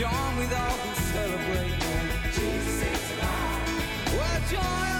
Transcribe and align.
join 0.00 0.36
with 0.38 0.50
all 0.54 0.78
who 0.80 0.94
celebrate. 1.12 1.74
Jesus 2.32 2.82
is. 2.88 3.18
Well, 4.16 4.40
joy 4.50 4.99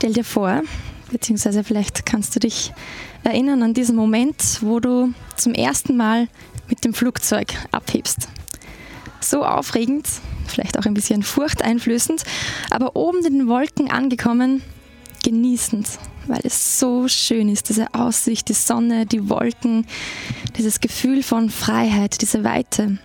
Stell 0.00 0.14
dir 0.14 0.24
vor, 0.24 0.62
beziehungsweise 1.12 1.62
vielleicht 1.62 2.06
kannst 2.06 2.34
du 2.34 2.40
dich 2.40 2.72
erinnern 3.22 3.62
an 3.62 3.74
diesen 3.74 3.96
Moment, 3.96 4.62
wo 4.62 4.80
du 4.80 5.12
zum 5.36 5.52
ersten 5.52 5.94
Mal 5.94 6.26
mit 6.70 6.86
dem 6.86 6.94
Flugzeug 6.94 7.48
abhebst. 7.70 8.28
So 9.20 9.44
aufregend, 9.44 10.08
vielleicht 10.46 10.78
auch 10.78 10.86
ein 10.86 10.94
bisschen 10.94 11.22
furchteinflößend, 11.22 12.24
aber 12.70 12.96
oben 12.96 13.18
in 13.26 13.40
den 13.40 13.48
Wolken 13.48 13.90
angekommen, 13.90 14.62
genießend, 15.22 15.86
weil 16.28 16.40
es 16.44 16.80
so 16.80 17.06
schön 17.06 17.50
ist, 17.50 17.68
diese 17.68 17.92
Aussicht, 17.92 18.48
die 18.48 18.54
Sonne, 18.54 19.04
die 19.04 19.28
Wolken, 19.28 19.86
dieses 20.56 20.80
Gefühl 20.80 21.22
von 21.22 21.50
Freiheit, 21.50 22.22
diese 22.22 22.42
Weite. 22.42 22.96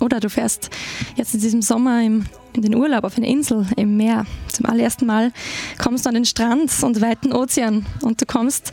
Oder 0.00 0.18
du 0.18 0.30
fährst 0.30 0.70
jetzt 1.16 1.34
in 1.34 1.40
diesem 1.40 1.62
Sommer 1.62 2.02
im, 2.02 2.24
in 2.54 2.62
den 2.62 2.74
Urlaub 2.74 3.04
auf 3.04 3.16
eine 3.16 3.28
Insel 3.28 3.66
im 3.76 3.96
Meer. 3.96 4.26
Zum 4.48 4.66
allerersten 4.66 5.06
Mal 5.06 5.32
kommst 5.78 6.06
du 6.06 6.08
an 6.08 6.14
den 6.14 6.24
Strand 6.24 6.72
und 6.82 7.00
weiten 7.00 7.32
Ozean 7.32 7.86
und 8.02 8.20
du 8.20 8.26
kommst 8.26 8.72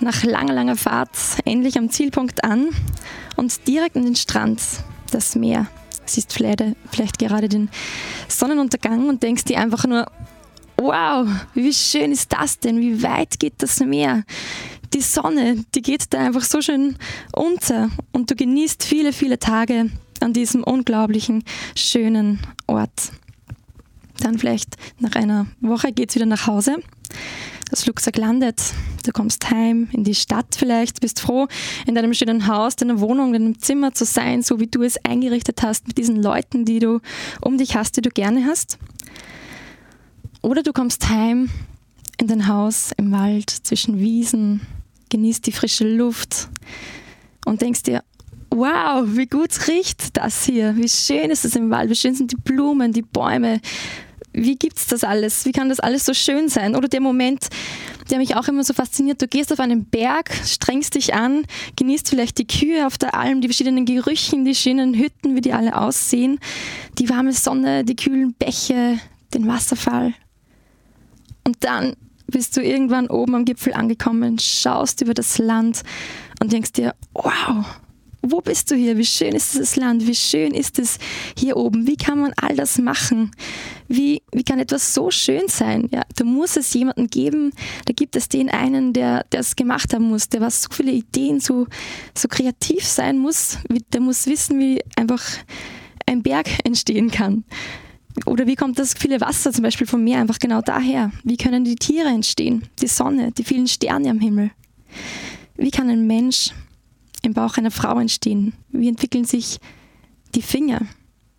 nach 0.00 0.22
langer, 0.22 0.54
langer 0.54 0.76
Fahrt 0.76 1.10
endlich 1.44 1.76
am 1.76 1.90
Zielpunkt 1.90 2.44
an 2.44 2.68
und 3.36 3.66
direkt 3.66 3.96
an 3.96 4.04
den 4.04 4.16
Strand, 4.16 4.62
das 5.10 5.34
Meer. 5.34 5.66
Siehst 6.06 6.32
vielleicht, 6.32 6.62
vielleicht 6.90 7.18
gerade 7.18 7.48
den 7.48 7.68
Sonnenuntergang 8.28 9.08
und 9.08 9.22
denkst 9.22 9.44
dir 9.44 9.58
einfach 9.58 9.84
nur, 9.84 10.06
wow, 10.76 11.28
wie 11.54 11.72
schön 11.72 12.12
ist 12.12 12.32
das 12.32 12.60
denn? 12.60 12.80
Wie 12.80 13.02
weit 13.02 13.38
geht 13.38 13.54
das 13.58 13.80
Meer? 13.80 14.24
Die 14.94 15.02
Sonne, 15.02 15.64
die 15.74 15.82
geht 15.82 16.04
da 16.10 16.18
einfach 16.18 16.44
so 16.44 16.62
schön 16.62 16.96
unter 17.34 17.90
und 18.12 18.30
du 18.30 18.36
genießt 18.36 18.84
viele, 18.84 19.12
viele 19.12 19.38
Tage 19.38 19.90
an 20.22 20.32
diesem 20.32 20.62
unglaublichen, 20.62 21.44
schönen 21.74 22.40
Ort. 22.66 23.12
Dann 24.20 24.38
vielleicht 24.38 24.76
nach 24.98 25.14
einer 25.14 25.46
Woche 25.60 25.92
geht 25.92 26.10
es 26.10 26.16
wieder 26.16 26.26
nach 26.26 26.46
Hause. 26.46 26.76
Das 27.70 27.84
Flugzeug 27.84 28.16
landet, 28.16 28.62
du 29.04 29.12
kommst 29.12 29.50
heim 29.50 29.88
in 29.92 30.02
die 30.02 30.14
Stadt 30.14 30.54
vielleicht, 30.56 31.00
bist 31.00 31.20
froh, 31.20 31.48
in 31.86 31.94
deinem 31.94 32.14
schönen 32.14 32.46
Haus, 32.46 32.76
deiner 32.76 33.00
Wohnung, 33.00 33.34
deinem 33.34 33.58
Zimmer 33.58 33.92
zu 33.92 34.06
sein, 34.06 34.42
so 34.42 34.58
wie 34.58 34.68
du 34.68 34.82
es 34.82 34.96
eingerichtet 35.04 35.62
hast, 35.62 35.86
mit 35.86 35.98
diesen 35.98 36.22
Leuten, 36.22 36.64
die 36.64 36.78
du 36.78 37.00
um 37.42 37.58
dich 37.58 37.76
hast, 37.76 37.96
die 37.96 38.00
du 38.00 38.08
gerne 38.08 38.46
hast. 38.46 38.78
Oder 40.40 40.62
du 40.62 40.72
kommst 40.72 41.10
heim 41.10 41.50
in 42.18 42.26
dein 42.26 42.48
Haus 42.48 42.92
im 42.96 43.12
Wald 43.12 43.50
zwischen 43.50 43.98
Wiesen, 43.98 44.62
genießt 45.10 45.46
die 45.46 45.52
frische 45.52 45.86
Luft 45.86 46.48
und 47.44 47.60
denkst 47.60 47.82
dir, 47.82 48.02
wow, 48.50 49.04
wie 49.06 49.26
gut 49.26 49.68
riecht 49.68 50.16
das 50.16 50.44
hier, 50.44 50.76
wie 50.76 50.88
schön 50.88 51.30
ist 51.30 51.44
es 51.44 51.56
im 51.56 51.70
Wald, 51.70 51.90
wie 51.90 51.94
schön 51.94 52.14
sind 52.14 52.32
die 52.32 52.36
Blumen, 52.36 52.92
die 52.92 53.02
Bäume, 53.02 53.60
wie 54.32 54.56
gibt 54.56 54.78
es 54.78 54.86
das 54.86 55.04
alles, 55.04 55.44
wie 55.44 55.52
kann 55.52 55.68
das 55.68 55.80
alles 55.80 56.04
so 56.04 56.14
schön 56.14 56.48
sein? 56.48 56.76
Oder 56.76 56.88
der 56.88 57.00
Moment, 57.00 57.48
der 58.10 58.18
mich 58.18 58.36
auch 58.36 58.48
immer 58.48 58.64
so 58.64 58.72
fasziniert, 58.72 59.20
du 59.20 59.28
gehst 59.28 59.52
auf 59.52 59.60
einen 59.60 59.84
Berg, 59.84 60.32
strengst 60.44 60.94
dich 60.94 61.14
an, 61.14 61.44
genießt 61.76 62.08
vielleicht 62.08 62.38
die 62.38 62.46
Kühe 62.46 62.86
auf 62.86 62.98
der 62.98 63.14
Alm, 63.14 63.40
die 63.40 63.48
verschiedenen 63.48 63.84
Gerüchen, 63.84 64.44
die 64.44 64.54
schönen 64.54 64.94
Hütten, 64.94 65.34
wie 65.34 65.40
die 65.40 65.52
alle 65.52 65.76
aussehen, 65.76 66.38
die 66.98 67.08
warme 67.08 67.32
Sonne, 67.32 67.84
die 67.84 67.96
kühlen 67.96 68.34
Bäche, 68.34 68.98
den 69.34 69.46
Wasserfall. 69.46 70.14
Und 71.44 71.64
dann 71.64 71.94
bist 72.26 72.56
du 72.56 72.62
irgendwann 72.62 73.08
oben 73.08 73.34
am 73.34 73.44
Gipfel 73.44 73.72
angekommen, 73.72 74.38
schaust 74.38 75.00
über 75.00 75.14
das 75.14 75.38
Land 75.38 75.82
und 76.40 76.52
denkst 76.52 76.72
dir, 76.72 76.94
wow, 77.14 77.64
wo 78.22 78.40
bist 78.40 78.70
du 78.70 78.74
hier? 78.74 78.96
Wie 78.96 79.04
schön 79.04 79.34
ist 79.34 79.54
dieses 79.54 79.76
Land? 79.76 80.06
Wie 80.06 80.14
schön 80.14 80.52
ist 80.52 80.78
es 80.78 80.98
hier 81.36 81.56
oben? 81.56 81.86
Wie 81.86 81.96
kann 81.96 82.20
man 82.20 82.32
all 82.36 82.56
das 82.56 82.78
machen? 82.78 83.30
Wie, 83.86 84.22
wie 84.32 84.42
kann 84.42 84.58
etwas 84.58 84.92
so 84.92 85.10
schön 85.10 85.48
sein? 85.48 85.88
Ja, 85.92 86.02
da 86.16 86.24
muss 86.24 86.56
es 86.56 86.74
jemanden 86.74 87.06
geben, 87.06 87.52
da 87.86 87.92
gibt 87.92 88.16
es 88.16 88.28
den 88.28 88.50
einen, 88.50 88.92
der 88.92 89.24
es 89.30 89.56
gemacht 89.56 89.94
haben 89.94 90.08
muss, 90.08 90.28
der 90.28 90.40
was 90.40 90.62
so 90.62 90.68
viele 90.72 90.92
Ideen, 90.92 91.40
so, 91.40 91.66
so 92.16 92.28
kreativ 92.28 92.84
sein 92.84 93.18
muss, 93.18 93.58
der 93.92 94.00
muss 94.00 94.26
wissen, 94.26 94.58
wie 94.58 94.82
einfach 94.96 95.22
ein 96.06 96.22
Berg 96.22 96.48
entstehen 96.64 97.10
kann. 97.10 97.44
Oder 98.26 98.48
wie 98.48 98.56
kommt 98.56 98.80
das 98.80 98.94
viele 98.94 99.20
Wasser 99.20 99.52
zum 99.52 99.62
Beispiel 99.62 99.86
vom 99.86 100.02
Meer 100.02 100.18
einfach 100.18 100.40
genau 100.40 100.60
daher? 100.60 101.12
Wie 101.22 101.36
können 101.36 101.64
die 101.64 101.76
Tiere 101.76 102.08
entstehen? 102.08 102.64
Die 102.80 102.88
Sonne, 102.88 103.30
die 103.30 103.44
vielen 103.44 103.68
Sterne 103.68 104.10
am 104.10 104.18
Himmel? 104.18 104.50
Wie 105.56 105.70
kann 105.70 105.88
ein 105.88 106.06
Mensch 106.06 106.50
im 107.22 107.34
Bauch 107.34 107.56
einer 107.56 107.70
Frau 107.70 107.98
entstehen? 107.98 108.54
Wie 108.70 108.88
entwickeln 108.88 109.24
sich 109.24 109.58
die 110.34 110.42
Finger, 110.42 110.86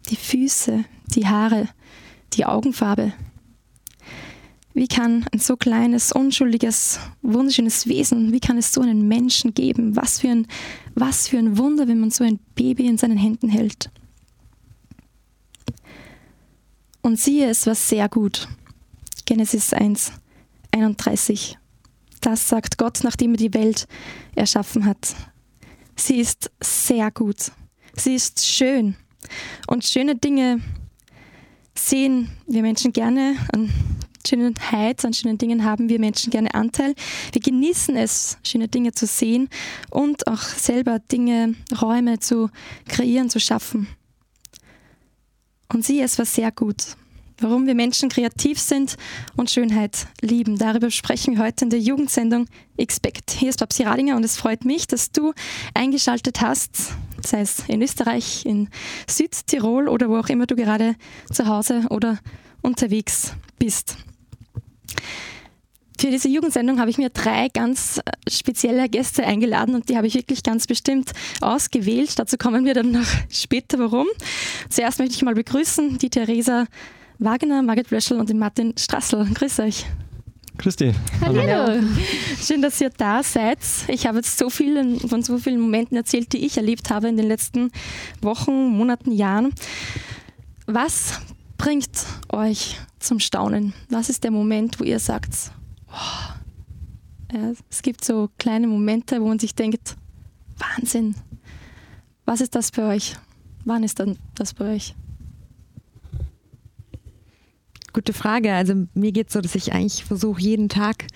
die 0.09 0.15
Füße, 0.15 0.83
die 1.15 1.27
Haare, 1.27 1.69
die 2.33 2.45
Augenfarbe? 2.45 3.13
Wie 4.73 4.87
kann 4.87 5.25
ein 5.33 5.39
so 5.39 5.57
kleines, 5.57 6.11
unschuldiges, 6.11 6.99
wunderschönes 7.21 7.87
Wesen, 7.87 8.31
wie 8.31 8.39
kann 8.39 8.57
es 8.57 8.71
so 8.71 8.81
einen 8.81 9.07
Menschen 9.07 9.53
geben? 9.53 9.95
Was 9.95 10.19
für 10.19 10.29
ein, 10.29 10.47
was 10.95 11.27
für 11.27 11.37
ein 11.37 11.57
Wunder, 11.57 11.87
wenn 11.87 11.99
man 11.99 12.11
so 12.11 12.23
ein 12.23 12.39
Baby 12.55 12.87
in 12.87 12.97
seinen 12.97 13.17
Händen 13.17 13.49
hält. 13.49 13.89
Und 17.01 17.19
siehe, 17.19 17.49
es 17.49 17.65
war 17.65 17.75
sehr 17.75 18.07
gut. 18.09 18.47
Genesis 19.25 19.73
1, 19.73 20.11
31. 20.71 21.57
Das 22.21 22.47
sagt 22.49 22.77
Gott, 22.77 22.99
nachdem 23.03 23.31
er 23.31 23.37
die 23.37 23.53
Welt 23.53 23.87
erschaffen 24.35 24.85
hat. 24.85 25.15
Sie 25.99 26.19
ist 26.19 26.49
sehr 26.61 27.11
gut. 27.11 27.51
Sie 27.93 28.15
ist 28.15 28.45
schön. 28.45 28.95
Und 29.67 29.83
schöne 29.83 30.15
Dinge 30.15 30.61
sehen 31.77 32.29
wir 32.47 32.61
Menschen 32.61 32.93
gerne. 32.93 33.35
An 33.51 33.69
Schönheit, 34.25 35.03
an 35.03 35.13
schönen 35.13 35.37
Dingen 35.37 35.65
haben 35.65 35.89
wir 35.89 35.99
Menschen 35.99 36.31
gerne 36.31 36.53
Anteil. 36.53 36.95
Wir 37.33 37.41
genießen 37.41 37.97
es, 37.97 38.37
schöne 38.43 38.69
Dinge 38.69 38.93
zu 38.93 39.07
sehen 39.07 39.49
und 39.89 40.27
auch 40.27 40.41
selber 40.41 40.99
Dinge, 40.99 41.55
Räume 41.81 42.19
zu 42.19 42.49
kreieren, 42.87 43.29
zu 43.29 43.39
schaffen. 43.39 43.87
Und 45.67 45.85
sie, 45.85 45.99
es 45.99 46.17
war 46.17 46.25
sehr 46.25 46.51
gut. 46.51 46.95
Warum 47.41 47.67
wir 47.67 47.75
Menschen 47.75 48.09
kreativ 48.09 48.59
sind 48.59 48.97
und 49.37 49.49
Schönheit 49.49 50.07
lieben. 50.19 50.57
Darüber 50.57 50.91
sprechen 50.91 51.37
wir 51.37 51.43
heute 51.45 51.63
in 51.63 51.69
der 51.69 51.79
Jugendsendung 51.79 52.47
Expect. 52.75 53.31
Hier 53.31 53.49
ist 53.49 53.59
Babsi 53.59 53.83
Radinger 53.83 54.17
und 54.17 54.25
es 54.25 54.35
freut 54.35 54.65
mich, 54.65 54.87
dass 54.87 55.13
du 55.13 55.33
eingeschaltet 55.73 56.41
hast, 56.41 56.95
sei 57.25 57.39
es 57.39 57.63
in 57.69 57.81
Österreich, 57.81 58.45
in 58.45 58.67
Südtirol 59.09 59.87
oder 59.87 60.09
wo 60.09 60.17
auch 60.17 60.27
immer 60.27 60.47
du 60.47 60.57
gerade 60.57 60.95
zu 61.31 61.47
Hause 61.47 61.85
oder 61.89 62.19
unterwegs 62.61 63.33
bist. 63.57 63.95
Für 65.97 66.11
diese 66.11 66.27
Jugendsendung 66.27 66.79
habe 66.79 66.89
ich 66.89 66.97
mir 66.97 67.09
drei 67.09 67.47
ganz 67.47 68.01
spezielle 68.29 68.89
Gäste 68.89 69.25
eingeladen 69.25 69.75
und 69.75 69.87
die 69.87 69.95
habe 69.95 70.07
ich 70.07 70.15
wirklich 70.15 70.43
ganz 70.43 70.67
bestimmt 70.67 71.11
ausgewählt. 71.39 72.19
Dazu 72.19 72.37
kommen 72.37 72.65
wir 72.65 72.73
dann 72.73 72.91
noch 72.91 73.07
später, 73.29 73.79
warum. 73.79 74.07
Zuerst 74.69 74.99
möchte 74.99 75.15
ich 75.15 75.21
mal 75.21 75.35
begrüßen 75.35 75.99
die 75.99 76.09
Theresa 76.09 76.65
Wagner, 77.19 77.61
Margit 77.61 77.89
Blöschel 77.89 78.17
und 78.17 78.29
den 78.29 78.39
Martin 78.39 78.73
Strassel. 78.77 79.25
Grüß 79.25 79.59
euch. 79.59 79.85
Grüß 80.57 80.77
dich. 80.77 80.95
Hallo. 81.19 81.41
Hallo. 81.41 81.83
Schön, 82.41 82.61
dass 82.61 82.79
ihr 82.79 82.89
da 82.89 83.23
seid. 83.23 83.59
Ich 83.89 84.07
habe 84.07 84.19
jetzt 84.19 84.37
so 84.37 84.49
viel 84.49 84.97
von 84.99 85.21
so 85.21 85.37
vielen 85.37 85.59
Momenten 85.59 85.97
erzählt, 85.97 86.31
die 86.31 86.45
ich 86.45 86.55
erlebt 86.55 86.89
habe 86.89 87.09
in 87.09 87.17
den 87.17 87.27
letzten 87.27 87.71
Wochen, 88.21 88.69
Monaten, 88.69 89.11
Jahren. 89.11 89.53
Was 90.65 91.19
bringt 91.57 92.05
euch 92.29 92.79
zum 92.99 93.19
Staunen? 93.19 93.73
Was 93.89 94.09
ist 94.09 94.23
der 94.23 94.31
Moment, 94.31 94.79
wo 94.79 94.85
ihr 94.85 94.99
sagt, 94.99 95.51
oh, 95.91 97.33
ja, 97.33 97.51
es 97.69 97.81
gibt 97.81 98.05
so 98.05 98.29
kleine 98.37 98.67
Momente, 98.67 99.21
wo 99.21 99.27
man 99.27 99.39
sich 99.39 99.55
denkt, 99.55 99.97
Wahnsinn. 100.57 101.15
Was 102.23 102.39
ist 102.39 102.55
das 102.55 102.71
bei 102.71 102.83
euch? 102.83 103.17
Wann 103.65 103.83
ist 103.83 103.99
dann 103.99 104.17
das 104.35 104.53
bei 104.53 104.75
euch? 104.75 104.95
Gute 107.93 108.13
Frage. 108.13 108.53
Also 108.53 108.73
mir 108.93 109.11
geht 109.11 109.27
es 109.27 109.33
so, 109.33 109.41
dass 109.41 109.55
ich 109.55 109.73
eigentlich 109.73 110.03
versuche, 110.05 110.41
jeden 110.41 110.69
Tag 110.69 111.07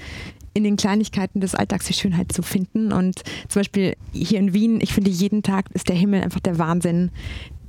in 0.54 0.64
den 0.64 0.78
Kleinigkeiten 0.78 1.40
des 1.40 1.56
Alltags 1.56 1.86
die 1.86 1.94
Schönheit 1.94 2.32
zu 2.32 2.42
finden. 2.44 2.92
Und 2.92 3.24
zum 3.48 3.60
Beispiel 3.60 3.96
hier 4.12 4.40
in 4.40 4.54
Wien, 4.54 4.80
ich 4.82 4.94
finde, 4.94 5.10
jeden 5.10 5.44
Tag 5.44 5.66
ist 5.74 5.90
der 5.90 5.96
Himmel 5.96 6.22
einfach 6.22 6.40
der 6.40 6.58
Wahnsinn. 6.60 7.12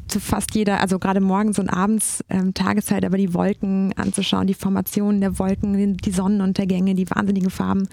zu 0.07 0.21
fast 0.21 0.55
jeder, 0.55 0.81
also 0.81 0.99
gerade 0.99 1.21
morgens 1.21 1.59
und 1.59 1.69
abends 1.69 2.23
ähm, 2.29 2.53
Tageszeit, 2.53 3.05
aber 3.05 3.17
die 3.17 3.33
Wolken 3.33 3.95
anzuschauen, 3.97 4.47
die 4.47 4.55
Formationen 4.55 5.21
der 5.21 5.39
Wolken, 5.39 5.97
die 5.97 6.11
Sonnenuntergänge, 6.11 6.95
die 6.95 7.09
wahnsinnigen 7.09 7.51
Farben. 7.51 7.89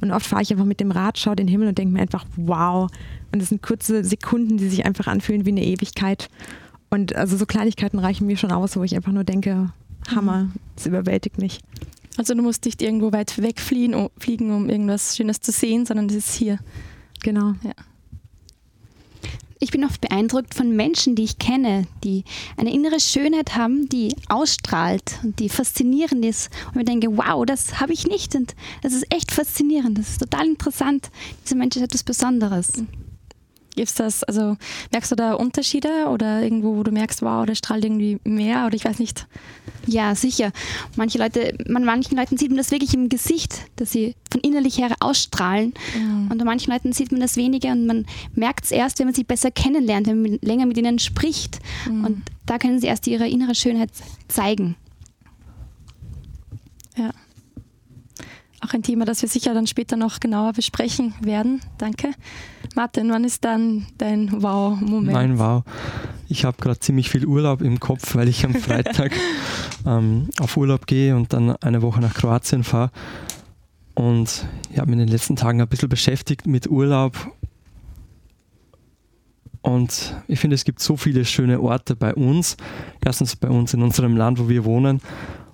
Und 0.00 0.10
oft 0.10 0.26
fahre 0.26 0.42
ich 0.42 0.50
einfach 0.50 0.64
mit 0.64 0.80
dem 0.80 0.90
Rad, 0.90 1.18
schaue 1.18 1.36
den 1.36 1.48
Himmel 1.48 1.68
und 1.68 1.78
denke 1.78 1.94
mir 1.94 2.02
einfach, 2.02 2.26
wow. 2.36 2.90
Und 3.32 3.40
es 3.40 3.50
sind 3.50 3.62
kurze 3.62 4.04
Sekunden, 4.04 4.58
die 4.58 4.68
sich 4.68 4.84
einfach 4.84 5.06
anfühlen 5.06 5.46
wie 5.46 5.50
eine 5.50 5.64
Ewigkeit. 5.64 6.28
Und 6.90 7.14
also 7.16 7.36
so 7.36 7.46
Kleinigkeiten 7.46 7.98
reichen 7.98 8.26
mir 8.26 8.36
schon 8.36 8.52
aus, 8.52 8.76
wo 8.76 8.82
ich 8.82 8.96
einfach 8.96 9.12
nur 9.12 9.24
denke, 9.24 9.70
Hammer, 10.08 10.50
es 10.76 10.86
überwältigt 10.86 11.38
mich. 11.38 11.60
Also 12.18 12.34
du 12.34 12.42
musst 12.42 12.64
nicht 12.64 12.82
irgendwo 12.82 13.12
weit 13.12 13.40
wegfliegen, 13.40 13.94
um, 13.94 14.10
fliegen, 14.18 14.54
um 14.54 14.68
irgendwas 14.68 15.16
Schönes 15.16 15.40
zu 15.40 15.52
sehen, 15.52 15.86
sondern 15.86 16.06
es 16.06 16.14
ist 16.14 16.34
hier. 16.34 16.58
Genau. 17.22 17.54
Ja. 17.62 17.72
Ich 19.62 19.70
bin 19.70 19.84
oft 19.84 20.00
beeindruckt 20.00 20.54
von 20.54 20.74
Menschen, 20.74 21.14
die 21.14 21.22
ich 21.22 21.38
kenne, 21.38 21.86
die 22.02 22.24
eine 22.56 22.72
innere 22.72 22.98
Schönheit 22.98 23.54
haben, 23.54 23.88
die 23.88 24.16
ausstrahlt 24.28 25.20
und 25.22 25.38
die 25.38 25.48
faszinierend 25.48 26.24
ist. 26.24 26.50
Und 26.74 26.80
ich 26.80 26.86
denke, 26.86 27.16
wow, 27.16 27.46
das 27.46 27.80
habe 27.80 27.92
ich 27.92 28.06
nicht. 28.06 28.34
Und 28.34 28.56
das 28.82 28.92
ist 28.92 29.06
echt 29.14 29.30
faszinierend. 29.30 29.98
Das 29.98 30.08
ist 30.08 30.18
total 30.18 30.46
interessant. 30.46 31.10
Dieser 31.44 31.54
Mensch 31.54 31.76
ist 31.76 31.82
etwas 31.82 32.02
Besonderes. 32.02 32.72
Gibt's 33.74 33.94
das, 33.94 34.22
also 34.24 34.56
merkst 34.90 35.10
du 35.12 35.16
da 35.16 35.32
Unterschiede 35.32 36.06
oder 36.08 36.42
irgendwo, 36.42 36.76
wo 36.76 36.82
du 36.82 36.90
merkst, 36.90 37.22
wow, 37.22 37.46
der 37.46 37.54
strahlt 37.54 37.84
irgendwie 37.84 38.18
mehr 38.24 38.66
oder 38.66 38.74
ich 38.74 38.84
weiß 38.84 38.98
nicht. 38.98 39.26
Ja, 39.86 40.14
sicher. 40.14 40.52
Manche 40.96 41.18
Leute, 41.18 41.56
man, 41.66 41.84
manchen 41.84 42.16
Leuten 42.16 42.36
sieht 42.36 42.50
man 42.50 42.58
das 42.58 42.70
wirklich 42.70 42.92
im 42.92 43.08
Gesicht, 43.08 43.60
dass 43.76 43.90
sie 43.90 44.14
von 44.30 44.40
innerlich 44.42 44.78
her 44.78 44.94
ausstrahlen. 45.00 45.72
Mhm. 45.96 46.28
Und 46.30 46.38
bei 46.38 46.44
manchen 46.44 46.70
Leuten 46.70 46.92
sieht 46.92 47.12
man 47.12 47.20
das 47.20 47.36
weniger 47.36 47.72
und 47.72 47.86
man 47.86 48.06
merkt 48.34 48.66
es 48.66 48.72
erst, 48.72 48.98
wenn 48.98 49.06
man 49.06 49.14
sie 49.14 49.24
besser 49.24 49.50
kennenlernt, 49.50 50.06
wenn 50.06 50.20
man 50.20 50.38
länger 50.42 50.66
mit 50.66 50.76
ihnen 50.76 50.98
spricht. 50.98 51.58
Mhm. 51.88 52.04
Und 52.04 52.22
da 52.44 52.58
können 52.58 52.78
sie 52.78 52.88
erst 52.88 53.06
ihre 53.06 53.28
innere 53.28 53.54
Schönheit 53.54 53.90
zeigen. 54.28 54.76
Ja. 56.96 57.10
Auch 58.64 58.74
ein 58.74 58.82
Thema, 58.84 59.04
das 59.04 59.22
wir 59.22 59.28
sicher 59.28 59.54
dann 59.54 59.66
später 59.66 59.96
noch 59.96 60.20
genauer 60.20 60.52
besprechen 60.52 61.14
werden. 61.20 61.60
Danke. 61.78 62.12
Martin, 62.76 63.10
wann 63.10 63.24
ist 63.24 63.44
dann 63.44 63.86
dein 63.98 64.40
Wow-Moment? 64.40 65.12
Mein 65.12 65.38
Wow. 65.38 65.64
Ich 66.28 66.44
habe 66.44 66.56
gerade 66.60 66.78
ziemlich 66.78 67.10
viel 67.10 67.26
Urlaub 67.26 67.60
im 67.60 67.80
Kopf, 67.80 68.14
weil 68.14 68.28
ich 68.28 68.44
am 68.44 68.54
Freitag 68.54 69.12
ähm, 69.86 70.28
auf 70.38 70.56
Urlaub 70.56 70.86
gehe 70.86 71.16
und 71.16 71.32
dann 71.32 71.56
eine 71.56 71.82
Woche 71.82 72.00
nach 72.00 72.14
Kroatien 72.14 72.62
fahre. 72.62 72.92
Und 73.94 74.46
ich 74.70 74.78
habe 74.78 74.90
mich 74.90 75.00
in 75.00 75.06
den 75.06 75.12
letzten 75.12 75.34
Tagen 75.34 75.60
ein 75.60 75.68
bisschen 75.68 75.88
beschäftigt 75.88 76.46
mit 76.46 76.70
Urlaub. 76.70 77.16
Und 79.60 80.14
ich 80.28 80.38
finde, 80.38 80.54
es 80.54 80.64
gibt 80.64 80.78
so 80.78 80.96
viele 80.96 81.24
schöne 81.24 81.60
Orte 81.60 81.96
bei 81.96 82.14
uns. 82.14 82.56
Erstens 83.04 83.34
bei 83.34 83.48
uns 83.48 83.74
in 83.74 83.82
unserem 83.82 84.16
Land, 84.16 84.38
wo 84.38 84.48
wir 84.48 84.64
wohnen 84.64 85.00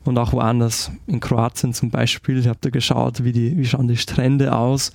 und 0.08 0.18
auch 0.18 0.32
woanders. 0.32 0.90
In 1.06 1.20
Kroatien 1.20 1.72
zum 1.72 1.90
Beispiel. 1.90 2.38
Ich 2.38 2.48
habe 2.48 2.58
da 2.60 2.70
geschaut, 2.70 3.22
wie, 3.24 3.32
die, 3.32 3.56
wie 3.56 3.66
schauen 3.66 3.88
die 3.88 3.96
Strände 3.96 4.56
aus, 4.56 4.92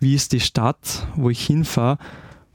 wie 0.00 0.14
ist 0.14 0.32
die 0.32 0.40
Stadt, 0.40 1.06
wo 1.14 1.30
ich 1.30 1.46
hinfahre. 1.46 1.98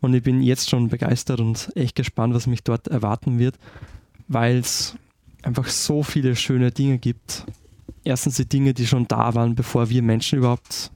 Und 0.02 0.14
ich 0.14 0.24
bin 0.24 0.42
jetzt 0.42 0.70
schon 0.70 0.90
begeistert 0.90 1.40
und 1.40 1.72
echt 1.76 1.96
gespannt, 1.96 2.34
was 2.34 2.48
mich 2.48 2.64
dort 2.64 2.88
erwarten 2.88 3.38
wird, 3.38 3.60
weil 4.28 4.58
es 4.58 4.96
einfach 5.44 5.68
so 5.68 6.02
viele 6.02 6.36
schöne 6.36 6.72
Dinge 6.72 6.98
gibt. 6.98 7.46
Erstens 8.04 8.36
die 8.36 8.50
Dinge, 8.50 8.74
die 8.74 8.88
schon 8.88 9.08
da 9.08 9.36
waren, 9.36 9.54
bevor 9.54 9.90
wir 9.90 10.02
Menschen 10.02 10.40
überhaupt 10.40 10.92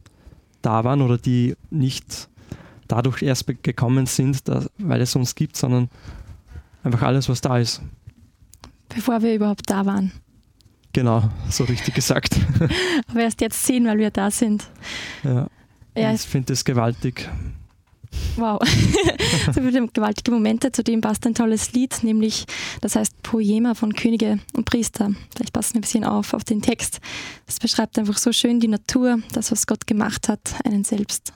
da 0.63 0.83
waren 0.83 1.01
oder 1.01 1.19
die 1.19 1.55
nicht 1.69 2.29
dadurch 2.87 3.21
erst 3.21 3.45
gekommen 3.61 4.07
sind, 4.07 4.47
da, 4.47 4.65
weil 4.79 5.01
es 5.01 5.15
uns 5.15 5.35
gibt, 5.35 5.55
sondern 5.55 5.89
einfach 6.83 7.03
alles, 7.03 7.29
was 7.29 7.41
da 7.41 7.59
ist. 7.59 7.81
Bevor 8.89 9.21
wir 9.21 9.35
überhaupt 9.35 9.69
da 9.69 9.85
waren. 9.85 10.11
Genau, 10.95 11.29
so 11.49 11.65
richtig 11.65 11.93
gesagt. 11.93 12.37
Aber 13.09 13.19
erst 13.19 13.41
jetzt 13.41 13.65
sehen, 13.65 13.85
weil 13.85 13.97
wir 13.97 14.11
da 14.11 14.31
sind. 14.31 14.65
ja. 15.25 15.47
Ja, 15.97 16.13
ich 16.13 16.21
finde 16.21 16.53
das 16.53 16.63
gewaltig. 16.63 17.29
Wow. 18.37 18.61
so 19.45 19.61
viele 19.61 19.87
gewaltige 19.87 20.31
Momente. 20.31 20.71
Zudem 20.71 21.01
passt 21.01 21.27
ein 21.27 21.33
tolles 21.33 21.73
Lied, 21.73 22.01
nämlich 22.03 22.45
das 22.79 22.95
heißt 22.95 23.23
Poema 23.23 23.75
von 23.75 23.93
Könige 23.93 24.39
und 24.53 24.63
Priester. 24.63 25.11
Vielleicht 25.35 25.51
passen 25.51 25.73
wir 25.73 25.79
ein 25.79 25.81
bisschen 25.81 26.05
auf 26.05 26.33
auf 26.33 26.45
den 26.45 26.61
Text. 26.61 27.01
Das 27.45 27.59
beschreibt 27.59 27.99
einfach 27.99 28.17
so 28.17 28.31
schön 28.31 28.61
die 28.61 28.69
Natur, 28.69 29.19
das, 29.33 29.51
was 29.51 29.67
Gott 29.67 29.87
gemacht 29.87 30.29
hat, 30.29 30.55
einen 30.63 30.85
selbst. 30.85 31.33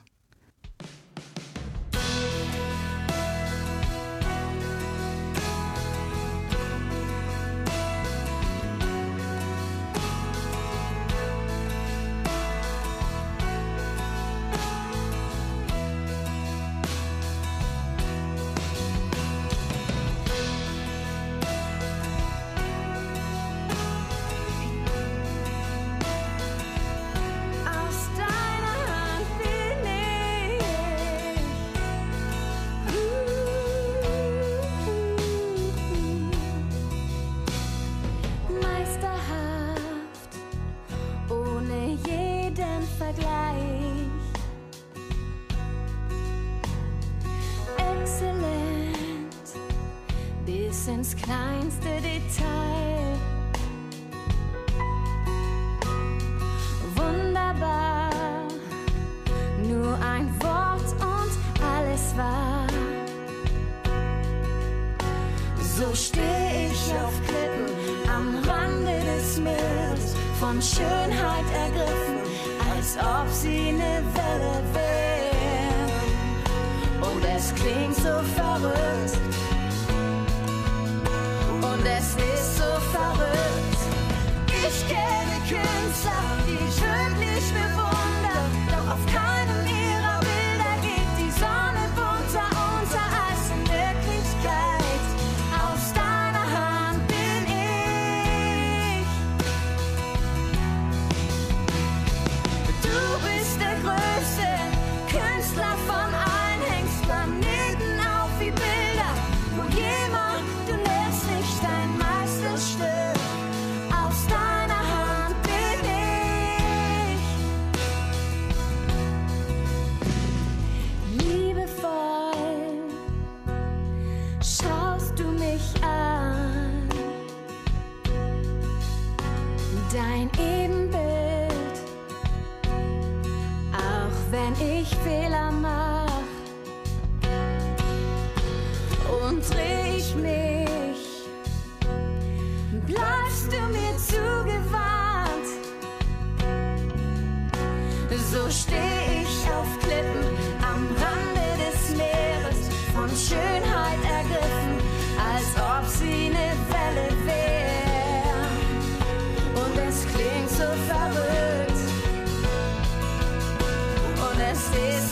So 65.79 65.95
steh 65.95 66.67
ich 66.69 66.93
auf 66.93 67.13
Klippen 67.25 67.73
am 68.13 68.35
Rande 68.43 68.99
des 68.99 69.39
Meeres, 69.39 70.13
von 70.37 70.61
Schönheit 70.61 71.45
ergriffen, 71.55 72.19
als 72.75 72.97
ob 72.97 73.31
sie 73.31 73.69
eine 73.69 74.03
Welle 74.13 74.61
wäre. 74.73 75.99
Und 77.09 77.23
es 77.23 77.55
klingt 77.55 77.95
so 77.95 78.19
verrückt. 78.35 79.21
Und 81.61 81.85
es 81.85 82.07
ist 82.35 82.57
so 82.57 82.71
verrückt. 82.91 83.81
Ich 84.47 84.85
kenne 84.89 85.37
Künstler, 85.47 86.25
die 86.45 86.59
ich 86.67 86.88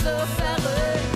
ist 0.08 0.38
so 0.38 1.07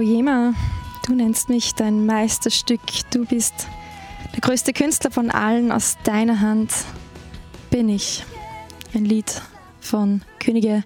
Poema, 0.00 0.54
du 1.06 1.14
nennst 1.14 1.50
mich 1.50 1.74
dein 1.74 2.06
Meisterstück. 2.06 2.80
Du 3.10 3.26
bist 3.26 3.52
der 4.32 4.40
größte 4.40 4.72
Künstler 4.72 5.10
von 5.10 5.30
allen. 5.30 5.70
Aus 5.70 5.98
deiner 6.04 6.40
Hand 6.40 6.72
bin 7.68 7.90
ich. 7.90 8.24
Ein 8.94 9.04
Lied 9.04 9.42
von 9.78 10.22
Könige 10.38 10.84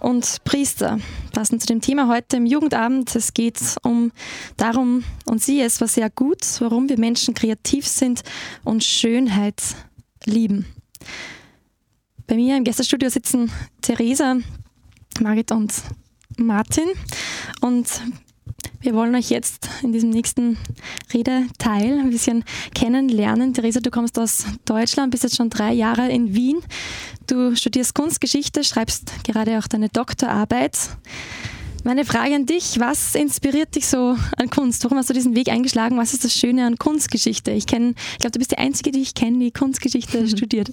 und 0.00 0.44
Priester. 0.44 1.00
Passend 1.32 1.60
zu 1.60 1.66
dem 1.66 1.80
Thema 1.80 2.06
heute 2.06 2.36
im 2.36 2.46
Jugendabend. 2.46 3.16
Es 3.16 3.34
geht 3.34 3.58
um 3.82 4.12
darum, 4.58 5.02
und 5.24 5.42
sie 5.42 5.60
es 5.60 5.80
war 5.80 5.88
sehr 5.88 6.08
gut, 6.08 6.46
warum 6.60 6.88
wir 6.88 7.00
Menschen 7.00 7.34
kreativ 7.34 7.88
sind 7.88 8.22
und 8.62 8.84
Schönheit 8.84 9.60
lieben. 10.24 10.66
Bei 12.28 12.36
mir 12.36 12.56
im 12.56 12.62
Gästestudio 12.62 13.10
sitzen 13.10 13.50
Theresa, 13.80 14.36
Margit 15.20 15.50
und 15.50 15.74
Martin. 16.36 16.86
Und 17.60 17.88
wir 18.82 18.94
wollen 18.94 19.14
euch 19.14 19.30
jetzt 19.30 19.68
in 19.82 19.92
diesem 19.92 20.10
nächsten 20.10 20.58
Redeteil 21.14 22.00
ein 22.00 22.10
bisschen 22.10 22.44
kennenlernen. 22.74 23.54
Theresa, 23.54 23.80
du 23.80 23.90
kommst 23.90 24.18
aus 24.18 24.44
Deutschland, 24.64 25.12
bist 25.12 25.22
jetzt 25.22 25.36
schon 25.36 25.50
drei 25.50 25.72
Jahre 25.72 26.08
in 26.10 26.34
Wien. 26.34 26.58
Du 27.26 27.54
studierst 27.56 27.94
Kunstgeschichte, 27.94 28.64
schreibst 28.64 29.24
gerade 29.24 29.58
auch 29.58 29.68
deine 29.68 29.88
Doktorarbeit. 29.88 30.76
Meine 31.84 32.04
Frage 32.04 32.34
an 32.34 32.46
dich, 32.46 32.78
was 32.78 33.14
inspiriert 33.14 33.74
dich 33.74 33.86
so 33.86 34.16
an 34.36 34.50
Kunst? 34.50 34.84
Warum 34.84 34.98
hast 34.98 35.10
du 35.10 35.14
diesen 35.14 35.34
Weg 35.34 35.48
eingeschlagen? 35.48 35.96
Was 35.96 36.12
ist 36.12 36.24
das 36.24 36.34
Schöne 36.34 36.66
an 36.66 36.76
Kunstgeschichte? 36.76 37.50
Ich 37.50 37.66
kenne, 37.66 37.94
ich 38.12 38.18
glaube, 38.18 38.32
du 38.32 38.38
bist 38.38 38.52
die 38.52 38.58
Einzige, 38.58 38.92
die 38.92 39.02
ich 39.02 39.14
kenne, 39.14 39.38
die 39.38 39.50
Kunstgeschichte 39.50 40.28
studiert. 40.36 40.72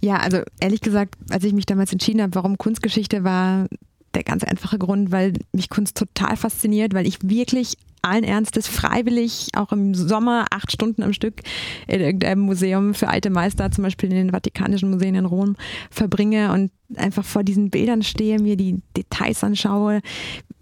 Ja, 0.00 0.18
also 0.18 0.42
ehrlich 0.60 0.80
gesagt, 0.80 1.14
als 1.30 1.44
ich 1.44 1.52
mich 1.52 1.66
damals 1.66 1.92
entschieden 1.92 2.22
habe, 2.22 2.34
warum 2.36 2.56
Kunstgeschichte 2.56 3.24
war 3.24 3.68
der 4.14 4.24
ganz 4.24 4.44
einfache 4.44 4.78
Grund, 4.78 5.12
weil 5.12 5.34
mich 5.52 5.68
Kunst 5.68 5.96
total 5.96 6.36
fasziniert, 6.36 6.94
weil 6.94 7.06
ich 7.06 7.18
wirklich 7.22 7.76
allen 8.02 8.24
Ernstes 8.24 8.68
freiwillig 8.68 9.48
auch 9.56 9.72
im 9.72 9.94
Sommer 9.94 10.46
acht 10.50 10.72
Stunden 10.72 11.02
am 11.02 11.12
Stück 11.12 11.42
in 11.86 12.00
irgendeinem 12.00 12.40
Museum 12.40 12.94
für 12.94 13.08
alte 13.08 13.30
Meister, 13.30 13.70
zum 13.70 13.84
Beispiel 13.84 14.10
in 14.10 14.16
den 14.16 14.30
Vatikanischen 14.30 14.90
Museen 14.90 15.14
in 15.14 15.24
Rom, 15.24 15.56
verbringe 15.90 16.52
und 16.52 16.70
einfach 16.96 17.24
vor 17.24 17.44
diesen 17.44 17.70
Bildern 17.70 18.02
stehe, 18.02 18.38
mir 18.38 18.56
die 18.56 18.80
Details 18.96 19.42
anschaue, 19.44 20.00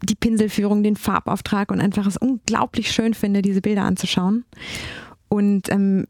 die 0.03 0.15
Pinselführung, 0.15 0.83
den 0.83 0.97
Farbauftrag 0.97 1.71
und 1.71 1.81
einfach 1.81 2.07
es 2.07 2.17
unglaublich 2.17 2.91
schön 2.93 3.15
finde, 3.15 3.43
diese 3.43 3.61
Bilder 3.61 3.83
anzuschauen. 3.83 4.45
Und 5.29 5.71
ähm, 5.71 6.07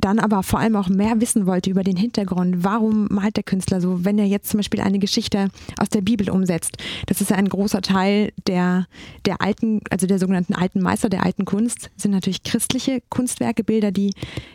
dann 0.00 0.18
aber 0.18 0.42
vor 0.42 0.60
allem 0.60 0.76
auch 0.76 0.88
mehr 0.88 1.20
wissen 1.20 1.46
wollte 1.46 1.70
über 1.70 1.82
den 1.82 1.96
Hintergrund. 1.96 2.64
Warum 2.64 3.08
malt 3.10 3.36
der 3.36 3.42
Künstler 3.42 3.80
so, 3.80 4.04
wenn 4.04 4.18
er 4.18 4.26
jetzt 4.26 4.50
zum 4.50 4.58
Beispiel 4.58 4.80
eine 4.80 4.98
Geschichte 4.98 5.48
aus 5.78 5.88
der 5.88 6.00
Bibel 6.00 6.30
umsetzt? 6.30 6.76
Das 7.06 7.20
ist 7.20 7.30
ja 7.30 7.36
ein 7.36 7.48
großer 7.48 7.82
Teil 7.82 8.32
der, 8.46 8.86
der 9.24 9.40
alten, 9.40 9.80
also 9.90 10.06
der 10.06 10.18
sogenannten 10.18 10.54
alten 10.54 10.80
Meister 10.80 11.08
der 11.08 11.24
alten 11.24 11.44
Kunst, 11.44 11.90
sind 11.96 12.12
natürlich 12.12 12.42
christliche 12.42 13.02
Kunstwerke, 13.08 13.64
Bilder, 13.64 13.90
die 13.90 14.12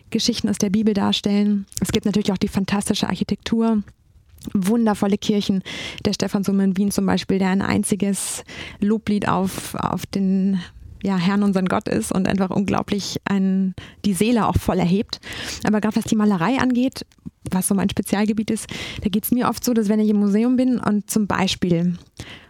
Geschichten 0.09 0.49
aus 0.49 0.57
der 0.57 0.69
Bibel 0.69 0.93
darstellen. 0.93 1.65
Es 1.81 1.91
gibt 1.91 2.05
natürlich 2.05 2.31
auch 2.31 2.37
die 2.37 2.47
fantastische 2.47 3.07
Architektur 3.07 3.83
wundervolle 4.53 5.17
Kirchen. 5.17 5.63
Der 6.03 6.11
Stephansdom 6.11 6.59
in 6.59 6.75
Wien 6.75 6.91
zum 6.91 7.05
Beispiel, 7.05 7.39
der 7.39 7.49
ein 7.49 7.61
einziges 7.61 8.43
Loblied 8.81 9.27
auf, 9.27 9.75
auf 9.75 10.05
den 10.05 10.59
ja, 11.03 11.17
Herrn 11.17 11.43
unseren 11.43 11.67
Gott 11.67 11.87
ist 11.87 12.11
und 12.11 12.27
einfach 12.27 12.49
unglaublich 12.49 13.19
ein, 13.25 13.75
die 14.05 14.13
Seele 14.13 14.47
auch 14.47 14.55
voll 14.57 14.79
erhebt. 14.79 15.19
Aber 15.65 15.81
gerade 15.81 15.97
was 15.97 16.05
die 16.05 16.15
Malerei 16.15 16.57
angeht, 16.59 17.05
was 17.51 17.67
so 17.67 17.75
mein 17.75 17.89
Spezialgebiet 17.89 18.49
ist, 18.49 18.67
da 19.01 19.09
geht 19.09 19.25
es 19.25 19.31
mir 19.31 19.49
oft 19.49 19.63
so, 19.63 19.73
dass 19.73 19.89
wenn 19.89 19.99
ich 19.99 20.09
im 20.09 20.17
Museum 20.17 20.55
bin 20.55 20.79
und 20.79 21.09
zum 21.11 21.27
Beispiel 21.27 21.97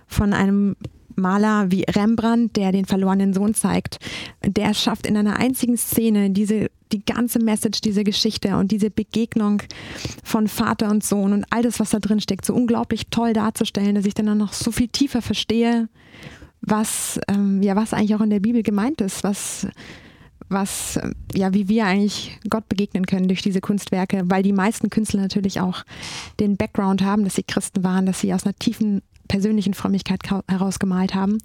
von 0.07 0.33
einem 0.33 0.75
Maler 1.15 1.71
wie 1.71 1.83
Rembrandt, 1.83 2.55
der 2.55 2.71
den 2.71 2.85
verlorenen 2.85 3.33
Sohn 3.33 3.53
zeigt, 3.53 3.99
der 4.45 4.73
schafft 4.73 5.07
in 5.07 5.17
einer 5.17 5.37
einzigen 5.37 5.77
Szene 5.77 6.29
diese 6.29 6.69
die 6.91 7.03
ganze 7.03 7.39
Message, 7.39 7.81
diese 7.81 8.03
Geschichte 8.03 8.55
und 8.55 8.71
diese 8.71 8.91
Begegnung 8.91 9.63
von 10.23 10.47
Vater 10.47 10.91
und 10.91 11.03
Sohn 11.03 11.33
und 11.33 11.45
all 11.49 11.63
das, 11.63 11.79
was 11.79 11.89
da 11.89 11.97
drin 11.97 12.19
steckt, 12.19 12.45
so 12.45 12.53
unglaublich 12.53 13.07
toll 13.09 13.33
darzustellen, 13.33 13.95
dass 13.95 14.05
ich 14.05 14.13
dann 14.13 14.37
noch 14.37 14.53
so 14.53 14.71
viel 14.71 14.89
tiefer 14.89 15.23
verstehe, 15.23 15.89
was, 16.65 17.19
ähm, 17.27 17.61
ja, 17.61 17.75
was 17.75 17.93
eigentlich 17.93 18.15
auch 18.15 18.21
in 18.21 18.29
der 18.29 18.39
Bibel 18.39 18.63
gemeint 18.63 19.01
ist, 19.01 19.23
was, 19.23 19.67
was, 20.49 20.97
ähm, 21.01 21.13
ja, 21.33 21.53
wie 21.53 21.67
wir 21.67 21.85
eigentlich 21.85 22.39
Gott 22.49 22.69
begegnen 22.69 23.05
können 23.05 23.27
durch 23.27 23.41
diese 23.41 23.61
Kunstwerke, 23.61 24.23
weil 24.25 24.43
die 24.43 24.53
meisten 24.53 24.89
Künstler 24.89 25.21
natürlich 25.21 25.59
auch 25.59 25.83
den 26.39 26.57
Background 26.57 27.03
haben, 27.03 27.23
dass 27.23 27.35
sie 27.35 27.43
Christen 27.43 27.83
waren, 27.83 28.05
dass 28.05 28.21
sie 28.21 28.33
aus 28.33 28.45
einer 28.45 28.55
tiefen 28.55 29.01
persönlichen 29.27 29.73
Frömmigkeit 29.73 30.19
heraus 30.47 30.79
gemalt 30.79 31.15
haben. 31.15 31.37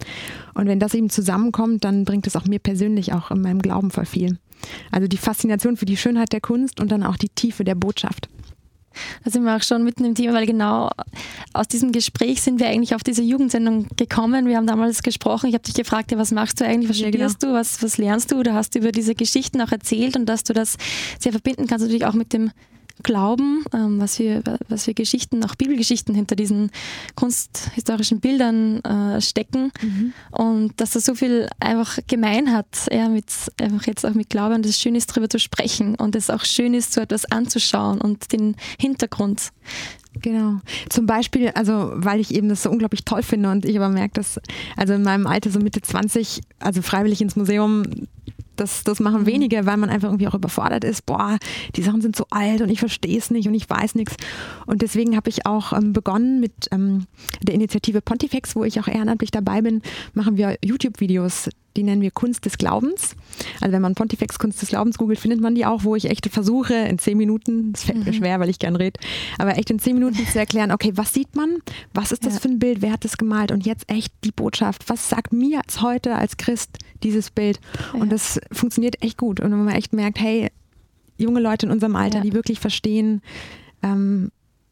Und 0.53 0.67
wenn 0.67 0.79
das 0.79 0.93
eben 0.93 1.09
zusammenkommt, 1.09 1.83
dann 1.85 2.05
bringt 2.05 2.27
es 2.27 2.35
auch 2.35 2.45
mir 2.45 2.59
persönlich 2.59 3.13
auch 3.13 3.31
in 3.31 3.41
meinem 3.41 3.61
Glauben 3.61 3.91
voll 3.91 4.05
viel. 4.05 4.37
Also 4.91 5.07
die 5.07 5.17
Faszination 5.17 5.77
für 5.77 5.85
die 5.85 5.97
Schönheit 5.97 6.33
der 6.33 6.41
Kunst 6.41 6.79
und 6.79 6.91
dann 6.91 7.03
auch 7.03 7.17
die 7.17 7.29
Tiefe 7.29 7.63
der 7.63 7.75
Botschaft. 7.75 8.29
Da 9.23 9.31
sind 9.31 9.43
wir 9.43 9.55
auch 9.55 9.63
schon 9.63 9.83
mitten 9.83 10.05
im 10.05 10.15
Thema, 10.15 10.33
weil 10.33 10.45
genau 10.45 10.89
aus 11.53 11.67
diesem 11.67 11.91
Gespräch 11.91 12.41
sind 12.41 12.59
wir 12.59 12.67
eigentlich 12.67 12.95
auf 12.95 13.03
diese 13.03 13.21
Jugendsendung 13.21 13.87
gekommen. 13.95 14.47
Wir 14.47 14.57
haben 14.57 14.67
damals 14.67 15.03
gesprochen, 15.03 15.47
ich 15.47 15.53
habe 15.53 15.63
dich 15.63 15.75
gefragt, 15.75 16.11
ja, 16.11 16.17
was 16.17 16.31
machst 16.31 16.59
du 16.59 16.65
eigentlich, 16.65 16.89
was 16.89 16.99
Ja, 16.99 17.07
studierst 17.07 17.43
du, 17.43 17.53
was, 17.53 17.81
was 17.83 17.97
lernst 17.97 18.31
du? 18.31 18.43
Du 18.43 18.53
hast 18.53 18.75
über 18.75 18.91
diese 18.91 19.15
Geschichten 19.15 19.61
auch 19.61 19.71
erzählt 19.71 20.15
und 20.15 20.25
dass 20.27 20.43
du 20.43 20.53
das 20.53 20.77
sehr 21.19 21.31
verbinden 21.31 21.67
kannst, 21.67 21.83
natürlich 21.83 22.05
auch 22.05 22.13
mit 22.13 22.33
dem 22.33 22.51
Glauben, 23.03 23.63
ähm, 23.73 23.99
was, 23.99 24.17
für, 24.17 24.43
was 24.67 24.85
für 24.85 24.93
Geschichten, 24.93 25.43
auch 25.43 25.55
Bibelgeschichten 25.55 26.13
hinter 26.13 26.35
diesen 26.35 26.71
kunsthistorischen 27.15 28.19
Bildern 28.19 28.79
äh, 28.83 29.21
stecken 29.21 29.71
und 30.31 30.79
dass 30.81 30.91
das 30.91 31.05
so 31.05 31.15
viel 31.15 31.47
einfach 31.59 31.99
gemein 32.07 32.51
hat, 32.51 32.87
ja, 32.91 33.09
mit, 33.09 33.25
einfach 33.61 33.87
jetzt 33.87 34.05
auch 34.05 34.13
mit 34.13 34.29
Glauben, 34.29 34.61
dass 34.61 34.71
es 34.71 34.79
schön 34.79 34.95
ist, 34.95 35.11
darüber 35.11 35.29
zu 35.29 35.39
sprechen 35.39 35.95
und 35.95 36.15
es 36.15 36.29
auch 36.29 36.43
schön 36.43 36.73
ist, 36.73 36.93
so 36.93 37.01
etwas 37.01 37.25
anzuschauen 37.31 38.01
und 38.01 38.31
den 38.31 38.55
Hintergrund. 38.79 39.51
Genau. 40.21 40.59
Zum 40.89 41.05
Beispiel, 41.05 41.49
also 41.49 41.91
weil 41.93 42.19
ich 42.19 42.33
eben 42.33 42.49
das 42.49 42.63
so 42.63 42.69
unglaublich 42.69 43.05
toll 43.05 43.23
finde 43.23 43.51
und 43.51 43.65
ich 43.65 43.77
aber 43.77 43.89
merke, 43.89 44.15
dass 44.15 44.39
also 44.75 44.93
in 44.93 45.03
meinem 45.03 45.27
Alter 45.27 45.51
so 45.51 45.59
Mitte 45.59 45.81
20, 45.81 46.41
also 46.59 46.81
freiwillig 46.81 47.21
ins 47.21 47.35
Museum, 47.35 47.83
das, 48.59 48.83
das 48.83 48.99
machen 48.99 49.25
wenige, 49.25 49.65
weil 49.65 49.77
man 49.77 49.89
einfach 49.89 50.09
irgendwie 50.09 50.27
auch 50.27 50.35
überfordert 50.35 50.83
ist. 50.83 51.05
Boah, 51.05 51.37
die 51.75 51.83
Sachen 51.83 52.01
sind 52.01 52.15
so 52.15 52.25
alt 52.29 52.61
und 52.61 52.69
ich 52.69 52.79
verstehe 52.79 53.17
es 53.17 53.31
nicht 53.31 53.47
und 53.47 53.53
ich 53.53 53.69
weiß 53.69 53.95
nichts. 53.95 54.15
Und 54.65 54.81
deswegen 54.81 55.15
habe 55.15 55.29
ich 55.29 55.45
auch 55.45 55.73
ähm, 55.73 55.93
begonnen 55.93 56.39
mit 56.39 56.67
ähm, 56.71 57.05
der 57.41 57.55
Initiative 57.55 58.01
Pontifex, 58.01 58.55
wo 58.55 58.63
ich 58.63 58.79
auch 58.79 58.87
ehrenamtlich 58.87 59.31
dabei 59.31 59.61
bin, 59.61 59.81
machen 60.13 60.37
wir 60.37 60.57
YouTube-Videos 60.63 61.49
die 61.77 61.83
nennen 61.83 62.01
wir 62.01 62.11
Kunst 62.11 62.45
des 62.45 62.57
Glaubens. 62.57 63.15
Also 63.61 63.71
wenn 63.73 63.81
man 63.81 63.95
Pontifex 63.95 64.39
Kunst 64.39 64.61
des 64.61 64.69
Glaubens 64.69 64.97
googelt, 64.97 65.19
findet 65.19 65.39
man 65.39 65.55
die 65.55 65.65
auch, 65.65 65.83
wo 65.83 65.95
ich 65.95 66.09
echt 66.09 66.27
versuche, 66.29 66.73
in 66.73 66.97
zehn 66.99 67.17
Minuten, 67.17 67.71
das 67.73 67.83
fällt 67.83 68.03
mir 68.05 68.13
schwer, 68.13 68.39
weil 68.39 68.49
ich 68.49 68.59
gern 68.59 68.75
rede, 68.75 68.99
aber 69.37 69.57
echt 69.57 69.69
in 69.69 69.79
zehn 69.79 69.93
Minuten 69.93 70.25
zu 70.25 70.39
erklären, 70.39 70.71
okay, 70.71 70.91
was 70.95 71.13
sieht 71.13 71.35
man? 71.35 71.57
Was 71.93 72.11
ist 72.11 72.25
das 72.25 72.35
Ja. 72.35 72.39
für 72.39 72.49
ein 72.49 72.59
Bild? 72.59 72.81
Wer 72.81 72.91
hat 72.91 73.05
das 73.05 73.17
gemalt? 73.17 73.51
Und 73.51 73.65
jetzt 73.65 73.89
echt 73.89 74.13
die 74.23 74.31
Botschaft. 74.31 74.89
Was 74.89 75.09
sagt 75.09 75.31
mir 75.33 75.61
als 75.65 75.81
heute 75.81 76.15
als 76.15 76.37
Christ 76.37 76.77
dieses 77.03 77.29
Bild? 77.31 77.59
Und 77.93 77.99
Ja. 78.03 78.05
das 78.07 78.39
funktioniert 78.51 79.01
echt 79.03 79.17
gut. 79.17 79.39
Und 79.39 79.51
wenn 79.51 79.63
man 79.65 79.75
echt 79.75 79.93
merkt, 79.93 80.19
hey, 80.19 80.49
junge 81.17 81.39
Leute 81.39 81.65
in 81.67 81.71
unserem 81.71 81.95
Alter, 81.95 82.17
Ja. 82.17 82.23
die 82.23 82.33
wirklich 82.33 82.59
verstehen, 82.59 83.21
ähm, 83.83 84.31
und 84.31 84.31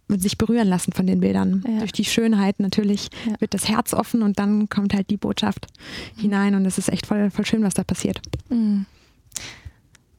sich 0.10 0.38
berühren 0.38 0.68
lassen 0.68 0.94
von 0.94 1.06
den 1.08 1.20
Bildern. 1.20 1.64
Ja. 1.68 1.80
Durch 1.80 1.92
die 1.92 2.06
Schönheit 2.06 2.60
natürlich 2.60 3.10
Ja. 3.26 3.40
wird 3.40 3.54
das 3.54 3.68
Herz 3.68 3.94
offen 3.94 4.22
und 4.24 4.40
dann 4.40 4.70
kommt 4.70 4.94
halt 4.94 5.10
die 5.10 5.18
Botschaft 5.18 5.68
hinein 6.16 6.56
und 6.56 6.66
es 6.66 6.78
ist 6.78 6.90
echt 6.90 7.06
voll, 7.08 7.30
voll 7.30 7.46
schön, 7.46 7.64
was 7.64 7.74
da 7.74 7.84
passiert. 7.84 8.20
Mhm. 8.50 8.86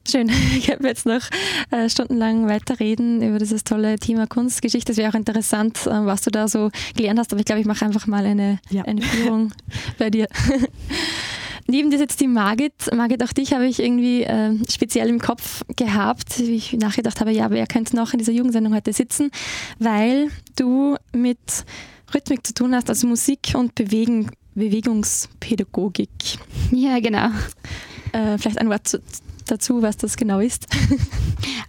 Schön. 0.09 0.29
Ich 0.57 0.69
habe 0.71 0.87
jetzt 0.87 1.05
noch 1.05 1.21
äh, 1.71 1.89
stundenlang 1.89 2.47
weiterreden 2.47 3.21
über 3.21 3.37
dieses 3.39 3.63
tolle 3.63 3.97
Thema 3.99 4.25
Kunstgeschichte. 4.27 4.91
Es 4.91 4.97
wäre 4.97 5.11
auch 5.11 5.15
interessant, 5.15 5.85
äh, 5.85 5.89
was 6.05 6.21
du 6.21 6.31
da 6.31 6.47
so 6.47 6.69
gelernt 6.95 7.19
hast, 7.19 7.31
aber 7.31 7.39
ich 7.39 7.45
glaube, 7.45 7.61
ich 7.61 7.67
mache 7.67 7.85
einfach 7.85 8.07
mal 8.07 8.25
eine, 8.25 8.59
Ja. 8.69 8.83
eine 8.83 9.01
Führung 9.01 9.51
bei 9.99 10.09
dir. 10.09 10.27
Neben 11.69 11.91
dir 11.91 11.99
sitzt 11.99 12.19
die 12.19 12.27
Margit. 12.27 12.73
Margit, 12.95 13.23
auch 13.23 13.31
dich 13.31 13.53
habe 13.53 13.67
ich 13.67 13.79
irgendwie 13.79 14.23
äh, 14.23 14.55
speziell 14.71 15.07
im 15.07 15.19
Kopf 15.19 15.61
gehabt, 15.75 16.39
wie 16.39 16.55
ich 16.55 16.73
nachgedacht 16.73 17.19
habe, 17.19 17.31
ja, 17.31 17.51
wer 17.51 17.67
könnte 17.67 17.95
noch 17.95 18.11
in 18.11 18.17
dieser 18.17 18.31
Jugendsendung 18.31 18.73
heute 18.73 18.91
sitzen, 18.91 19.29
weil 19.77 20.29
du 20.55 20.95
mit 21.13 21.37
Rhythmik 22.13 22.45
zu 22.45 22.55
tun 22.55 22.73
hast, 22.73 22.89
also 22.89 23.05
Musik 23.05 23.53
und 23.53 23.75
Bewegen, 23.75 24.31
Bewegungspädagogik. 24.55 26.09
Ja, 26.71 26.99
genau. 26.99 27.29
Äh, 28.13 28.39
vielleicht 28.39 28.57
ein 28.57 28.69
Wort 28.69 28.87
zu, 28.87 28.99
dazu, 29.51 29.81
was 29.81 29.97
das 29.97 30.17
genau 30.17 30.39
ist. 30.39 30.67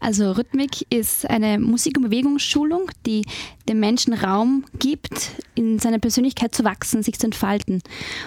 Also 0.03 0.33
Rhythmik 0.33 0.87
ist 0.91 1.29
eine 1.29 1.59
Musik- 1.59 1.99
und 1.99 2.05
Bewegungsschulung, 2.05 2.91
die 3.07 3.23
dem 3.69 3.81
Menschen 3.81 4.15
Raum 4.15 4.65
gibt, 4.79 5.33
in 5.55 5.79
seiner 5.79 5.99
Persönlichkeit 5.99 6.55
zu 6.55 6.65
wachsen, 6.65 7.03
sich 7.03 7.19
zu 7.19 7.27
entfalten. 7.27 7.83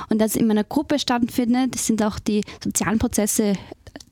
Und 0.09 0.21
das 0.21 0.35
in 0.35 0.49
einer 0.51 0.63
Gruppe 0.63 0.99
stattfindet, 0.99 1.75
sind 1.75 2.03
auch 2.03 2.19
die 2.19 2.41
sozialen 2.63 2.99
Prozesse 2.99 3.55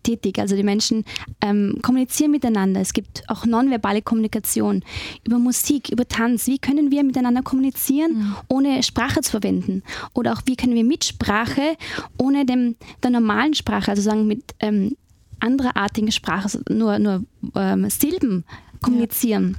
tätig. 0.04 0.40
Also 0.40 0.56
die 0.56 0.64
Menschen 0.64 1.06
ähm, 1.42 1.78
kommunizieren 1.82 2.32
miteinander. 2.32 2.82
Es 2.82 2.94
gibt 2.94 3.24
auch 3.30 3.46
nonverbale 3.46 4.02
Kommunikation 4.02 4.84
über 5.24 5.38
Musik, 5.38 5.90
über 5.90 6.08
Tanz. 6.08 6.48
Wie 6.48 6.60
können 6.60 6.92
wir 6.92 7.04
miteinander 7.04 7.44
kommunizieren, 7.44 8.36
ohne 8.48 8.82
Sprache 8.84 9.22
zu 9.22 9.32
verwenden? 9.32 9.84
Oder 10.14 10.34
auch 10.34 10.42
wie 10.46 10.56
können 10.56 10.76
wir 10.76 10.84
mit 10.84 11.06
Sprache, 11.06 11.78
ohne 12.18 12.46
dem, 12.46 12.76
der 13.04 13.12
normalen 13.12 13.54
Sprache, 13.54 13.92
also 13.92 14.02
sagen 14.02 14.28
mit 14.28 14.44
ähm, 14.60 14.96
andererartigen 15.42 16.12
Sprache, 16.12 16.44
also 16.44 16.60
nur, 16.70 17.00
nur 17.00 17.24
ähm, 17.56 17.90
Silben 17.90 18.46
kommunizieren. 18.82 19.58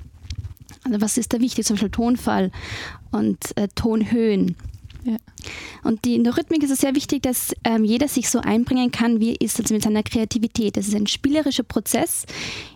Also 0.85 1.01
was 1.01 1.19
ist 1.19 1.33
da 1.33 1.41
wichtig? 1.41 1.67
Zum 1.67 1.75
Beispiel 1.75 1.91
Tonfall 1.91 2.51
und 3.11 3.57
äh, 3.57 3.69
Tonhöhen. 3.75 4.57
Ja. 5.05 5.17
Und 5.83 6.05
die, 6.05 6.15
in 6.15 6.25
der 6.25 6.37
Rhythmik 6.37 6.63
ist 6.63 6.71
es 6.71 6.81
sehr 6.81 6.95
wichtig, 6.95 7.23
dass 7.23 7.53
ähm, 7.65 7.85
jeder 7.85 8.07
sich 8.07 8.31
so 8.31 8.39
einbringen 8.39 8.93
kann, 8.93 9.21
wie 9.21 9.31
er 9.31 9.41
ist, 9.41 9.59
also 9.59 9.75
mit 9.75 9.83
seiner 9.83 10.03
Kreativität. 10.03 10.77
Das 10.77 10.87
ist 10.87 10.95
ein 10.95 11.09
spielerischer 11.09 11.65
Prozess 11.65 12.25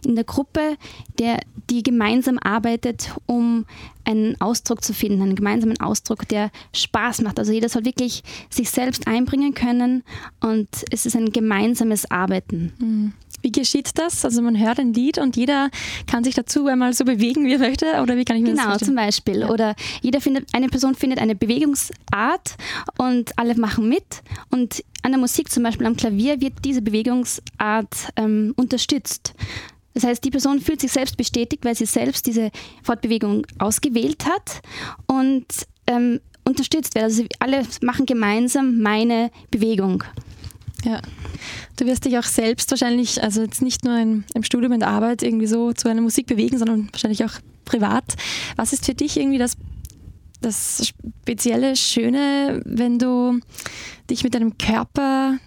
in 0.04 0.16
der 0.16 0.24
Gruppe, 0.24 0.76
der, 1.18 1.40
die 1.70 1.82
gemeinsam 1.82 2.38
arbeitet, 2.38 3.14
um 3.26 3.64
einen 4.04 4.40
Ausdruck 4.40 4.82
zu 4.82 4.92
finden, 4.92 5.22
einen 5.22 5.36
gemeinsamen 5.36 5.80
Ausdruck, 5.80 6.28
der 6.28 6.50
Spaß 6.72 7.22
macht. 7.22 7.38
Also 7.38 7.52
jeder 7.52 7.68
soll 7.68 7.84
wirklich 7.84 8.22
sich 8.50 8.70
selbst 8.70 9.06
einbringen 9.06 9.54
können 9.54 10.02
und 10.40 10.68
es 10.90 11.06
ist 11.06 11.16
ein 11.16 11.32
gemeinsames 11.32 12.10
Arbeiten. 12.10 13.12
Wie 13.42 13.52
geschieht 13.52 13.90
das? 13.96 14.24
Also 14.24 14.42
man 14.42 14.58
hört 14.58 14.78
ein 14.80 14.92
Lied 14.92 15.18
und 15.18 15.36
jeder 15.36 15.70
kann 16.06 16.24
sich 16.24 16.34
dazu 16.34 16.66
einmal 16.66 16.92
so 16.94 17.04
bewegen, 17.04 17.44
wie 17.46 17.52
er 17.52 17.58
möchte? 17.58 17.86
Oder 18.02 18.16
wie 18.16 18.24
kann 18.24 18.36
ich 18.36 18.42
mir 18.42 18.50
Genau, 18.50 18.70
das 18.70 18.78
zum 18.78 18.94
vorstellen? 18.96 18.96
Beispiel. 18.96 19.40
Ja. 19.40 19.50
Oder 19.50 19.74
jeder 20.02 20.20
findet, 20.20 20.52
eine 20.54 20.68
Person 20.68 20.94
findet 20.94 21.20
eine 21.20 21.34
Bewegungsart 21.34 22.56
und 22.98 23.38
alle 23.38 23.54
machen 23.56 23.88
mit. 23.88 24.04
Und 24.50 24.82
an 25.02 25.12
der 25.12 25.20
Musik, 25.20 25.50
zum 25.50 25.62
Beispiel 25.62 25.86
am 25.86 25.96
Klavier, 25.96 26.40
wird 26.40 26.54
diese 26.64 26.82
Bewegungsart 26.82 27.94
ähm, 28.16 28.52
unterstützt. 28.56 29.34
Das 29.94 30.04
heißt, 30.04 30.22
die 30.24 30.30
Person 30.30 30.60
fühlt 30.60 30.80
sich 30.80 30.92
selbst 30.92 31.16
bestätigt, 31.16 31.64
weil 31.64 31.74
sie 31.74 31.86
selbst 31.86 32.26
diese 32.26 32.50
Fortbewegung 32.82 33.46
ausgewählt 33.58 34.26
hat 34.26 34.60
und 35.06 35.46
ähm, 35.86 36.20
unterstützt 36.44 36.94
wird. 36.94 37.04
Also 37.04 37.24
alle 37.38 37.62
machen 37.80 38.04
gemeinsam 38.06 38.80
meine 38.80 39.30
Bewegung. 39.50 40.04
Ja. 40.86 41.00
Du 41.74 41.84
wirst 41.84 42.04
dich 42.04 42.16
auch 42.16 42.22
selbst 42.22 42.70
wahrscheinlich, 42.70 43.20
also 43.20 43.42
jetzt 43.42 43.60
nicht 43.60 43.84
nur 43.84 43.98
in, 43.98 44.24
im 44.34 44.44
Studium, 44.44 44.78
der 44.78 44.88
Arbeit 44.88 45.24
irgendwie 45.24 45.48
so 45.48 45.72
zu 45.72 45.88
einer 45.88 46.00
Musik 46.00 46.28
bewegen, 46.28 46.58
sondern 46.58 46.88
wahrscheinlich 46.92 47.24
auch 47.24 47.32
privat. 47.64 48.14
Was 48.54 48.72
ist 48.72 48.86
für 48.86 48.94
dich 48.94 49.16
irgendwie 49.16 49.38
das, 49.38 49.54
das 50.40 50.86
spezielle 50.86 51.74
Schöne, 51.74 52.62
wenn 52.64 53.00
du 53.00 53.40
dich 54.08 54.22
mit 54.22 54.34
deinem 54.34 54.58
Körper 54.58 55.38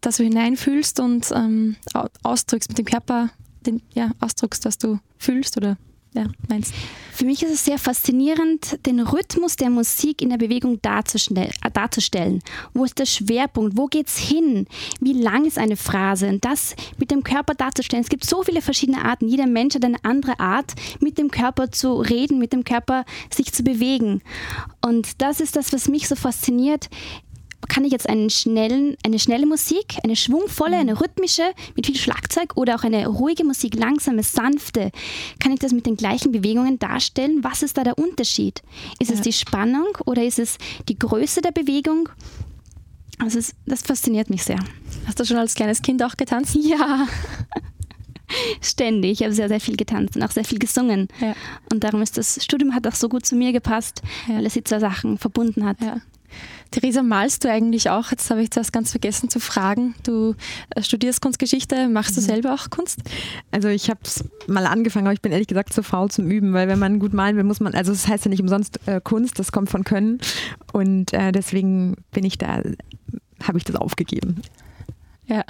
da 0.00 0.10
so 0.10 0.24
hineinfühlst 0.24 0.98
und 0.98 1.30
ähm, 1.30 1.76
au- 1.94 2.08
ausdrückst, 2.24 2.70
mit 2.70 2.78
dem 2.78 2.86
Körper 2.86 3.30
den, 3.64 3.82
ja, 3.94 4.10
ausdrückst, 4.18 4.64
was 4.64 4.76
du 4.76 4.98
fühlst 5.18 5.56
oder 5.56 5.76
ja, 6.12 6.26
meinst? 6.48 6.74
Für 7.12 7.24
mich 7.24 7.42
ist 7.42 7.52
es 7.52 7.64
sehr 7.64 7.78
faszinierend, 7.78 8.84
den 8.86 9.00
Rhythmus 9.00 9.56
der 9.56 9.70
Musik 9.70 10.22
in 10.22 10.30
der 10.30 10.38
Bewegung 10.38 10.80
darzustell- 10.80 11.52
darzustellen. 11.72 12.42
Wo 12.72 12.84
ist 12.84 12.98
der 12.98 13.06
Schwerpunkt? 13.06 13.76
Wo 13.76 13.86
geht's 13.86 14.18
hin? 14.18 14.66
Wie 15.00 15.12
lang 15.12 15.44
ist 15.44 15.58
eine 15.58 15.76
Phrase? 15.76 16.28
Und 16.28 16.44
das 16.44 16.74
mit 16.98 17.10
dem 17.10 17.22
Körper 17.22 17.54
darzustellen. 17.54 18.02
Es 18.02 18.08
gibt 18.08 18.24
so 18.24 18.42
viele 18.42 18.62
verschiedene 18.62 19.04
Arten. 19.04 19.28
Jeder 19.28 19.46
Mensch 19.46 19.74
hat 19.74 19.84
eine 19.84 20.02
andere 20.02 20.40
Art, 20.40 20.74
mit 21.00 21.18
dem 21.18 21.30
Körper 21.30 21.70
zu 21.70 22.00
reden, 22.00 22.38
mit 22.38 22.52
dem 22.52 22.64
Körper 22.64 23.04
sich 23.30 23.52
zu 23.52 23.62
bewegen. 23.62 24.22
Und 24.80 25.20
das 25.20 25.40
ist 25.40 25.56
das, 25.56 25.72
was 25.72 25.88
mich 25.88 26.08
so 26.08 26.16
fasziniert 26.16 26.88
kann 27.70 27.84
ich 27.84 27.92
jetzt 27.92 28.08
einen 28.08 28.28
schnellen, 28.28 28.96
eine 29.06 29.18
schnelle 29.18 29.46
Musik, 29.46 29.94
eine 30.04 30.16
schwungvolle, 30.16 30.76
eine 30.76 31.00
rhythmische 31.00 31.44
mit 31.76 31.86
viel 31.86 31.96
Schlagzeug 31.96 32.52
oder 32.56 32.74
auch 32.74 32.82
eine 32.82 33.06
ruhige 33.06 33.44
Musik, 33.44 33.74
langsame, 33.74 34.22
sanfte, 34.22 34.90
kann 35.38 35.52
ich 35.52 35.60
das 35.60 35.72
mit 35.72 35.86
den 35.86 35.96
gleichen 35.96 36.32
Bewegungen 36.32 36.78
darstellen? 36.78 37.42
Was 37.42 37.62
ist 37.62 37.78
da 37.78 37.84
der 37.84 37.96
Unterschied? 37.98 38.62
Ist 38.98 39.10
es 39.10 39.18
Ja. 39.18 39.24
die 39.24 39.32
Spannung 39.32 39.88
oder 40.04 40.22
ist 40.24 40.38
es 40.38 40.58
die 40.88 40.98
Größe 40.98 41.40
der 41.40 41.52
Bewegung? 41.52 42.08
Also 43.18 43.38
es, 43.38 43.54
das 43.66 43.82
fasziniert 43.82 44.30
mich 44.30 44.42
sehr. 44.44 44.58
Hast 45.06 45.20
du 45.20 45.24
schon 45.24 45.36
als 45.36 45.54
kleines 45.54 45.80
Kind 45.82 46.02
auch 46.02 46.16
getanzt? 46.16 46.54
Ja. 46.60 47.06
Ständig. 48.60 49.20
Ich 49.20 49.22
habe 49.24 49.32
sehr, 49.34 49.48
sehr 49.48 49.60
viel 49.60 49.76
getanzt 49.76 50.14
und 50.16 50.22
auch 50.22 50.30
sehr 50.30 50.44
viel 50.44 50.58
gesungen. 50.60 51.08
Ja. 51.20 51.34
Und 51.72 51.82
darum 51.82 52.00
ist 52.00 52.16
das 52.16 52.42
Studium 52.44 52.74
hat 52.74 52.86
auch 52.86 52.94
so 52.94 53.08
gut 53.08 53.26
zu 53.26 53.34
mir 53.34 53.52
gepasst, 53.52 54.02
Ja. 54.28 54.36
weil 54.36 54.46
es 54.46 54.52
die 54.52 54.62
zwei 54.62 54.78
Sachen 54.78 55.18
verbunden 55.18 55.64
hat. 55.64 55.80
Ja. 55.80 55.96
Theresa, 56.70 57.02
malst 57.02 57.44
du 57.44 57.50
eigentlich 57.50 57.90
auch? 57.90 58.10
Jetzt 58.10 58.30
habe 58.30 58.42
ich 58.42 58.50
zuerst 58.50 58.72
ganz 58.72 58.92
vergessen 58.92 59.28
zu 59.28 59.40
fragen. 59.40 59.94
Du 60.04 60.34
äh, 60.70 60.82
studierst 60.82 61.20
Kunstgeschichte, 61.20 61.88
machst 61.88 62.16
du 62.16 62.20
selber 62.20 62.54
auch 62.54 62.70
Kunst? 62.70 63.00
Also 63.50 63.68
ich 63.68 63.90
habe 63.90 64.00
es 64.04 64.24
mal 64.46 64.66
angefangen, 64.66 65.06
aber 65.06 65.14
ich 65.14 65.20
bin 65.20 65.32
ehrlich 65.32 65.48
gesagt 65.48 65.72
zu 65.72 65.82
faul 65.82 66.10
zum 66.10 66.30
Üben, 66.30 66.52
weil 66.52 66.68
wenn 66.68 66.78
man 66.78 67.00
gut 67.00 67.12
malen 67.12 67.36
will, 67.36 67.44
muss 67.44 67.60
man, 67.60 67.74
also 67.74 67.92
es 67.92 68.02
das 68.02 68.10
heißt 68.10 68.24
ja 68.26 68.28
nicht 68.28 68.40
umsonst 68.40 68.80
äh, 68.86 69.00
Kunst, 69.02 69.38
das 69.38 69.50
kommt 69.50 69.68
von 69.70 69.82
Können 69.84 70.20
und 70.72 71.12
äh, 71.12 71.32
deswegen 71.32 71.96
bin 72.12 72.24
ich 72.24 72.38
da, 72.38 72.62
habe 73.42 73.58
ich 73.58 73.64
das 73.64 73.76
aufgegeben. 73.76 74.42
Ja. 75.26 75.44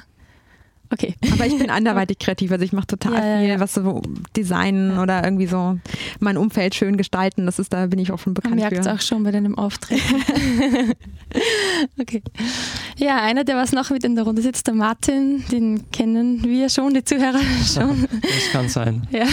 Okay. 0.92 1.14
Aber 1.32 1.46
ich 1.46 1.56
bin 1.56 1.70
anderweitig 1.70 2.18
kreativ, 2.18 2.50
also 2.50 2.64
ich 2.64 2.72
mache 2.72 2.88
total 2.88 3.12
Ja, 3.14 3.38
viel, 3.38 3.48
ja. 3.48 3.60
was 3.60 3.74
so 3.74 4.02
Designen 4.36 4.98
oder 4.98 5.22
irgendwie 5.24 5.46
so 5.46 5.78
mein 6.18 6.36
Umfeld 6.36 6.74
schön 6.74 6.96
gestalten, 6.96 7.46
das 7.46 7.58
ist, 7.58 7.72
da 7.72 7.86
bin 7.86 7.98
ich 7.98 8.10
auch 8.12 8.18
schon 8.18 8.32
Man 8.32 8.42
bekannt 8.42 8.56
merkt 8.56 8.78
es 8.78 8.86
auch 8.86 9.00
schon 9.00 9.22
bei 9.22 9.30
deinem 9.30 9.56
Auftreten. 9.56 10.02
okay. 12.00 12.22
Ja, 12.96 13.22
einer, 13.22 13.44
der 13.44 13.56
was 13.56 13.72
noch 13.72 13.90
mit 13.90 14.04
in 14.04 14.14
der 14.14 14.24
Runde 14.24 14.42
sitzt, 14.42 14.66
der 14.66 14.74
Martin, 14.74 15.44
den 15.50 15.90
kennen 15.92 16.42
wir 16.44 16.68
schon, 16.68 16.92
die 16.94 17.04
Zuhörer 17.04 17.40
schon. 17.64 18.06
Das 18.22 18.50
kann 18.52 18.68
sein. 18.68 19.06
Ja. 19.10 19.26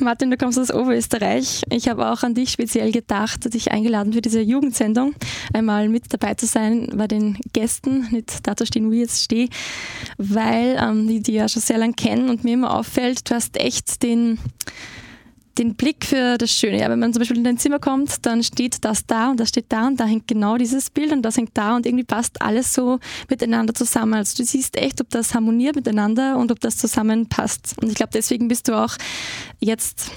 Martin, 0.00 0.30
du 0.30 0.36
kommst 0.36 0.58
aus 0.58 0.72
Oberösterreich. 0.72 1.62
Ich 1.70 1.88
habe 1.88 2.10
auch 2.10 2.22
an 2.22 2.34
dich 2.34 2.50
speziell 2.50 2.92
gedacht, 2.92 3.52
dich 3.52 3.70
eingeladen 3.70 4.12
für 4.12 4.22
diese 4.22 4.40
Jugendsendung, 4.40 5.14
einmal 5.52 5.88
mit 5.88 6.04
dabei 6.12 6.34
zu 6.34 6.46
sein 6.46 6.88
bei 6.94 7.06
den 7.06 7.38
Gästen, 7.52 8.08
nicht 8.10 8.46
da 8.46 8.56
zu 8.56 8.66
stehen, 8.66 8.88
wo 8.88 8.92
ich 8.92 9.00
jetzt 9.00 9.22
stehe, 9.22 9.48
weil 10.16 10.61
ähm, 10.62 11.06
die 11.08 11.20
die 11.20 11.32
ja 11.32 11.48
schon 11.48 11.62
sehr 11.62 11.78
lange 11.78 11.94
kennen 11.94 12.28
und 12.28 12.44
mir 12.44 12.54
immer 12.54 12.76
auffällt, 12.76 13.30
du 13.30 13.34
hast 13.34 13.56
echt 13.56 14.02
den, 14.02 14.38
den 15.58 15.74
Blick 15.74 16.04
für 16.04 16.38
das 16.38 16.50
Schöne. 16.52 16.80
Ja, 16.80 16.88
wenn 16.88 16.98
man 16.98 17.12
zum 17.12 17.20
Beispiel 17.20 17.36
in 17.36 17.44
dein 17.44 17.58
Zimmer 17.58 17.78
kommt, 17.78 18.24
dann 18.26 18.42
steht 18.42 18.84
das 18.84 19.06
da 19.06 19.30
und 19.30 19.40
das 19.40 19.50
steht 19.50 19.66
da 19.68 19.86
und 19.86 20.00
da 20.00 20.04
hängt 20.04 20.28
genau 20.28 20.56
dieses 20.56 20.90
Bild 20.90 21.12
und 21.12 21.22
das 21.22 21.36
hängt 21.36 21.56
da 21.56 21.76
und 21.76 21.86
irgendwie 21.86 22.04
passt 22.04 22.40
alles 22.40 22.72
so 22.72 22.98
miteinander 23.28 23.74
zusammen. 23.74 24.14
Also 24.14 24.36
du 24.36 24.44
siehst 24.44 24.76
echt, 24.76 25.00
ob 25.00 25.10
das 25.10 25.34
harmoniert 25.34 25.76
miteinander 25.76 26.38
und 26.38 26.50
ob 26.52 26.60
das 26.60 26.76
zusammenpasst. 26.76 27.74
Und 27.80 27.88
ich 27.88 27.94
glaube, 27.94 28.12
deswegen 28.12 28.48
bist 28.48 28.68
du 28.68 28.74
auch 28.74 28.96
jetzt 29.60 30.10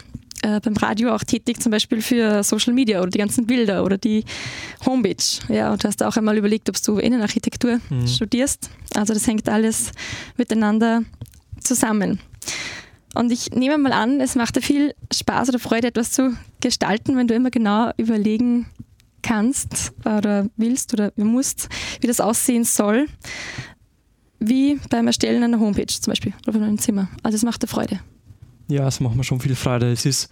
äh, 0.46 0.60
beim 0.62 0.76
Radio 0.78 1.14
auch 1.14 1.24
tätig, 1.24 1.60
zum 1.62 1.72
Beispiel 1.72 2.02
für 2.02 2.44
Social 2.44 2.74
Media 2.74 3.02
oder 3.02 3.10
die 3.10 3.18
ganzen 3.18 3.46
Bilder 3.48 3.84
oder 3.84 3.98
die 3.98 4.24
Homepage. 4.86 5.24
Ja, 5.50 5.72
und 5.74 5.84
du 5.84 5.88
hast 5.88 6.04
auch 6.04 6.16
einmal 6.18 6.38
überlegt, 6.38 6.70
ob 6.70 6.82
du 6.84 6.98
Innenarchitektur 6.98 7.80
Mhm. 7.90 8.08
studierst. 8.08 8.70
Also 8.94 9.14
das 9.14 9.26
hängt 9.28 9.50
alles 9.50 9.92
miteinander 10.38 11.04
zusammen. 11.62 12.20
Und 13.16 13.32
ich 13.32 13.52
nehme 13.52 13.78
mal 13.78 13.94
an, 13.94 14.20
es 14.20 14.36
macht 14.36 14.56
dir 14.58 14.62
viel 14.62 14.94
Spaß 15.14 15.50
oder 15.50 15.60
Freude, 15.60 15.88
etwas 15.88 16.12
zu 16.12 16.38
gestalten, 16.62 17.16
wenn 17.18 17.28
du 17.28 17.34
immer 17.34 17.50
genau 17.50 17.92
überlegen 17.98 18.66
kannst 19.22 19.94
oder 20.06 20.48
willst 20.58 20.94
oder 20.94 21.12
musst, 21.16 21.70
wie 22.02 22.08
das 22.08 22.20
aussehen 22.20 22.64
soll, 22.66 23.08
wie 24.40 24.80
beim 24.90 25.08
Erstellen 25.08 25.44
einer 25.44 25.60
Homepage 25.60 25.88
zum 25.88 26.12
Beispiel 26.12 26.34
oder 26.44 26.54
von 26.54 26.64
einem 26.64 26.78
Zimmer. 26.78 27.08
Also 27.24 27.36
es 27.38 27.44
macht 27.44 27.64
dir 27.64 27.68
Freude. 27.68 28.00
Ja, 28.68 28.88
es 28.88 29.00
macht 29.00 29.16
mir 29.16 29.24
schon 29.24 29.40
viel 29.40 29.56
Freude. 29.56 29.92
Es 29.92 30.06
ist 30.06 30.30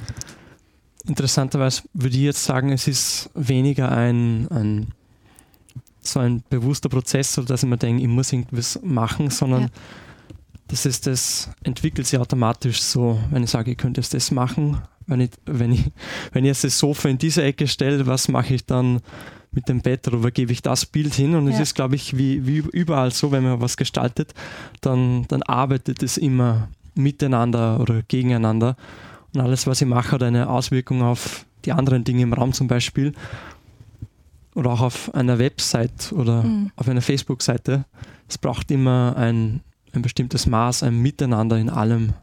interessanterweise, 1.07 1.83
würde 1.93 2.15
ich 2.15 2.23
jetzt 2.23 2.43
sagen, 2.43 2.71
es 2.71 2.87
ist 2.87 3.29
weniger 3.35 3.91
ein, 3.91 4.47
ein 4.49 4.87
so 6.01 6.19
ein 6.19 6.43
bewusster 6.49 6.89
Prozess, 6.89 7.37
oder 7.37 7.47
dass 7.47 7.63
ich 7.63 7.69
mir 7.69 7.77
denke, 7.77 8.01
ich 8.01 8.09
muss 8.09 8.33
irgendwas 8.33 8.79
machen, 8.83 9.29
sondern 9.29 9.61
Ja. 9.63 9.67
das 10.67 10.85
ist 10.85 11.07
das, 11.07 11.49
entwickelt 11.63 12.07
sich 12.07 12.19
automatisch 12.19 12.81
so, 12.81 13.19
wenn 13.31 13.43
ich 13.43 13.49
sage, 13.49 13.71
ich 13.71 13.77
könnte 13.77 14.01
jetzt 14.01 14.13
das 14.13 14.29
machen, 14.31 14.81
wenn 15.07 15.21
ich, 15.21 15.31
wenn 15.45 15.71
ich, 15.71 15.91
wenn 16.33 16.43
ich 16.43 16.49
jetzt 16.49 16.63
das 16.65 16.77
Sofa 16.79 17.07
in 17.09 17.17
diese 17.17 17.43
Ecke 17.43 17.67
stelle, 17.67 18.05
was 18.05 18.27
mache 18.27 18.53
ich 18.55 18.65
dann 18.65 18.99
mit 19.51 19.69
dem 19.69 19.81
Bett 19.81 20.07
oder 20.07 20.23
wo 20.23 20.27
gebe 20.29 20.51
ich 20.51 20.61
das 20.61 20.85
Bild 20.85 21.13
hin? 21.13 21.35
Und 21.35 21.47
es 21.47 21.55
Ja. 21.55 21.61
ist, 21.61 21.75
glaube 21.75 21.95
ich, 21.95 22.17
wie, 22.17 22.47
wie 22.47 22.57
überall 22.57 23.11
so, 23.11 23.31
wenn 23.31 23.43
man 23.43 23.61
was 23.61 23.77
gestaltet, 23.77 24.33
dann, 24.81 25.25
dann 25.27 25.43
arbeitet 25.43 26.01
es 26.03 26.17
immer 26.17 26.69
miteinander 26.95 27.79
oder 27.79 28.01
gegeneinander. 28.07 28.75
Und 29.33 29.41
alles, 29.41 29.65
was 29.67 29.81
ich 29.81 29.87
mache, 29.87 30.11
hat 30.11 30.23
eine 30.23 30.49
Auswirkung 30.49 31.01
auf 31.01 31.45
die 31.65 31.71
anderen 31.71 32.03
Dinge 32.03 32.23
im 32.23 32.33
Raum 32.33 32.53
zum 32.53 32.67
Beispiel 32.67 33.13
oder 34.55 34.71
auch 34.71 34.81
auf 34.81 35.13
einer 35.15 35.39
Website 35.39 36.11
oder 36.15 36.43
Mhm. 36.43 36.71
auf 36.75 36.87
einer 36.87 37.01
Facebook-Seite. 37.01 37.85
Es 38.27 38.37
braucht 38.37 38.69
immer 38.69 39.15
ein, 39.17 39.61
ein 39.93 40.01
bestimmtes 40.03 40.45
Maß, 40.45 40.83
ein 40.83 40.99
Miteinander 41.01 41.57
in 41.57 41.69
allem. 41.69 42.13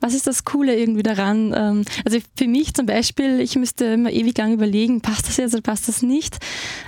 Was 0.00 0.14
ist 0.14 0.26
das 0.26 0.44
Coole 0.44 0.76
irgendwie 0.78 1.02
daran? 1.02 1.54
Ähm, 1.56 1.84
Also 2.04 2.18
für 2.36 2.46
mich 2.48 2.74
zum 2.74 2.86
Beispiel, 2.86 3.40
ich 3.40 3.56
müsste 3.56 3.84
immer 3.86 4.10
ewig 4.10 4.36
lang 4.36 4.52
überlegen, 4.52 5.00
passt 5.00 5.28
das 5.28 5.36
jetzt 5.38 5.54
oder 5.54 5.62
passt 5.62 5.88
das 5.88 6.02
nicht? 6.02 6.38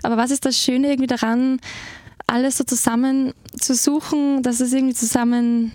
Aber 0.03 0.17
was 0.17 0.31
ist 0.31 0.45
das 0.45 0.59
Schöne 0.59 0.89
irgendwie 0.89 1.07
daran, 1.07 1.61
alles 2.27 2.59
so 2.59 2.65
zusammen 2.65 3.33
zu 3.59 3.75
suchen, 3.75 4.43
dass 4.43 4.61
es 4.61 4.73
irgendwie 4.73 4.95
zusammen 4.95 5.73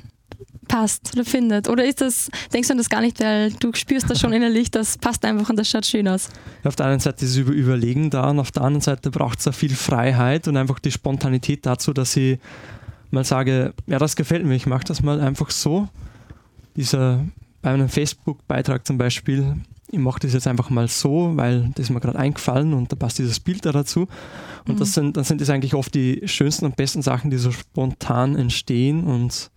passt 0.67 1.12
oder 1.13 1.25
findet? 1.25 1.69
Oder 1.69 1.86
ist 1.86 2.01
das, 2.01 2.30
denkst 2.54 2.67
du 2.67 2.73
an 2.73 2.78
das 2.78 2.89
gar 2.89 3.01
nicht, 3.01 3.19
weil 3.19 3.51
du 3.54 3.71
spürst 3.73 4.10
das 4.10 4.19
schon 4.19 4.34
innerlich, 4.34 4.71
das 4.71 4.97
passt 4.97 5.23
einfach 5.25 5.49
und 5.49 5.58
das 5.58 5.69
schaut 5.69 5.86
schön 5.86 6.08
aus? 6.08 6.30
Auf 6.63 6.75
der 6.75 6.88
einen 6.88 6.99
Seite 6.99 7.25
ist 7.25 7.32
es 7.32 7.38
über 7.38 7.54
Überlegen 7.54 8.10
da 8.10 8.30
und 8.30 8.39
auf 8.39 8.51
der 8.51 8.63
anderen 8.63 8.82
Seite 8.82 9.12
braucht 9.12 9.39
es 9.39 9.47
auch 9.47 9.54
viel 9.54 9.75
Freiheit 9.75 10.47
und 10.47 10.58
einfach 10.58 10.80
die 10.80 10.91
Spontanität 10.91 11.65
dazu, 11.65 11.93
dass 11.93 12.15
ich 12.15 12.39
mal 13.12 13.23
sage, 13.23 13.73
ja, 13.88 13.97
das 13.97 14.15
gefällt 14.15 14.45
mir, 14.45 14.56
ich 14.56 14.65
mache 14.65 14.84
das 14.84 15.01
mal 15.01 15.19
einfach 15.21 15.49
so. 15.49 15.88
Dieser, 16.75 17.25
bei 17.62 17.71
einem 17.71 17.89
Facebook-Beitrag 17.89 18.86
zum 18.86 18.97
Beispiel, 18.97 19.56
ich 19.91 19.99
mache 19.99 20.19
das 20.19 20.34
jetzt 20.34 20.47
einfach 20.47 20.69
mal 20.69 20.88
so, 20.88 21.32
weil 21.36 21.71
das 21.75 21.86
ist 21.86 21.89
mir 21.89 21.99
gerade 21.99 22.19
eingefallen 22.19 22.73
und 22.73 22.91
da 22.91 22.95
passt 22.95 23.19
dieses 23.19 23.39
Bild 23.39 23.65
da 23.65 23.71
dazu. 23.71 24.08
Und 24.67 24.80
das 24.80 24.93
sind, 24.93 25.15
dann 25.15 25.23
sind 25.23 25.41
das 25.41 25.49
eigentlich 25.49 25.75
oft 25.75 25.93
die 25.93 26.21
schönsten 26.25 26.65
und 26.65 26.75
besten 26.75 27.01
Sachen, 27.01 27.30
die 27.30 27.38
so 27.38 27.51
spontan 27.51 28.36
entstehen 28.36 29.04
und 29.04 29.51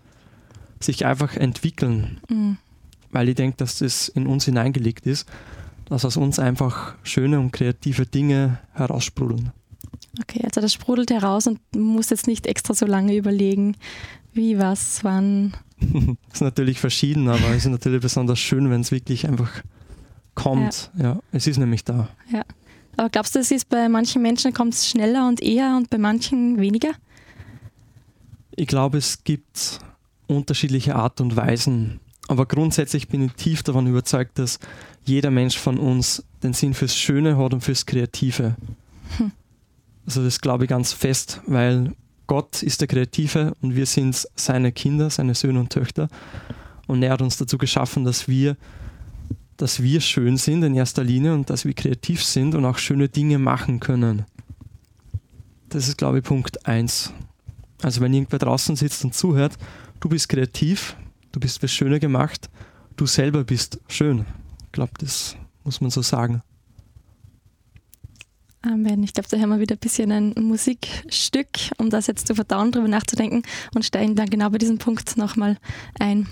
sich 0.84 1.06
einfach 1.06 1.36
entwickeln 1.36 2.20
Mhm. 2.28 2.56
weil 3.10 3.28
ich 3.28 3.36
denke, 3.36 3.56
dass 3.56 3.78
das 3.78 4.08
in 4.08 4.26
uns 4.26 4.44
hineingelegt 4.44 5.06
ist, 5.06 5.28
dass 5.86 6.04
aus 6.04 6.16
uns 6.16 6.38
einfach 6.38 6.94
schöne 7.02 7.40
und 7.40 7.52
kreative 7.52 8.04
Dinge 8.06 8.58
heraussprudeln. 8.74 9.52
Okay, 10.20 10.40
also 10.44 10.60
das 10.60 10.72
sprudelt 10.72 11.10
heraus 11.10 11.46
und 11.46 11.60
du 11.72 11.78
musst 11.80 12.10
jetzt 12.10 12.26
nicht 12.26 12.46
extra 12.46 12.74
so 12.74 12.84
lange 12.86 13.14
überlegen, 13.16 13.76
wie, 14.32 14.58
was, 14.58 15.02
wann. 15.04 15.56
ist 16.32 16.42
natürlich 16.42 16.80
verschieden, 16.80 17.28
aber 17.28 17.48
es 17.50 17.64
ist 17.64 17.70
natürlich 17.70 18.02
besonders 18.02 18.38
schön, 18.38 18.68
wenn 18.70 18.80
es 18.82 18.90
wirklich 18.90 19.26
einfach 19.26 19.50
kommt. 20.34 20.90
Ja. 20.98 21.18
es 21.32 21.46
ist 21.46 21.56
nämlich 21.58 21.84
da. 21.84 22.08
Aber 22.96 23.08
glaubst 23.10 23.34
du, 23.34 23.38
es 23.38 23.50
ist 23.50 23.68
bei 23.68 23.88
manchen 23.88 24.22
Menschen 24.22 24.52
kommt 24.52 24.74
es 24.74 24.88
schneller 24.88 25.26
und 25.28 25.40
eher 25.40 25.76
und 25.76 25.88
bei 25.88 25.98
manchen 25.98 26.58
weniger? 26.60 26.90
Ich 28.56 28.66
glaube, 28.66 28.98
es 28.98 29.22
gibt 29.24 29.78
unterschiedliche 30.28 30.94
Art 30.94 31.20
und 31.20 31.34
Weisen, 31.36 32.00
aber 32.28 32.44
grundsätzlich 32.44 33.08
bin 33.08 33.24
ich 33.24 33.32
tief 33.32 33.62
davon 33.62 33.86
überzeugt, 33.86 34.38
dass 34.38 34.60
jeder 35.04 35.30
Mensch 35.30 35.58
von 35.58 35.78
uns 35.78 36.22
den 36.42 36.52
Sinn 36.52 36.74
fürs 36.74 36.94
Schöne 36.94 37.38
hat 37.38 37.54
und 37.54 37.62
fürs 37.62 37.86
Kreative. 37.86 38.54
Hm. 39.16 39.32
Also 40.06 40.22
das 40.22 40.40
glaube 40.40 40.64
ich 40.64 40.70
ganz 40.70 40.92
fest, 40.92 41.40
weil 41.46 41.94
Gott 42.26 42.62
ist 42.62 42.82
der 42.82 42.88
Kreative 42.88 43.54
und 43.62 43.74
wir 43.74 43.86
sind 43.86 44.28
seine 44.36 44.72
Kinder, 44.72 45.08
seine 45.08 45.34
Söhne 45.34 45.58
und 45.60 45.70
Töchter. 45.70 46.08
Und 46.86 47.02
er 47.02 47.12
hat 47.12 47.22
uns 47.22 47.38
dazu 47.38 47.56
geschaffen, 47.56 48.04
dass 48.04 48.28
wir, 48.28 48.56
dass 49.56 49.82
wir 49.82 50.02
schön 50.02 50.36
sind 50.36 50.62
in 50.62 50.74
erster 50.74 51.04
Linie 51.04 51.32
und 51.32 51.48
dass 51.48 51.64
wir 51.64 51.72
kreativ 51.72 52.22
sind 52.22 52.54
und 52.54 52.66
auch 52.66 52.76
schöne 52.76 53.08
Dinge 53.08 53.38
machen 53.38 53.80
können. 53.80 54.26
Das 55.70 55.88
ist, 55.88 55.96
glaube 55.96 56.18
ich, 56.18 56.24
Punkt 56.24 56.66
1. 56.66 57.12
Also 57.82 58.02
wenn 58.02 58.12
irgendwer 58.12 58.38
draußen 58.38 58.76
sitzt 58.76 59.04
und 59.04 59.14
zuhört, 59.14 59.56
du 60.00 60.08
bist 60.08 60.28
kreativ, 60.28 60.96
du 61.32 61.40
bist 61.40 61.60
fürs 61.60 61.72
Schöne 61.72 62.00
gemacht, 62.00 62.48
du 62.96 63.06
selber 63.06 63.44
bist 63.44 63.80
schön. 63.88 64.24
Ich 64.64 64.72
glaube, 64.72 64.92
das 64.98 65.36
muss 65.64 65.80
man 65.80 65.90
so 65.90 66.02
sagen. 66.02 66.42
Amen. 68.62 69.02
Ich 69.04 69.14
glaube, 69.14 69.28
da 69.30 69.36
hören 69.36 69.50
wir 69.50 69.60
wieder 69.60 69.76
ein 69.76 69.80
bisschen 69.80 70.10
ein 70.10 70.34
Musikstück, 70.36 71.48
um 71.78 71.90
das 71.90 72.06
jetzt 72.06 72.26
zu 72.26 72.34
verdauen, 72.34 72.72
darüber 72.72 72.88
nachzudenken 72.88 73.42
und 73.74 73.84
steigen 73.84 74.16
dann 74.16 74.28
genau 74.28 74.50
bei 74.50 74.58
diesem 74.58 74.78
Punkt 74.78 75.16
nochmal 75.16 75.58
ein. 75.98 76.26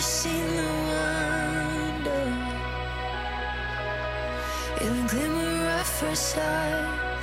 You 0.00 0.04
seen 0.04 0.46
the 0.56 0.72
wonder 0.90 2.24
in 4.80 4.90
the 4.96 5.04
glimmer 5.12 5.68
of 5.78 5.86
first 5.86 6.24
sight? 6.30 7.22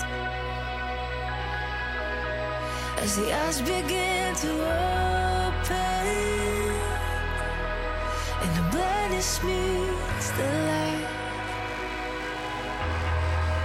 As 3.01 3.15
the 3.15 3.33
eyes 3.33 3.61
begin 3.61 4.35
to 4.43 4.51
open 4.51 5.73
and 8.43 8.51
the 8.57 8.65
blindness 8.69 9.41
meets 9.41 10.29
the 10.37 10.47
light. 10.69 11.09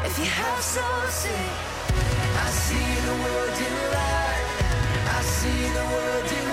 If 0.06 0.18
you 0.20 0.24
have 0.24 0.62
soul, 0.62 1.02
say, 1.10 1.44
I 2.44 2.48
see 2.64 2.88
the 3.08 3.16
world 3.22 3.58
in 3.68 3.74
light. 3.92 4.46
I 5.04 5.20
see 5.20 5.68
the 5.78 5.84
world 5.92 6.32
in 6.32 6.38
wonder. 6.38 6.51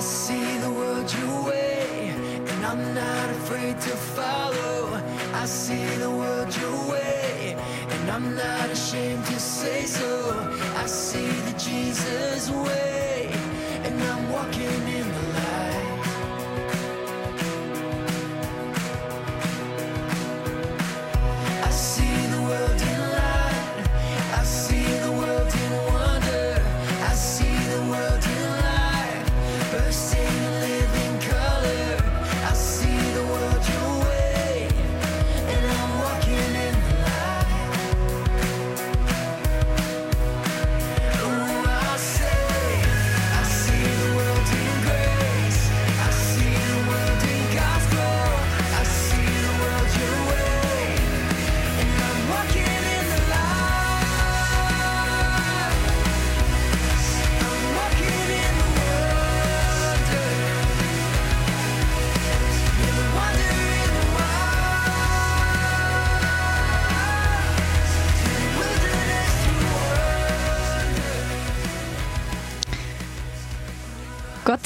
I 0.00 0.02
see 0.02 0.56
the 0.60 0.70
world 0.70 1.12
your 1.12 1.44
way, 1.44 2.14
and 2.48 2.64
I'm 2.64 2.94
not 2.94 3.28
afraid 3.32 3.78
to 3.82 3.94
follow. 4.16 4.98
I 5.34 5.44
see 5.44 5.84
the 5.96 6.10
world 6.10 6.56
your 6.56 6.90
way, 6.90 7.54
and 7.90 8.10
I'm 8.10 8.34
not 8.34 8.70
ashamed 8.70 9.26
to 9.26 9.38
say 9.38 9.84
so. 9.84 10.10
I 10.78 10.86
see 10.86 11.28
the 11.28 11.52
Jesus 11.58 12.48
way, 12.48 13.28
and 13.84 14.02
I'm 14.02 14.30
walking 14.32 14.82
in 14.98 14.99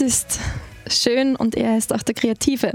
ist 0.04 0.38
schön 0.86 1.34
und 1.34 1.54
er 1.54 1.78
ist 1.78 1.92
auch 1.92 2.02
der 2.02 2.14
Kreative. 2.14 2.72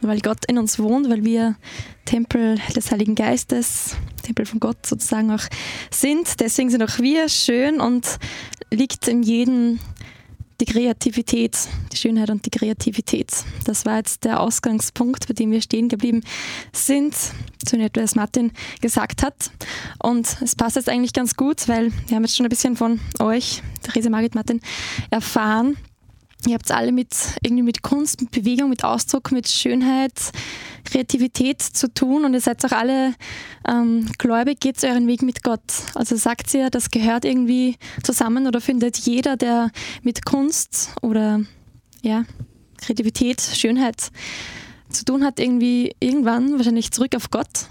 Und 0.00 0.08
weil 0.08 0.20
Gott 0.20 0.44
in 0.46 0.58
uns 0.58 0.78
wohnt, 0.78 1.10
weil 1.10 1.24
wir 1.24 1.56
Tempel 2.04 2.58
des 2.74 2.92
Heiligen 2.92 3.16
Geistes, 3.16 3.96
Tempel 4.22 4.46
von 4.46 4.60
Gott 4.60 4.86
sozusagen 4.86 5.32
auch 5.32 5.42
sind, 5.90 6.38
deswegen 6.40 6.70
sind 6.70 6.82
auch 6.82 6.98
wir 6.98 7.28
schön 7.28 7.80
und 7.80 8.18
liegt 8.70 9.08
in 9.08 9.24
jedem 9.24 9.80
die 10.60 10.64
Kreativität, 10.64 11.58
die 11.92 11.96
Schönheit 11.96 12.30
und 12.30 12.46
die 12.46 12.50
Kreativität. 12.50 13.30
Das 13.64 13.84
war 13.84 13.98
jetzt 13.98 14.24
der 14.24 14.40
Ausgangspunkt, 14.40 15.26
bei 15.26 15.34
dem 15.34 15.50
wir 15.50 15.60
stehen 15.60 15.88
geblieben 15.88 16.22
sind, 16.72 17.14
so 17.68 17.76
in 17.76 17.82
etwa, 17.82 18.02
was 18.02 18.14
Martin 18.14 18.52
gesagt 18.80 19.22
hat. 19.22 19.50
Und 19.98 20.40
es 20.40 20.54
passt 20.54 20.76
jetzt 20.76 20.88
eigentlich 20.88 21.12
ganz 21.12 21.34
gut, 21.34 21.68
weil 21.68 21.92
wir 22.06 22.16
haben 22.16 22.24
jetzt 22.24 22.36
schon 22.36 22.46
ein 22.46 22.50
bisschen 22.50 22.76
von 22.76 23.00
euch, 23.18 23.62
Therese, 23.82 24.08
Margit, 24.08 24.34
Martin, 24.34 24.60
erfahren. 25.10 25.76
Ihr 26.46 26.54
habt 26.54 26.70
alle 26.70 26.92
mit 26.92 27.08
irgendwie 27.42 27.64
mit 27.64 27.82
Kunst, 27.82 28.20
mit 28.20 28.30
Bewegung, 28.30 28.70
mit 28.70 28.84
Ausdruck, 28.84 29.32
mit 29.32 29.48
Schönheit, 29.48 30.12
Kreativität 30.84 31.60
zu 31.60 31.92
tun 31.92 32.24
und 32.24 32.34
ihr 32.34 32.40
seid 32.40 32.64
auch 32.64 32.70
alle 32.70 33.14
ähm, 33.68 34.08
gläubig, 34.16 34.60
geht 34.60 34.82
euren 34.84 35.08
Weg 35.08 35.22
mit 35.22 35.42
Gott. 35.42 35.60
Also 35.94 36.14
sagt 36.14 36.54
ihr, 36.54 36.70
das 36.70 36.90
gehört 36.90 37.24
irgendwie 37.24 37.76
zusammen 38.02 38.46
oder 38.46 38.60
findet 38.60 38.96
jeder, 38.96 39.36
der 39.36 39.72
mit 40.02 40.24
Kunst 40.24 40.90
oder 41.02 41.40
ja, 42.02 42.24
Kreativität, 42.80 43.40
Schönheit 43.40 44.12
zu 44.88 45.04
tun 45.04 45.24
hat, 45.24 45.40
irgendwie 45.40 45.96
irgendwann 45.98 46.56
wahrscheinlich 46.56 46.92
zurück 46.92 47.16
auf 47.16 47.30
Gott? 47.30 47.68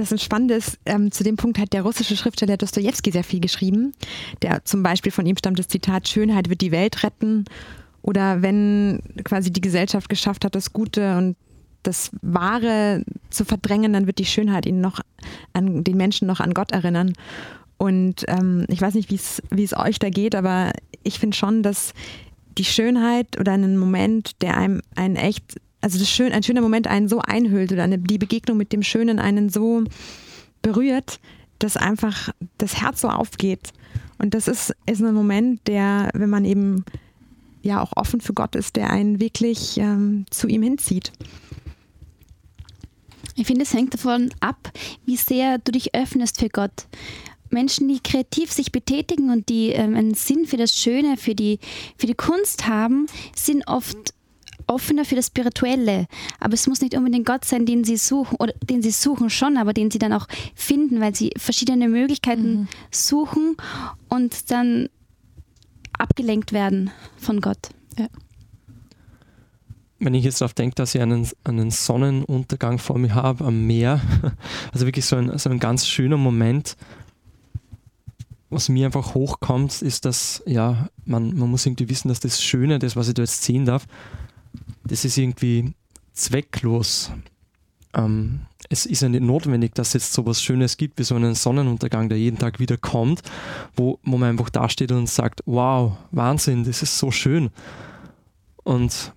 Das 0.00 0.12
ist 0.12 0.32
ist, 0.50 0.78
ähm, 0.86 1.12
zu 1.12 1.24
dem 1.24 1.36
Punkt 1.36 1.58
hat 1.58 1.74
der 1.74 1.82
russische 1.82 2.16
Schriftsteller 2.16 2.56
Dostoevsky 2.56 3.12
sehr 3.12 3.22
viel 3.22 3.38
geschrieben. 3.38 3.92
Der 4.40 4.64
zum 4.64 4.82
Beispiel 4.82 5.12
von 5.12 5.26
ihm 5.26 5.36
stammt 5.36 5.58
das 5.58 5.68
Zitat, 5.68 6.08
Schönheit 6.08 6.48
wird 6.48 6.62
die 6.62 6.72
Welt 6.72 7.02
retten. 7.02 7.44
Oder 8.00 8.40
wenn 8.40 9.02
quasi 9.24 9.52
die 9.52 9.60
Gesellschaft 9.60 10.08
geschafft 10.08 10.46
hat, 10.46 10.54
das 10.54 10.72
Gute 10.72 11.18
und 11.18 11.36
das 11.82 12.10
Wahre 12.22 13.04
zu 13.28 13.44
verdrängen, 13.44 13.92
dann 13.92 14.06
wird 14.06 14.18
die 14.18 14.24
Schönheit 14.24 14.64
ihn 14.64 14.80
noch 14.80 15.00
an 15.52 15.84
den 15.84 15.98
Menschen 15.98 16.26
noch 16.26 16.40
an 16.40 16.54
Gott 16.54 16.72
erinnern. 16.72 17.12
Und 17.76 18.24
ähm, 18.28 18.64
ich 18.68 18.80
weiß 18.80 18.94
nicht, 18.94 19.10
wie 19.10 19.62
es 19.62 19.76
euch 19.76 19.98
da 19.98 20.08
geht, 20.08 20.34
aber 20.34 20.72
ich 21.02 21.18
finde 21.18 21.36
schon, 21.36 21.62
dass 21.62 21.92
die 22.56 22.64
Schönheit 22.64 23.38
oder 23.38 23.52
einen 23.52 23.76
Moment, 23.76 24.40
der 24.40 24.56
einem 24.56 24.80
einen 24.96 25.16
echt, 25.16 25.60
also 25.80 25.98
das 25.98 26.10
schön, 26.10 26.32
ein 26.32 26.42
schöner 26.42 26.60
Moment 26.60 26.86
einen 26.86 27.08
so 27.08 27.20
einhüllt 27.20 27.72
oder 27.72 27.84
eine, 27.84 27.98
die 27.98 28.18
Begegnung 28.18 28.56
mit 28.56 28.72
dem 28.72 28.82
Schönen 28.82 29.18
einen 29.18 29.48
so 29.48 29.84
berührt, 30.62 31.20
dass 31.58 31.76
einfach 31.76 32.30
das 32.58 32.80
Herz 32.80 33.00
so 33.00 33.08
aufgeht. 33.08 33.72
Und 34.18 34.34
das 34.34 34.48
ist, 34.48 34.74
ist 34.86 35.02
ein 35.02 35.14
Moment, 35.14 35.66
der, 35.66 36.10
wenn 36.14 36.30
man 36.30 36.44
eben 36.44 36.84
ja 37.62 37.82
auch 37.82 37.92
offen 37.96 38.20
für 38.20 38.34
Gott 38.34 38.54
ist, 38.54 38.76
der 38.76 38.90
einen 38.90 39.20
wirklich 39.20 39.78
ähm, 39.78 40.26
zu 40.30 40.46
ihm 40.48 40.62
hinzieht. 40.62 41.12
Ich 43.36 43.46
finde, 43.46 43.62
es 43.62 43.72
hängt 43.72 43.94
davon 43.94 44.30
ab, 44.40 44.70
wie 45.06 45.16
sehr 45.16 45.58
du 45.58 45.72
dich 45.72 45.94
öffnest 45.94 46.38
für 46.38 46.48
Gott. 46.48 46.86
Menschen, 47.48 47.88
die 47.88 48.00
kreativ 48.00 48.52
sich 48.52 48.70
betätigen 48.70 49.30
und 49.30 49.48
die 49.48 49.70
ähm, 49.70 49.96
einen 49.96 50.14
Sinn 50.14 50.46
für 50.46 50.56
das 50.56 50.74
Schöne, 50.74 51.16
für 51.16 51.34
die, 51.34 51.58
für 51.96 52.06
die 52.06 52.14
Kunst 52.14 52.68
haben, 52.68 53.06
sind 53.34 53.66
oft 53.66 54.14
offener 54.70 55.04
für 55.04 55.16
das 55.16 55.26
Spirituelle. 55.26 56.06
Aber 56.38 56.54
es 56.54 56.66
muss 56.66 56.80
nicht 56.80 56.96
unbedingt 56.96 57.26
Gott 57.26 57.44
sein, 57.44 57.66
den 57.66 57.84
sie 57.84 57.96
suchen, 57.96 58.36
oder 58.38 58.52
den 58.62 58.82
sie 58.82 58.90
suchen 58.90 59.30
schon, 59.30 59.56
aber 59.56 59.72
den 59.72 59.90
sie 59.90 59.98
dann 59.98 60.12
auch 60.12 60.26
finden, 60.54 61.00
weil 61.00 61.14
sie 61.14 61.32
verschiedene 61.36 61.88
Möglichkeiten 61.88 62.68
suchen 62.90 63.56
und 64.08 64.50
dann 64.50 64.88
abgelenkt 65.98 66.52
werden 66.52 66.90
von 67.18 67.40
Gott. 67.40 67.70
wenn 69.98 70.14
ich 70.14 70.24
jetzt 70.24 70.40
darauf 70.40 70.54
denke, 70.54 70.76
dass 70.76 70.94
ich 70.94 71.02
einen, 71.02 71.28
einen 71.44 71.70
Sonnenuntergang 71.70 72.78
vor 72.78 72.98
mir 72.98 73.14
habe 73.14 73.44
am 73.44 73.66
Meer, 73.66 74.00
also 74.72 74.86
wirklich 74.86 75.04
so 75.04 75.16
ein, 75.16 75.36
so 75.38 75.50
ein 75.50 75.58
ganz 75.58 75.86
schöner 75.86 76.16
Moment, 76.16 76.76
was 78.48 78.68
mir 78.68 78.86
einfach 78.86 79.14
hochkommt, 79.14 79.82
ist, 79.82 80.04
dass 80.06 80.42
ja, 80.46 80.88
man, 81.04 81.36
man 81.36 81.50
muss 81.50 81.66
irgendwie 81.66 81.88
wissen, 81.88 82.08
dass 82.08 82.18
das 82.18 82.42
Schöne, 82.42 82.78
das, 82.78 82.96
was 82.96 83.08
ich 83.08 83.14
da 83.14 83.22
jetzt 83.22 83.42
sehen 83.44 83.64
darf, 83.64 83.86
das 84.84 85.04
ist 85.04 85.18
irgendwie 85.18 85.74
zwecklos. 86.12 87.12
Ähm, 87.94 88.40
es 88.68 88.86
ist 88.86 89.02
ja 89.02 89.08
nicht 89.08 89.22
notwendig, 89.22 89.74
dass 89.74 89.88
es 89.88 89.94
jetzt 89.94 90.12
so 90.12 90.26
was 90.26 90.42
Schönes 90.42 90.76
gibt 90.76 90.98
wie 90.98 91.04
so 91.04 91.16
einen 91.16 91.34
Sonnenuntergang, 91.34 92.08
der 92.08 92.18
jeden 92.18 92.38
Tag 92.38 92.60
wieder 92.60 92.76
kommt, 92.76 93.22
wo, 93.74 93.98
wo 94.04 94.16
man 94.16 94.30
einfach 94.30 94.50
dasteht 94.50 94.92
und 94.92 95.08
sagt, 95.08 95.40
wow, 95.46 95.96
Wahnsinn, 96.12 96.64
das 96.64 96.82
ist 96.82 96.98
so 96.98 97.10
schön. 97.10 97.50
Und 98.62 99.12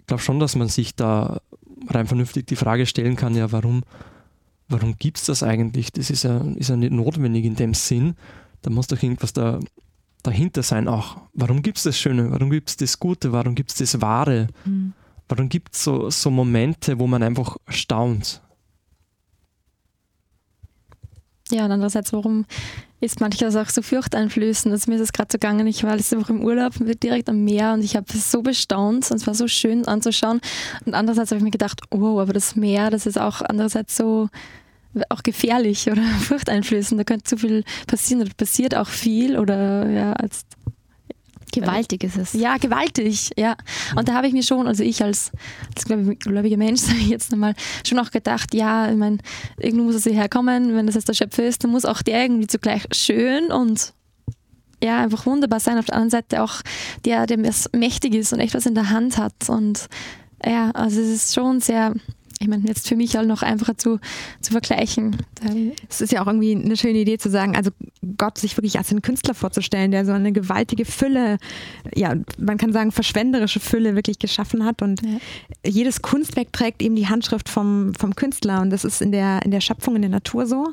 ich 0.00 0.06
glaube 0.06 0.22
schon, 0.22 0.40
dass 0.40 0.56
man 0.56 0.68
sich 0.68 0.96
da 0.96 1.40
rein 1.88 2.08
vernünftig 2.08 2.46
die 2.46 2.56
Frage 2.56 2.86
stellen 2.86 3.14
kann, 3.14 3.36
ja, 3.36 3.52
warum, 3.52 3.82
warum 4.68 4.96
gibt 4.98 5.18
es 5.18 5.26
das 5.26 5.42
eigentlich? 5.42 5.92
Das 5.92 6.10
ist 6.10 6.24
ja, 6.24 6.38
ist 6.56 6.70
ja 6.70 6.76
nicht 6.76 6.92
notwendig 6.92 7.44
in 7.44 7.54
dem 7.54 7.74
Sinn. 7.74 8.16
Da 8.62 8.70
muss 8.70 8.88
doch 8.88 9.00
irgendwas 9.00 9.32
da, 9.32 9.60
dahinter 10.22 10.62
sein 10.62 10.88
auch. 10.88 11.18
Warum 11.32 11.62
gibt 11.62 11.78
es 11.78 11.84
das 11.84 11.98
Schöne? 11.98 12.30
Warum 12.30 12.50
gibt 12.50 12.70
es 12.70 12.76
das 12.76 12.98
Gute? 12.98 13.32
Warum 13.32 13.54
gibt 13.54 13.70
es 13.70 13.76
das 13.76 14.00
Wahre? 14.00 14.48
Warum 15.28 15.48
gibt 15.48 15.74
es 15.74 15.84
so, 15.84 16.10
so 16.10 16.30
Momente, 16.30 16.98
wo 16.98 17.06
man 17.06 17.22
einfach 17.22 17.56
staunt? 17.68 18.42
Ja, 21.52 21.64
und 21.64 21.72
andererseits, 21.72 22.12
warum 22.12 22.46
ist 23.00 23.20
manches 23.20 23.56
auch 23.56 23.68
so 23.68 23.82
furchteinflößend? 23.82 24.72
Also 24.72 24.90
mir 24.90 24.96
ist 24.96 25.02
es 25.02 25.12
gerade 25.12 25.28
so 25.32 25.38
gegangen, 25.38 25.66
ich 25.66 25.82
war 25.84 25.96
letzte 25.96 26.20
Woche 26.20 26.32
im 26.32 26.44
Urlaub 26.44 26.74
direkt 27.02 27.28
am 27.28 27.44
Meer 27.44 27.72
und 27.72 27.82
ich 27.82 27.96
habe 27.96 28.06
es 28.12 28.30
so 28.30 28.42
bestaunt 28.42 29.10
und 29.10 29.16
es 29.16 29.26
war 29.26 29.34
so 29.34 29.48
schön 29.48 29.86
anzuschauen. 29.86 30.40
Und 30.84 30.94
andererseits 30.94 31.30
habe 31.30 31.38
ich 31.38 31.44
mir 31.44 31.50
gedacht, 31.50 31.80
oh, 31.90 32.20
aber 32.20 32.32
das 32.32 32.56
Meer, 32.56 32.90
das 32.90 33.06
ist 33.06 33.18
auch 33.18 33.42
andererseits 33.42 33.96
so 33.96 34.28
auch 35.08 35.22
gefährlich 35.22 35.90
oder 35.90 36.02
furchteinflößend. 36.20 37.00
Da 37.00 37.04
könnte 37.04 37.24
zu 37.24 37.36
viel 37.38 37.64
passieren 37.86 38.22
oder 38.22 38.32
passiert 38.36 38.76
auch 38.76 38.88
viel 38.88 39.38
oder 39.38 39.88
ja, 39.90 40.12
als 40.14 40.42
Gewaltig 41.52 42.04
ist 42.04 42.16
es. 42.16 42.32
ja, 42.32 42.58
gewaltig, 42.58 43.30
ja. 43.36 43.56
Und 43.96 44.08
da 44.08 44.14
habe 44.14 44.28
ich 44.28 44.32
mir 44.32 44.42
schon, 44.44 44.68
also 44.68 44.84
ich 44.84 45.02
als, 45.02 45.32
als 45.74 45.84
gläubig- 45.84 46.20
gläubiger 46.20 46.56
Mensch, 46.56 46.80
sage 46.82 46.98
ich 46.98 47.08
jetzt 47.08 47.32
einmal, 47.32 47.54
schon 47.84 47.98
auch 47.98 48.12
gedacht, 48.12 48.54
ja, 48.54 48.88
ich 48.88 48.96
meine, 48.96 49.18
irgendwo 49.58 49.84
muss 49.84 49.96
es 49.96 50.04
hierher 50.04 50.28
kommen, 50.28 50.76
wenn 50.76 50.86
das 50.86 50.94
jetzt 50.94 51.08
der 51.08 51.14
Schöpfer 51.14 51.44
ist, 51.44 51.64
dann 51.64 51.72
muss 51.72 51.84
auch 51.84 52.02
der 52.02 52.22
irgendwie 52.22 52.46
zugleich 52.46 52.84
schön 52.92 53.50
und 53.50 53.94
ja, 54.82 55.02
einfach 55.02 55.26
wunderbar 55.26 55.60
sein. 55.60 55.76
Auf 55.78 55.86
der 55.86 55.96
anderen 55.96 56.10
Seite 56.10 56.42
auch 56.42 56.62
der, 57.04 57.26
der 57.26 57.36
mächtig 57.72 58.14
ist 58.14 58.32
und 58.32 58.40
echt 58.40 58.54
was 58.54 58.64
in 58.66 58.74
der 58.74 58.90
Hand 58.90 59.18
hat. 59.18 59.48
Und 59.48 59.88
ja, 60.46 60.70
also 60.70 61.00
es 61.00 61.08
ist 61.08 61.34
schon 61.34 61.60
sehr, 61.60 61.94
ich 62.42 62.48
meine, 62.48 62.66
jetzt 62.66 62.88
für 62.88 62.96
mich 62.96 63.18
auch 63.18 63.24
noch 63.24 63.42
einfacher 63.42 63.76
zu, 63.76 64.00
zu 64.40 64.52
vergleichen. 64.52 65.18
Es 65.90 66.00
ist 66.00 66.10
ja 66.10 66.22
auch 66.22 66.26
irgendwie 66.26 66.56
eine 66.56 66.74
schöne 66.76 66.98
Idee 66.98 67.18
zu 67.18 67.28
sagen, 67.28 67.54
also 67.54 67.70
Gott 68.16 68.38
sich 68.38 68.56
wirklich 68.56 68.78
als 68.78 68.90
einen 68.90 69.02
Künstler 69.02 69.34
vorzustellen, 69.34 69.90
der 69.90 70.06
so 70.06 70.12
eine 70.12 70.32
gewaltige 70.32 70.86
Fülle, 70.86 71.36
ja, 71.94 72.14
man 72.38 72.56
kann 72.56 72.72
sagen, 72.72 72.92
verschwenderische 72.92 73.60
Fülle 73.60 73.94
wirklich 73.94 74.18
geschaffen 74.18 74.64
hat. 74.64 74.80
Und 74.80 75.02
Ja. 75.02 75.18
jedes 75.66 76.00
Kunstwerk 76.00 76.50
trägt 76.54 76.82
eben 76.82 76.96
die 76.96 77.08
Handschrift 77.08 77.50
vom, 77.50 77.92
vom 77.94 78.16
Künstler. 78.16 78.62
Und 78.62 78.70
das 78.70 78.86
ist 78.86 79.02
in 79.02 79.12
der, 79.12 79.42
in 79.44 79.50
der 79.50 79.60
Schöpfung, 79.60 79.96
in 79.96 80.02
der 80.02 80.10
Natur 80.10 80.46
so. 80.46 80.68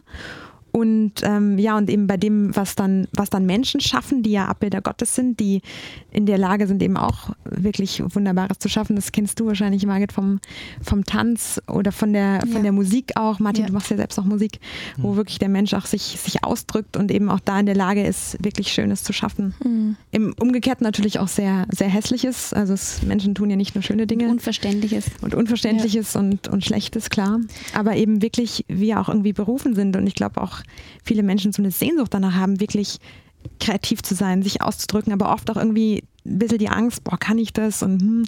Und 0.78 1.14
ähm, 1.24 1.58
ja, 1.58 1.76
und 1.76 1.90
eben 1.90 2.06
bei 2.06 2.18
dem, 2.18 2.56
was 2.56 2.76
dann, 2.76 3.08
was 3.12 3.32
dann 3.32 3.48
Menschen 3.48 3.80
schaffen, 3.80 4.22
die 4.22 4.30
ja 4.32 4.46
Abbilder 4.46 4.80
Gottes 4.80 5.16
sind, 5.16 5.40
die 5.40 5.64
in 6.12 6.28
der 6.28 6.38
Lage 6.38 6.68
sind, 6.68 6.84
eben 6.84 6.98
auch 6.98 7.32
wirklich 7.46 8.04
Wunderbares 8.14 8.60
zu 8.60 8.70
schaffen. 8.70 8.96
Das 8.96 9.12
kennst 9.12 9.40
du 9.40 9.48
wahrscheinlich, 9.48 9.84
Margit, 9.88 10.12
vom, 10.12 10.40
vom 10.84 11.04
Tanz 11.04 11.60
oder 11.68 11.92
von 11.92 12.14
der, 12.14 12.42
von 12.42 12.58
Ja. 12.58 12.60
der 12.62 12.72
Musik 12.74 13.14
auch. 13.16 13.40
Martin, 13.40 13.64
Ja. 13.64 13.68
du 13.70 13.74
machst 13.74 13.90
ja 13.90 13.98
selbst 13.98 14.20
auch 14.20 14.26
Musik, 14.26 14.60
wo 14.98 15.16
wirklich 15.16 15.40
der 15.40 15.50
Mensch 15.50 15.74
auch 15.74 15.88
sich, 15.88 16.04
sich 16.04 16.44
ausdrückt 16.44 16.96
und 16.96 17.10
eben 17.12 17.30
auch 17.30 17.40
da 17.40 17.60
in 17.60 17.66
der 17.66 17.76
Lage 17.76 18.04
ist, 18.06 18.38
wirklich 18.44 18.72
Schönes 18.72 19.04
zu 19.04 19.14
schaffen. 19.14 19.56
Mhm. 19.64 19.96
Im 20.12 20.36
Umgekehrten 20.40 20.84
natürlich 20.84 21.18
auch 21.18 21.28
sehr, 21.28 21.66
sehr 21.72 21.88
Hässliches. 21.90 22.54
Also 22.54 22.74
es, 22.74 23.02
Menschen 23.02 23.34
tun 23.34 23.50
ja 23.50 23.56
nicht 23.56 23.74
nur 23.74 23.82
schöne 23.82 24.06
Dinge 24.06 24.30
Unverständliches. 24.30 25.06
und 25.22 25.34
Unverständliches 25.34 26.16
und, 26.16 26.48
und 26.48 26.64
Schlechtes, 26.64 27.10
klar. 27.10 27.40
Aber 27.74 27.96
eben 27.96 28.22
wirklich 28.22 28.64
wir 28.68 29.00
auch 29.02 29.10
irgendwie 29.10 29.34
berufen 29.34 29.74
sind. 29.74 29.96
Und 29.96 30.06
ich 30.06 30.14
glaube 30.14 30.40
auch 30.40 30.60
viele 31.04 31.24
Menschen 31.24 31.52
so 31.52 31.62
eine 31.62 31.72
Sehnsucht 31.72 32.14
danach 32.14 32.36
haben, 32.36 32.60
wirklich 32.60 32.98
kreativ 33.60 34.02
zu 34.04 34.16
sein, 34.16 34.44
sich 34.44 34.62
auszudrücken, 34.62 35.14
aber 35.14 35.32
oft 35.32 35.50
auch 35.50 35.58
irgendwie 35.58 36.04
ein 36.26 36.40
bisschen 36.40 36.58
die 36.58 36.70
Angst, 36.70 37.04
boah, 37.04 37.18
kann 37.18 37.38
ich 37.38 37.54
das? 37.54 37.84
Und 37.84 38.02
hm, 38.02 38.26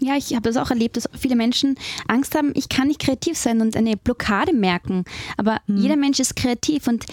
Ja, 0.00 0.16
ich 0.16 0.34
habe 0.34 0.42
das 0.48 0.56
auch 0.56 0.70
erlebt, 0.70 0.96
dass 0.96 1.08
viele 1.18 1.36
Menschen 1.36 1.76
Angst 2.06 2.34
haben, 2.34 2.52
ich 2.54 2.68
kann 2.68 2.88
nicht 2.88 3.00
kreativ 3.00 3.36
sein 3.36 3.60
und 3.60 3.76
eine 3.76 3.96
Blockade 3.96 4.52
merken. 4.52 5.04
Aber 5.36 5.60
jeder 5.66 5.96
Mensch 5.96 6.20
ist 6.20 6.36
kreativ 6.36 6.86
und 6.86 7.06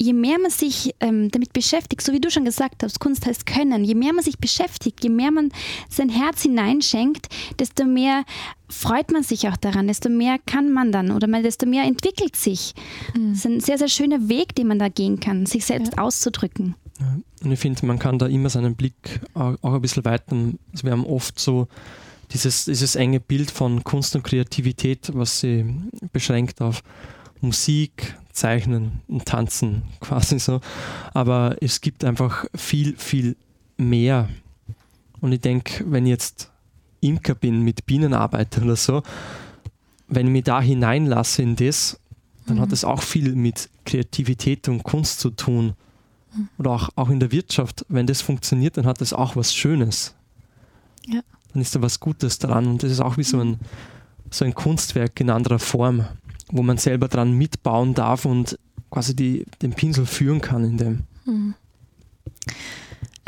je 0.00 0.12
mehr 0.12 0.38
man 0.38 0.50
sich 0.50 0.94
ähm, 1.00 1.30
damit 1.30 1.52
beschäftigt, 1.52 2.02
so 2.02 2.12
wie 2.12 2.20
du 2.20 2.30
schon 2.30 2.44
gesagt 2.44 2.82
hast, 2.82 3.00
Kunst 3.00 3.26
heißt 3.26 3.46
Können, 3.46 3.84
je 3.84 3.94
mehr 3.94 4.12
man 4.12 4.24
sich 4.24 4.38
beschäftigt, 4.38 5.02
je 5.02 5.10
mehr 5.10 5.30
man 5.30 5.50
sein 5.88 6.08
Herz 6.08 6.42
hineinschenkt, 6.42 7.28
desto 7.58 7.84
mehr 7.84 8.24
freut 8.68 9.10
man 9.10 9.22
sich 9.22 9.48
auch 9.48 9.56
daran, 9.56 9.88
desto 9.88 10.08
mehr 10.08 10.38
kann 10.46 10.72
man 10.72 10.92
dann 10.92 11.10
oder 11.10 11.26
mal 11.26 11.42
desto 11.42 11.66
mehr 11.66 11.84
entwickelt 11.84 12.36
sich. 12.36 12.74
Das 13.14 13.38
ist 13.38 13.46
ein 13.46 13.60
sehr, 13.60 13.78
sehr 13.78 13.88
schöner 13.88 14.28
Weg, 14.28 14.54
den 14.54 14.68
man 14.68 14.78
da 14.78 14.88
gehen 14.88 15.20
kann, 15.20 15.46
sich 15.46 15.64
selbst 15.64 15.98
auszudrücken. 15.98 16.74
Ja, 17.00 17.18
Und 17.44 17.52
ich 17.52 17.58
finde, 17.58 17.86
man 17.86 17.98
kann 17.98 18.18
da 18.18 18.26
immer 18.26 18.50
seinen 18.50 18.74
Blick 18.74 19.20
auch, 19.34 19.56
auch 19.62 19.74
ein 19.74 19.80
bisschen 19.80 20.04
weiten. 20.04 20.58
Also 20.72 20.84
wir 20.84 20.92
haben 20.92 21.06
oft 21.06 21.38
so 21.38 21.68
dieses, 22.32 22.66
dieses 22.66 22.94
enge 22.94 23.20
Bild 23.20 23.50
von 23.50 23.84
Kunst 23.84 24.14
und 24.14 24.22
Kreativität, 24.22 25.10
was 25.14 25.40
sie 25.40 25.64
beschränkt 26.12 26.60
auf 26.60 26.82
Musik, 27.42 28.16
Zeichnen 28.32 29.00
und 29.08 29.26
Tanzen 29.26 29.82
quasi 30.00 30.38
so. 30.38 30.60
Aber 31.14 31.56
es 31.60 31.80
gibt 31.80 32.04
einfach 32.04 32.46
viel, 32.54 32.96
viel 32.96 33.36
mehr. 33.76 34.28
Und 35.20 35.32
ich 35.32 35.40
denke, 35.40 35.84
wenn 35.88 36.06
ich 36.06 36.10
jetzt 36.10 36.50
Imker 37.00 37.34
bin, 37.34 37.62
mit 37.62 37.86
Bienen 37.86 38.14
arbeite 38.14 38.62
oder 38.62 38.76
so, 38.76 39.02
wenn 40.08 40.26
ich 40.26 40.32
mich 40.32 40.44
da 40.44 40.60
hineinlasse 40.60 41.42
in 41.42 41.56
das, 41.56 42.00
dann 42.46 42.60
hat 42.60 42.72
es 42.72 42.84
auch 42.84 43.02
viel 43.02 43.34
mit 43.34 43.68
Kreativität 43.84 44.68
und 44.68 44.82
Kunst 44.82 45.20
zu 45.20 45.30
tun 45.30 45.74
oder 46.58 46.70
auch, 46.70 46.88
auch 46.96 47.10
in 47.10 47.20
der 47.20 47.32
Wirtschaft, 47.32 47.84
wenn 47.88 48.06
das 48.06 48.20
funktioniert, 48.20 48.76
dann 48.76 48.86
hat 48.86 49.00
das 49.00 49.12
auch 49.12 49.36
was 49.36 49.54
Schönes. 49.54 50.14
Ja. 51.06 51.20
Dann 51.52 51.62
ist 51.62 51.74
da 51.74 51.82
was 51.82 52.00
Gutes 52.00 52.38
dran 52.38 52.66
und 52.66 52.82
das 52.82 52.90
ist 52.90 53.00
auch 53.00 53.16
wie 53.16 53.24
so 53.24 53.40
ein, 53.40 53.58
so 54.30 54.44
ein 54.44 54.54
Kunstwerk 54.54 55.20
in 55.20 55.30
anderer 55.30 55.58
Form, 55.58 56.06
wo 56.50 56.62
man 56.62 56.78
selber 56.78 57.08
dran 57.08 57.32
mitbauen 57.32 57.94
darf 57.94 58.24
und 58.24 58.58
quasi 58.90 59.14
die, 59.14 59.44
den 59.62 59.72
Pinsel 59.72 60.06
führen 60.06 60.40
kann 60.40 60.64
in 60.64 60.78
dem. 60.78 61.04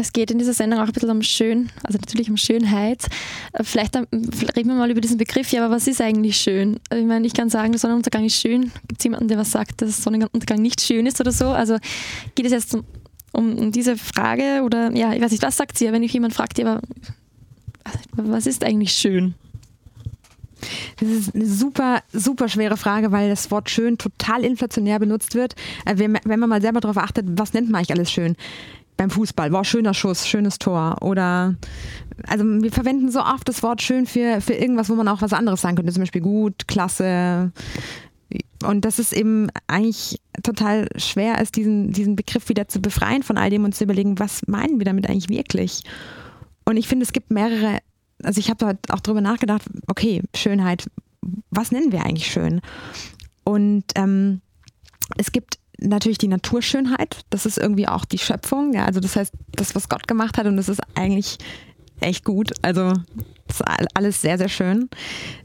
Es 0.00 0.12
geht 0.14 0.30
in 0.30 0.38
dieser 0.38 0.54
Sendung 0.54 0.80
auch 0.80 0.87
ein 0.87 0.92
bisschen 0.92 1.11
um 1.11 1.20
Schön, 1.20 1.68
also 1.85 1.98
natürlich 1.98 2.30
um 2.30 2.38
Schönheit. 2.38 3.06
Äh, 3.52 3.64
Vielleicht, 3.64 3.96
ähm, 3.96 4.06
vielleicht 4.11 4.56
reden 4.56 4.70
wir 4.70 4.76
mal 4.76 4.90
über 4.90 5.02
diesen 5.02 5.18
Begriff, 5.18 5.52
ja, 5.52 5.64
aber 5.64 5.74
was 5.74 5.87
ist 5.87 6.00
eigentlich 6.00 6.38
schön? 6.38 6.80
Ich 6.94 7.04
meine, 7.04 7.26
ich 7.26 7.35
kann 7.35 7.50
sagen, 7.50 7.72
der 7.72 7.78
Sonnenuntergang 7.78 8.24
ist 8.24 8.40
schön. 8.40 8.72
Gibt 8.88 9.00
es 9.00 9.04
jemanden, 9.04 9.28
der 9.28 9.37
was 9.37 9.50
sagt, 9.50 9.83
dass 9.83 10.02
Sonnenuntergang 10.02 10.62
nicht 10.62 10.80
schön 10.80 11.06
ist 11.06 11.20
oder 11.20 11.33
so? 11.33 11.48
Also 11.48 11.76
geht 12.35 12.46
es 12.46 12.52
jetzt 12.52 12.74
um, 12.74 12.85
um, 13.33 13.72
diese 13.72 13.98
Frage 13.98 14.62
oder, 14.64 14.90
ja, 14.96 15.12
ich 15.12 15.20
weiß 15.20 15.33
nicht, 15.33 15.42
was 15.42 15.59
sagt 15.59 15.76
sie, 15.76 15.92
wenn 15.92 16.02
ich 16.02 16.14
jemand 16.14 16.33
fragt, 16.33 16.59
ja, 16.59 16.76
aber 16.76 16.80
was 18.12 18.46
ist 18.46 18.64
eigentlich 18.64 18.92
schön? 18.92 19.35
Das 20.99 21.09
ist 21.09 21.35
eine 21.35 21.46
super, 21.46 22.03
super 22.12 22.49
schwere 22.49 22.77
Frage, 22.77 23.12
weil 23.12 23.31
das 23.31 23.51
Wort 23.51 23.70
schön 23.70 23.99
total 23.99 24.44
inflationär 24.44 24.99
benutzt 24.99 25.35
wird. 25.35 25.55
Äh, 25.85 25.96
Wenn 25.99 26.40
man 26.40 26.49
mal 26.49 26.62
selber 26.62 26.81
darauf 26.81 26.96
achtet, 26.96 27.27
was 27.38 27.53
nennt 27.53 27.70
man 27.70 27.79
eigentlich 27.79 27.96
alles 27.96 28.11
schön? 28.11 28.37
Beim 28.96 29.11
Fußball, 29.11 29.51
wow, 29.53 29.64
schöner 29.64 29.94
Schuss, 29.94 30.29
schönes 30.29 30.59
Tor. 30.59 30.96
Oder, 31.01 31.55
also 32.27 32.44
wir 32.44 32.70
verwenden 32.70 33.11
so 33.11 33.20
oft 33.20 33.49
das 33.49 33.62
Wort 33.62 33.81
schön 33.81 34.07
für, 34.07 34.40
für 34.40 34.53
irgendwas, 34.53 34.90
wo 34.90 34.94
man 34.94 35.09
auch 35.09 35.23
was 35.23 35.33
anderes 35.33 35.62
sagen 35.62 35.77
könnte. 35.77 35.92
Zum 35.92 36.03
Beispiel 36.03 36.20
gut, 36.20 36.68
klasse. 36.68 37.53
Und 38.62 38.85
das 38.85 38.99
ist 38.99 39.12
eben 39.12 39.49
eigentlich 39.66 40.20
total 40.42 40.88
schwer, 40.96 41.40
ist 41.40 41.57
diesen, 41.57 41.92
diesen 41.92 42.14
Begriff 42.14 42.49
wieder 42.49 42.68
zu 42.68 42.81
befreien 42.81 43.23
von 43.23 43.38
all 43.38 43.51
dem 43.51 43.64
und 43.64 43.75
zu 43.75 43.85
überlegen, 43.85 44.18
was 44.18 44.46
meinen 44.46 44.79
wir 44.79 44.85
damit 44.85 45.09
eigentlich 45.09 45.31
wirklich? 45.31 45.83
Und 46.66 46.77
ich 46.77 46.87
finde, 46.87 47.05
es 47.05 47.12
gibt 47.12 47.31
mehrere, 47.31 47.79
also 48.22 48.38
ich 48.38 48.50
habe 48.50 48.76
da 48.76 48.94
auch 48.94 49.00
drüber 49.00 49.20
nachgedacht, 49.20 49.62
okay, 49.87 50.22
Schönheit, 50.35 50.87
was 51.50 51.72
nennen 51.72 51.92
wir 51.92 52.04
eigentlich 52.04 52.30
schön? 52.30 52.61
Und 53.44 53.85
ähm, 53.94 54.40
es 55.16 55.33
gibt 55.33 55.59
natürlich 55.78 56.18
die 56.18 56.28
Naturschönheit, 56.28 57.22
das 57.30 57.46
ist 57.46 57.59
irgendwie 57.59 57.88
auch 57.88 58.04
die 58.04 58.18
Schöpfung, 58.18 58.72
ja, 58.74 58.85
also 58.85 59.00
das 59.00 59.16
heißt, 59.16 59.33
das, 59.52 59.74
was 59.74 59.88
Gott 59.88 60.06
gemacht 60.06 60.38
hat 60.38 60.46
und 60.46 60.56
das 60.56 60.68
ist 60.68 60.80
eigentlich 60.94 61.38
echt 62.00 62.24
gut, 62.24 62.52
also 62.62 62.92
ist 63.51 63.63
all- 63.63 63.89
alles 63.95 64.21
sehr, 64.21 64.39
sehr 64.39 64.49
schön. 64.49 64.88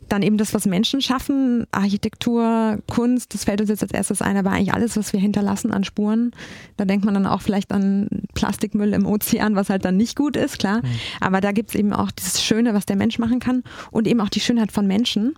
Dann 0.10 0.22
eben 0.22 0.38
das, 0.38 0.53
was 0.53 0.66
Menschen 0.68 1.01
schaffen, 1.01 1.66
Architektur, 1.72 2.78
Kunst, 2.88 3.34
das 3.34 3.43
fällt 3.45 3.62
uns 3.62 3.70
jetzt 3.70 3.82
als 3.82 3.91
erstes 3.91 4.22
ein, 4.22 4.38
aber 4.38 4.51
eigentlich 4.51 4.74
alles, 4.74 4.95
was 4.97 5.14
wir 5.14 5.20
hinterlassen 5.20 5.72
an 5.72 5.84
Spuren. 5.84 6.32
Da 6.78 6.86
denkt 6.86 7.06
man 7.06 7.16
dann 7.16 7.26
auch 7.26 7.41
vielleicht 7.41 7.72
an 7.72 8.08
Plastikmüll 8.36 8.93
im 8.93 9.08
Ozean, 9.08 9.56
was 9.56 9.70
halt 9.70 9.84
dann 9.84 9.97
nicht 9.97 10.16
gut 10.16 10.38
ist, 10.38 10.60
klar. 10.60 10.82
Aber 11.22 11.41
da 11.41 11.51
gibt 11.51 11.70
es 11.70 11.76
eben 11.76 11.91
auch 11.91 12.12
dieses 12.12 12.43
Schöne, 12.43 12.74
was 12.76 12.86
der 12.86 12.97
Mensch 12.97 13.18
machen 13.18 13.39
kann 13.39 13.64
und 13.91 14.08
eben 14.08 14.22
auch 14.22 14.30
die 14.30 14.39
Schönheit 14.41 14.72
von 14.72 14.86
Menschen. 14.86 15.36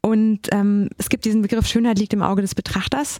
Und 0.00 0.40
ähm, 0.52 0.88
es 0.98 1.08
gibt 1.08 1.24
diesen 1.24 1.42
Begriff, 1.42 1.66
Schönheit 1.66 1.98
liegt 1.98 2.12
im 2.12 2.22
Auge 2.22 2.42
des 2.42 2.54
Betrachters. 2.54 3.18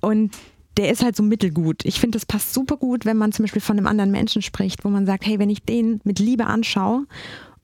Und 0.00 0.34
der 0.76 0.90
ist 0.90 1.02
halt 1.02 1.16
so 1.16 1.22
mittelgut. 1.22 1.84
Ich 1.84 2.00
finde, 2.00 2.16
das 2.16 2.26
passt 2.26 2.52
super 2.52 2.76
gut, 2.76 3.06
wenn 3.06 3.16
man 3.16 3.32
zum 3.32 3.44
Beispiel 3.44 3.62
von 3.62 3.78
einem 3.78 3.86
anderen 3.86 4.10
Menschen 4.10 4.42
spricht, 4.42 4.84
wo 4.84 4.90
man 4.90 5.06
sagt, 5.06 5.26
hey, 5.26 5.38
wenn 5.38 5.48
ich 5.48 5.62
den 5.62 6.00
mit 6.04 6.18
Liebe 6.18 6.46
anschaue 6.46 7.06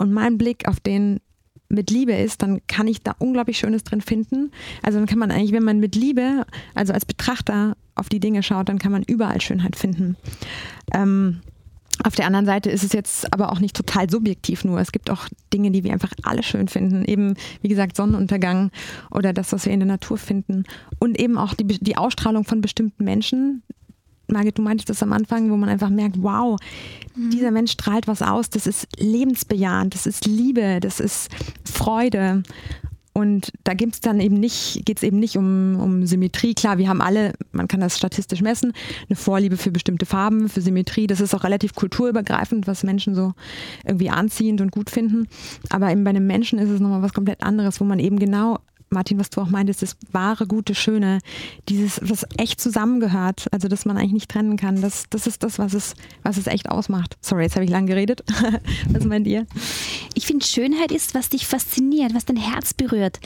und 0.02 0.12
mein 0.12 0.36
Blick 0.36 0.68
auf 0.68 0.80
den 0.80 1.20
mit 1.68 1.90
Liebe 1.90 2.12
ist, 2.12 2.42
dann 2.42 2.60
kann 2.66 2.86
ich 2.86 3.02
da 3.02 3.14
unglaublich 3.18 3.58
Schönes 3.58 3.82
drin 3.84 4.02
finden. 4.02 4.50
Also 4.82 4.98
dann 4.98 5.06
kann 5.06 5.18
man 5.18 5.30
eigentlich, 5.30 5.52
wenn 5.52 5.64
man 5.64 5.80
mit 5.80 5.94
Liebe, 5.94 6.44
also 6.74 6.92
als 6.92 7.06
Betrachter 7.06 7.76
auf 7.94 8.08
die 8.08 8.20
Dinge 8.20 8.42
schaut, 8.42 8.68
dann 8.68 8.78
kann 8.78 8.92
man 8.92 9.02
überall 9.02 9.40
Schönheit 9.40 9.76
finden. 9.76 10.16
Ähm, 10.92 11.40
auf 12.04 12.16
der 12.16 12.26
anderen 12.26 12.46
Seite 12.46 12.70
ist 12.70 12.82
es 12.82 12.92
jetzt 12.92 13.32
aber 13.32 13.52
auch 13.52 13.60
nicht 13.60 13.76
total 13.76 14.10
subjektiv 14.10 14.64
nur. 14.64 14.80
Es 14.80 14.92
gibt 14.92 15.08
auch 15.08 15.28
Dinge, 15.52 15.70
die 15.70 15.84
wir 15.84 15.92
einfach 15.92 16.12
alle 16.24 16.42
schön 16.42 16.68
finden. 16.68 17.04
Eben, 17.04 17.34
wie 17.60 17.68
gesagt, 17.68 17.96
Sonnenuntergang 17.96 18.70
oder 19.10 19.32
das, 19.32 19.52
was 19.52 19.66
wir 19.66 19.72
in 19.72 19.80
der 19.80 19.86
Natur 19.86 20.18
finden. 20.18 20.64
Und 20.98 21.18
eben 21.18 21.38
auch 21.38 21.54
die, 21.54 21.64
die 21.64 21.96
Ausstrahlung 21.96 22.44
von 22.44 22.60
bestimmten 22.60 23.04
Menschen. 23.04 23.62
Margit, 24.32 24.58
du 24.58 24.62
meintest 24.62 24.90
das 24.90 25.02
am 25.02 25.12
Anfang, 25.12 25.50
wo 25.50 25.56
man 25.56 25.68
einfach 25.68 25.90
merkt, 25.90 26.22
wow, 26.22 26.58
dieser 27.14 27.50
Mensch 27.50 27.72
strahlt 27.72 28.08
was 28.08 28.22
aus. 28.22 28.50
Das 28.50 28.66
ist 28.66 28.86
lebensbejahend, 28.98 29.94
das 29.94 30.06
ist 30.06 30.26
Liebe, 30.26 30.78
das 30.80 31.00
ist 31.00 31.28
Freude. 31.64 32.42
Und 33.14 33.52
da 33.64 33.74
gibt's 33.74 34.00
dann 34.00 34.20
eben 34.20 34.36
nicht, 34.36 34.86
geht's 34.86 35.02
eben 35.02 35.18
nicht 35.18 35.36
um, 35.36 35.78
um 35.78 36.06
Symmetrie. 36.06 36.54
Klar, 36.54 36.78
wir 36.78 36.88
haben 36.88 37.02
alle, 37.02 37.34
man 37.52 37.68
kann 37.68 37.80
das 37.80 37.98
statistisch 37.98 38.40
messen, 38.40 38.72
eine 39.08 39.16
Vorliebe 39.16 39.58
für 39.58 39.70
bestimmte 39.70 40.06
Farben, 40.06 40.48
für 40.48 40.62
Symmetrie. 40.62 41.06
Das 41.06 41.20
ist 41.20 41.34
auch 41.34 41.44
relativ 41.44 41.74
kulturübergreifend, 41.74 42.66
was 42.66 42.84
Menschen 42.84 43.14
so 43.14 43.34
irgendwie 43.84 44.08
anziehend 44.08 44.62
und 44.62 44.72
gut 44.72 44.88
finden. 44.88 45.28
Aber 45.68 45.90
eben 45.90 46.04
bei 46.04 46.10
einem 46.10 46.26
Menschen 46.26 46.58
ist 46.58 46.70
es 46.70 46.80
nochmal 46.80 47.02
was 47.02 47.12
komplett 47.12 47.42
anderes, 47.42 47.80
wo 47.80 47.84
man 47.84 47.98
eben 47.98 48.18
genau, 48.18 48.60
Martin, 48.92 49.18
was 49.18 49.30
du 49.30 49.40
auch 49.40 49.48
meintest, 49.48 49.82
das 49.82 49.96
wahre, 50.10 50.46
gute, 50.46 50.74
schöne, 50.74 51.18
dieses, 51.68 52.00
was 52.02 52.26
echt 52.36 52.60
zusammengehört, 52.60 53.46
also 53.50 53.68
dass 53.68 53.84
man 53.84 53.96
eigentlich 53.96 54.12
nicht 54.12 54.30
trennen 54.30 54.56
kann. 54.56 54.80
Das, 54.80 55.04
das 55.10 55.26
ist 55.26 55.42
das, 55.42 55.58
was 55.58 55.74
es, 55.74 55.94
was 56.22 56.36
es 56.36 56.46
echt 56.46 56.70
ausmacht. 56.70 57.16
Sorry, 57.20 57.44
jetzt 57.44 57.56
habe 57.56 57.64
ich 57.64 57.70
lang 57.70 57.86
geredet. 57.86 58.22
was 58.90 59.04
meint 59.04 59.26
ihr? 59.26 59.46
Ich 60.14 60.26
finde, 60.26 60.46
Schönheit 60.46 60.92
ist, 60.92 61.14
was 61.14 61.28
dich 61.28 61.46
fasziniert, 61.46 62.14
was 62.14 62.24
dein 62.24 62.36
Herz 62.36 62.74
berührt. 62.74 63.20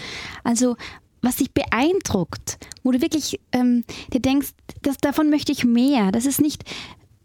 Also, 0.45 0.77
was 1.23 1.37
dich 1.37 1.53
beeindruckt, 1.53 2.59
wo 2.83 2.93
du 2.93 3.01
wirklich 3.01 3.41
ähm, 3.53 3.85
dir 4.13 4.21
denkst, 4.21 4.51
das, 4.83 4.99
davon 4.99 5.31
möchte 5.31 5.53
ich 5.53 5.65
mehr. 5.65 6.13
Das 6.13 6.25
ist 6.25 6.41
nicht 6.41 6.65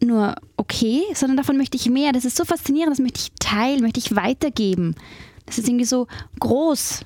nur 0.03 0.35
okay, 0.57 1.03
sondern 1.13 1.37
davon 1.37 1.57
möchte 1.57 1.77
ich 1.77 1.89
mehr. 1.89 2.11
Das 2.11 2.25
ist 2.25 2.35
so 2.35 2.43
faszinierend, 2.45 2.91
das 2.91 2.99
möchte 2.99 3.19
ich 3.19 3.31
teilen, 3.39 3.81
möchte 3.81 3.99
ich 3.99 4.15
weitergeben. 4.15 4.95
Das 5.45 5.57
ist 5.57 5.67
irgendwie 5.67 5.85
so 5.85 6.07
groß, 6.39 7.05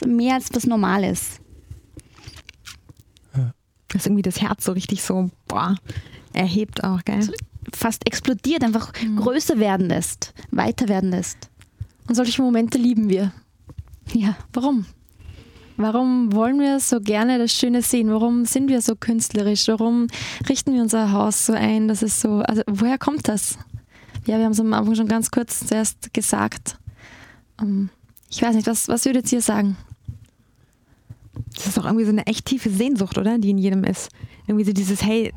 so 0.00 0.08
mehr 0.08 0.34
als 0.34 0.48
was 0.52 0.66
Normales. 0.66 1.40
dass 3.88 4.06
irgendwie 4.06 4.22
das 4.22 4.40
Herz 4.40 4.64
so 4.64 4.72
richtig 4.72 5.02
so, 5.02 5.30
boah, 5.48 5.76
erhebt 6.32 6.84
auch, 6.84 7.04
gell? 7.04 7.28
Fast 7.74 8.06
explodiert, 8.06 8.64
einfach 8.64 8.92
größer 9.16 9.58
werden 9.58 9.88
lässt, 9.88 10.32
weiter 10.50 10.88
werden 10.88 11.10
lässt. 11.10 11.50
Und 12.08 12.14
solche 12.14 12.42
Momente 12.42 12.78
lieben 12.78 13.08
wir. 13.08 13.32
Ja. 14.12 14.36
Warum? 14.52 14.86
Warum 15.76 16.32
wollen 16.32 16.60
wir 16.60 16.78
so 16.80 17.00
gerne 17.00 17.38
das 17.38 17.52
Schöne 17.52 17.82
sehen? 17.82 18.10
Warum 18.10 18.44
sind 18.44 18.68
wir 18.68 18.82
so 18.82 18.96
künstlerisch? 18.96 19.68
Warum 19.68 20.08
richten 20.48 20.74
wir 20.74 20.82
unser 20.82 21.12
Haus 21.12 21.46
so 21.46 21.52
ein, 21.52 21.88
dass 21.88 22.02
es 22.02 22.20
so, 22.20 22.40
also 22.40 22.62
woher 22.66 22.98
kommt 22.98 23.28
das? 23.28 23.58
Ja, 24.26 24.36
wir 24.38 24.44
haben 24.44 24.52
es 24.52 24.60
am 24.60 24.74
Anfang 24.74 24.94
schon 24.94 25.08
ganz 25.08 25.30
kurz 25.30 25.66
zuerst 25.66 26.12
gesagt. 26.12 26.76
Ähm, 27.60 27.88
ich 28.28 28.42
weiß 28.42 28.54
nicht, 28.54 28.66
was, 28.66 28.88
was 28.88 29.04
würdet 29.06 29.32
ihr 29.32 29.40
sagen? 29.40 29.76
Das 31.60 31.68
ist 31.68 31.78
auch 31.78 31.84
irgendwie 31.84 32.06
so 32.06 32.10
eine 32.10 32.26
echt 32.26 32.46
tiefe 32.46 32.70
Sehnsucht, 32.70 33.18
oder? 33.18 33.38
Die 33.38 33.50
in 33.50 33.58
jedem 33.58 33.84
ist. 33.84 34.08
Irgendwie 34.46 34.64
so 34.64 34.72
dieses, 34.72 35.02
hey, 35.02 35.32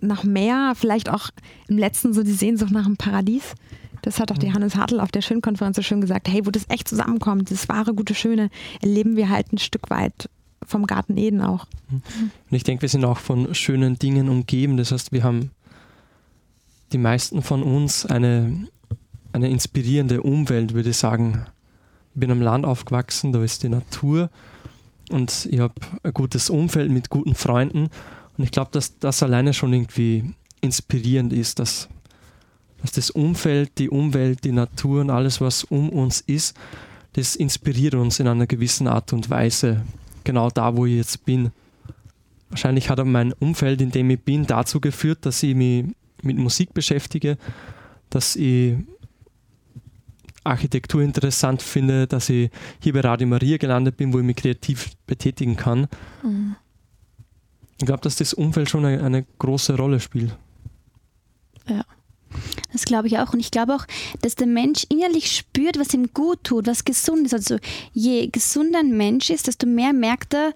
nach 0.00 0.24
mehr, 0.24 0.72
vielleicht 0.74 1.10
auch 1.10 1.28
im 1.68 1.76
letzten 1.76 2.14
so 2.14 2.22
die 2.22 2.32
Sehnsucht 2.32 2.70
nach 2.70 2.86
einem 2.86 2.96
Paradies. 2.96 3.54
Das 4.02 4.20
hat 4.20 4.32
auch 4.32 4.38
die 4.38 4.54
Hannes 4.54 4.74
Hartl 4.74 5.00
auf 5.00 5.10
der 5.10 5.20
Schönkonferenz 5.20 5.76
so 5.76 5.82
schön 5.82 6.00
gesagt. 6.00 6.28
Hey, 6.28 6.46
wo 6.46 6.50
das 6.50 6.64
echt 6.70 6.88
zusammenkommt, 6.88 7.50
das 7.50 7.68
wahre, 7.68 7.92
gute, 7.92 8.14
schöne, 8.14 8.48
erleben 8.80 9.16
wir 9.16 9.28
halt 9.28 9.52
ein 9.52 9.58
Stück 9.58 9.90
weit 9.90 10.30
vom 10.64 10.86
Garten 10.86 11.18
Eden 11.18 11.42
auch. 11.42 11.66
Und 11.90 12.02
ich 12.50 12.62
denke, 12.62 12.82
wir 12.82 12.88
sind 12.88 13.04
auch 13.04 13.18
von 13.18 13.54
schönen 13.54 13.98
Dingen 13.98 14.30
umgeben. 14.30 14.78
Das 14.78 14.92
heißt, 14.92 15.12
wir 15.12 15.24
haben 15.24 15.50
die 16.92 16.98
meisten 16.98 17.42
von 17.42 17.62
uns 17.62 18.06
eine, 18.06 18.66
eine 19.32 19.50
inspirierende 19.50 20.22
Umwelt, 20.22 20.72
würde 20.72 20.90
ich 20.90 20.96
sagen. 20.96 21.44
Ich 22.14 22.20
bin 22.20 22.30
am 22.30 22.40
Land 22.40 22.64
aufgewachsen, 22.64 23.32
da 23.32 23.42
ist 23.42 23.62
die 23.62 23.68
Natur 23.68 24.30
und 25.10 25.48
ich 25.50 25.60
habe 25.60 25.74
ein 26.02 26.12
gutes 26.12 26.50
Umfeld 26.50 26.90
mit 26.90 27.10
guten 27.10 27.34
Freunden. 27.34 27.88
Und 28.36 28.44
ich 28.44 28.50
glaube, 28.50 28.70
dass 28.72 28.98
das 28.98 29.22
alleine 29.22 29.52
schon 29.52 29.72
irgendwie 29.72 30.34
inspirierend 30.60 31.32
ist, 31.32 31.58
dass, 31.58 31.88
dass 32.80 32.92
das 32.92 33.10
Umfeld, 33.10 33.78
die 33.78 33.90
Umwelt, 33.90 34.44
die 34.44 34.52
Natur 34.52 35.00
und 35.00 35.10
alles, 35.10 35.40
was 35.40 35.64
um 35.64 35.88
uns 35.90 36.20
ist, 36.20 36.56
das 37.14 37.36
inspiriert 37.36 37.94
uns 37.94 38.20
in 38.20 38.28
einer 38.28 38.46
gewissen 38.46 38.86
Art 38.86 39.12
und 39.12 39.30
Weise. 39.30 39.82
Genau 40.24 40.50
da, 40.50 40.76
wo 40.76 40.86
ich 40.86 40.96
jetzt 40.96 41.24
bin. 41.24 41.50
Wahrscheinlich 42.50 42.90
hat 42.90 43.04
mein 43.04 43.32
Umfeld, 43.32 43.80
in 43.80 43.90
dem 43.90 44.10
ich 44.10 44.20
bin, 44.20 44.46
dazu 44.46 44.80
geführt, 44.80 45.26
dass 45.26 45.42
ich 45.42 45.54
mich 45.54 45.86
mit 46.22 46.36
Musik 46.36 46.74
beschäftige, 46.74 47.38
dass 48.10 48.36
ich 48.36 48.76
Architektur 50.48 51.02
interessant 51.02 51.62
finde, 51.62 52.06
dass 52.06 52.28
ich 52.28 52.50
hier 52.80 52.92
bei 52.92 53.00
Radio 53.00 53.26
Maria 53.26 53.56
gelandet 53.56 53.96
bin, 53.96 54.12
wo 54.12 54.18
ich 54.18 54.24
mich 54.24 54.36
kreativ 54.36 54.90
betätigen 55.06 55.56
kann. 55.56 55.88
Ich 57.78 57.86
glaube, 57.86 58.02
dass 58.02 58.16
das 58.16 58.34
Umfeld 58.34 58.68
schon 58.68 58.84
eine, 58.84 59.02
eine 59.02 59.24
große 59.38 59.76
Rolle 59.76 60.00
spielt. 60.00 60.36
Das 62.72 62.84
glaube 62.84 63.08
ich 63.08 63.18
auch. 63.18 63.32
Und 63.32 63.40
ich 63.40 63.50
glaube 63.50 63.74
auch, 63.74 63.86
dass 64.20 64.34
der 64.34 64.46
Mensch 64.46 64.84
innerlich 64.90 65.32
spürt, 65.32 65.78
was 65.78 65.94
ihm 65.94 66.12
gut 66.12 66.44
tut, 66.44 66.66
was 66.66 66.84
gesund 66.84 67.26
ist. 67.26 67.34
Also 67.34 67.56
je 67.92 68.28
gesunder 68.28 68.80
ein 68.80 68.96
Mensch 68.96 69.30
ist, 69.30 69.46
desto 69.46 69.66
mehr 69.66 69.92
merkt 69.92 70.34
er, 70.34 70.52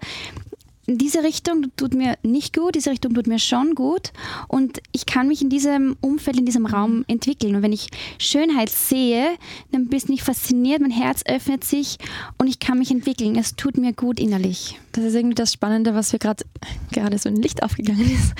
diese 0.85 1.23
Richtung 1.23 1.67
tut 1.77 1.93
mir 1.93 2.17
nicht 2.23 2.55
gut, 2.55 2.75
diese 2.75 2.91
Richtung 2.91 3.13
tut 3.13 3.27
mir 3.27 3.39
schon 3.39 3.73
gut 3.73 4.11
und 4.47 4.79
ich 4.91 5.05
kann 5.05 5.27
mich 5.27 5.41
in 5.41 5.49
diesem 5.49 5.95
Umfeld, 6.01 6.37
in 6.37 6.45
diesem 6.45 6.65
Raum 6.65 7.05
entwickeln. 7.07 7.55
Und 7.55 7.61
wenn 7.61 7.71
ich 7.71 7.87
Schönheit 8.17 8.69
sehe, 8.69 9.29
dann 9.71 9.87
bin 9.87 10.01
ich 10.09 10.23
fasziniert, 10.23 10.81
mein 10.81 10.91
Herz 10.91 11.23
öffnet 11.25 11.63
sich 11.63 11.97
und 12.37 12.47
ich 12.47 12.59
kann 12.59 12.79
mich 12.79 12.91
entwickeln. 12.91 13.35
Es 13.37 13.55
tut 13.55 13.77
mir 13.77 13.93
gut 13.93 14.19
innerlich. 14.19 14.79
Das 14.91 15.05
ist 15.05 15.15
irgendwie 15.15 15.35
das 15.35 15.53
Spannende, 15.53 15.95
was 15.95 16.11
wir 16.11 16.19
gerade 16.19 16.43
gerade 16.91 17.17
so 17.17 17.29
ein 17.29 17.37
Licht 17.37 17.63
aufgegangen 17.63 18.09
ist. 18.13 18.33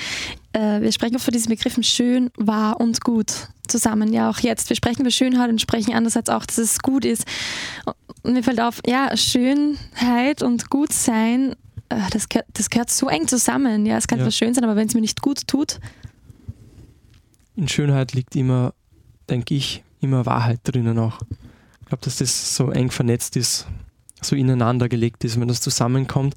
Äh, 0.52 0.82
wir 0.82 0.92
sprechen 0.92 1.16
oft 1.16 1.24
von 1.24 1.32
diesen 1.32 1.48
Begriffen 1.48 1.82
schön, 1.82 2.30
wahr 2.36 2.80
und 2.80 3.00
gut 3.02 3.48
zusammen. 3.66 4.12
Ja, 4.12 4.30
auch 4.30 4.38
jetzt. 4.38 4.68
Wir 4.68 4.76
sprechen 4.76 5.00
über 5.00 5.10
Schönheit 5.10 5.50
und 5.50 5.60
sprechen 5.60 5.94
andererseits 5.94 6.28
auch, 6.28 6.44
dass 6.44 6.58
es 6.58 6.80
gut 6.80 7.04
ist. 7.04 7.24
Und 8.22 8.34
mir 8.34 8.42
fällt 8.42 8.60
auf, 8.60 8.80
ja, 8.86 9.16
Schönheit 9.16 10.42
und 10.42 10.70
Gutsein, 10.70 11.54
das 12.10 12.28
gehört, 12.28 12.46
das 12.54 12.70
gehört 12.70 12.90
so 12.90 13.08
eng 13.08 13.26
zusammen. 13.28 13.86
Ja, 13.86 13.96
es 13.96 14.06
kann 14.06 14.18
Ja. 14.18 14.24
zwar 14.24 14.32
schön 14.32 14.54
sein, 14.54 14.64
aber 14.64 14.76
wenn 14.76 14.88
es 14.88 14.94
mir 14.94 15.00
nicht 15.00 15.22
gut 15.22 15.46
tut, 15.46 15.80
In 17.56 17.68
Schönheit 17.68 18.14
liegt 18.14 18.34
immer, 18.34 18.74
denke 19.30 19.54
ich, 19.54 19.84
immer 20.00 20.26
Wahrheit 20.26 20.58
drinnen 20.64 20.98
auch. 20.98 21.20
Ich 21.82 21.86
glaube, 21.86 22.04
dass 22.04 22.16
das 22.16 22.56
so 22.56 22.70
eng 22.70 22.90
vernetzt 22.90 23.36
ist, 23.36 23.66
so 24.20 24.34
ineinander 24.34 24.88
gelegt 24.88 25.22
ist. 25.24 25.38
Wenn 25.38 25.46
das 25.48 25.60
zusammenkommt, 25.60 26.34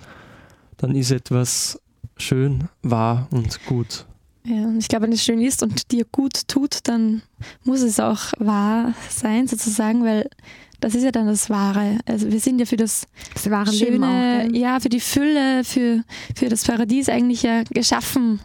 dann 0.78 0.93
ist 0.95 1.10
etwas 1.10 1.80
schön, 2.18 2.70
wahr 2.84 3.28
und 3.32 3.66
gut. 3.66 4.05
Ja, 4.43 4.64
und 4.68 4.78
ich 4.78 4.88
glaube, 4.88 5.05
wenn 5.08 5.12
es 5.12 5.24
schön 5.26 5.41
ist 5.41 5.64
und 5.64 5.91
dir 5.91 6.05
gut 6.12 6.47
tut, 6.47 6.80
dann 6.84 7.22
muss 7.64 7.82
es 7.82 7.99
auch 7.99 8.32
wahr 8.38 8.93
sein, 9.10 9.47
sozusagen, 9.47 10.03
weil 10.05 10.30
das 10.80 10.95
ist 10.95 11.03
ja 11.03 11.11
dann 11.11 11.28
das 11.28 11.49
Wahre. 11.49 11.97
Also 12.05 12.32
wir 12.32 12.39
sind 12.39 12.59
ja 12.59 12.65
für 12.65 12.78
das 12.78 13.07
Das 13.34 13.49
wahre 13.49 13.71
Leben 13.71 14.03
auch. 14.03 14.07
Schöne, 14.07 14.49
gell? 14.51 14.57
ja, 14.57 14.80
für 14.80 14.89
die 14.89 14.99
Fülle, 14.99 15.63
für, 15.63 16.03
für 16.36 16.49
das 16.49 16.65
Paradies 16.65 17.09
eigentlich 17.09 17.43
ja 17.43 17.63
geschaffen. 17.63 18.39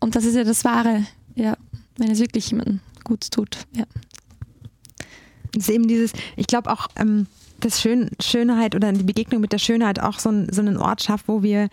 Und 0.00 0.16
das 0.16 0.24
ist 0.24 0.34
ja 0.34 0.44
das 0.44 0.64
Wahre, 0.64 1.04
ja, 1.34 1.56
wenn 1.98 2.10
es 2.10 2.20
wirklich 2.20 2.50
jemandem 2.50 2.80
gut 3.04 3.30
tut. 3.30 3.58
Ja. 3.76 3.84
Es 5.56 5.68
ist 5.68 5.70
eben 5.70 5.86
dieses, 5.86 6.12
ich 6.36 6.46
glaube 6.46 6.70
auch, 6.70 6.88
ähm, 6.96 7.26
dass 7.60 7.80
Schön, 7.80 8.10
Schönheit 8.20 8.74
oder 8.74 8.92
die 8.92 9.04
Begegnung 9.04 9.40
mit 9.40 9.52
der 9.52 9.58
Schönheit 9.58 10.00
auch 10.00 10.18
so, 10.18 10.30
ein, 10.30 10.52
so 10.52 10.60
einen 10.60 10.76
Ort 10.76 11.02
schafft, 11.02 11.28
wo 11.28 11.42
wir, 11.42 11.68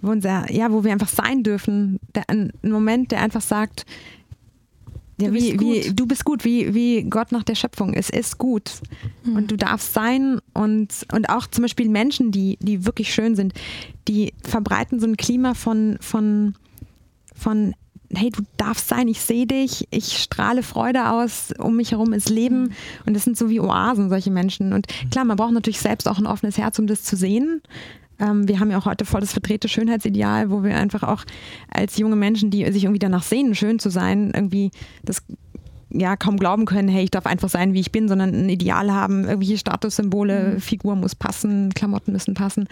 wo 0.00 0.10
unser, 0.10 0.50
ja, 0.52 0.70
wo 0.70 0.84
wir 0.84 0.92
einfach 0.92 1.08
sein 1.08 1.42
dürfen. 1.42 1.98
Der, 2.14 2.28
ein 2.28 2.52
Moment, 2.62 3.10
der 3.10 3.20
einfach 3.20 3.40
sagt, 3.40 3.86
ja, 5.22 5.28
Du 5.28 5.34
wie, 5.34 5.52
bist 5.52 5.60
wie, 5.60 5.80
gut. 5.88 6.00
du 6.00 6.06
bist 6.06 6.24
gut, 6.24 6.44
wie, 6.44 6.74
wie 6.74 7.04
Gott 7.04 7.32
nach 7.32 7.42
der 7.42 7.54
Schöpfung. 7.54 7.94
Es 7.94 8.10
ist 8.10 8.38
gut. 8.38 8.72
Und 9.24 9.50
du 9.50 9.56
darfst 9.56 9.94
sein 9.94 10.40
und, 10.52 11.06
und 11.12 11.28
auch 11.28 11.46
zum 11.46 11.62
Beispiel 11.62 11.88
Menschen, 11.88 12.30
die, 12.32 12.58
die 12.60 12.84
wirklich 12.84 13.12
schön 13.12 13.36
sind, 13.36 13.54
die 14.08 14.32
verbreiten 14.42 15.00
so 15.00 15.06
ein 15.06 15.16
Klima 15.16 15.54
von, 15.54 15.96
von, 16.00 16.54
von 17.34 17.74
hey, 18.14 18.30
du 18.30 18.42
darfst 18.56 18.88
sein, 18.88 19.08
ich 19.08 19.20
sehe 19.20 19.46
dich, 19.46 19.88
ich 19.90 20.18
strahle 20.18 20.62
Freude 20.62 21.10
aus, 21.10 21.52
um 21.58 21.76
mich 21.76 21.92
herum 21.92 22.12
ist 22.12 22.28
Leben. 22.28 22.72
Und 23.06 23.14
das 23.14 23.24
sind 23.24 23.38
so 23.38 23.48
wie 23.48 23.60
Oasen, 23.60 24.08
solche 24.10 24.30
Menschen. 24.30 24.72
Und 24.72 24.86
klar, 25.10 25.24
man 25.24 25.36
braucht 25.36 25.52
natürlich 25.52 25.80
selbst 25.80 26.08
auch 26.08 26.18
ein 26.18 26.26
offenes 26.26 26.58
Herz, 26.58 26.78
um 26.78 26.86
das 26.86 27.02
zu 27.02 27.16
sehen. 27.16 27.62
Ähm, 28.22 28.46
wir 28.48 28.60
haben 28.60 28.70
ja 28.70 28.78
auch 28.78 28.86
heute 28.86 29.04
voll 29.04 29.20
das 29.20 29.32
verdrehte 29.32 29.68
Schönheitsideal, 29.68 30.50
wo 30.50 30.62
wir 30.62 30.76
einfach 30.76 31.02
auch 31.02 31.24
als 31.68 31.98
junge 31.98 32.16
Menschen, 32.16 32.50
die 32.50 32.70
sich 32.72 32.84
irgendwie 32.84 33.00
danach 33.00 33.24
sehnen, 33.24 33.54
schön 33.54 33.78
zu 33.78 33.90
sein, 33.90 34.30
irgendwie 34.34 34.70
das 35.02 35.22
ja 35.90 36.16
kaum 36.16 36.38
glauben 36.38 36.64
können, 36.64 36.88
hey, 36.88 37.04
ich 37.04 37.10
darf 37.10 37.26
einfach 37.26 37.48
sein, 37.48 37.74
wie 37.74 37.80
ich 37.80 37.92
bin, 37.92 38.08
sondern 38.08 38.30
ein 38.30 38.48
Ideal 38.48 38.92
haben, 38.92 39.24
irgendwelche 39.24 39.58
Statussymbole, 39.58 40.58
Figur 40.60 40.96
muss 40.96 41.14
passen, 41.14 41.74
Klamotten 41.74 42.12
müssen 42.12 42.34
passen. 42.34 42.68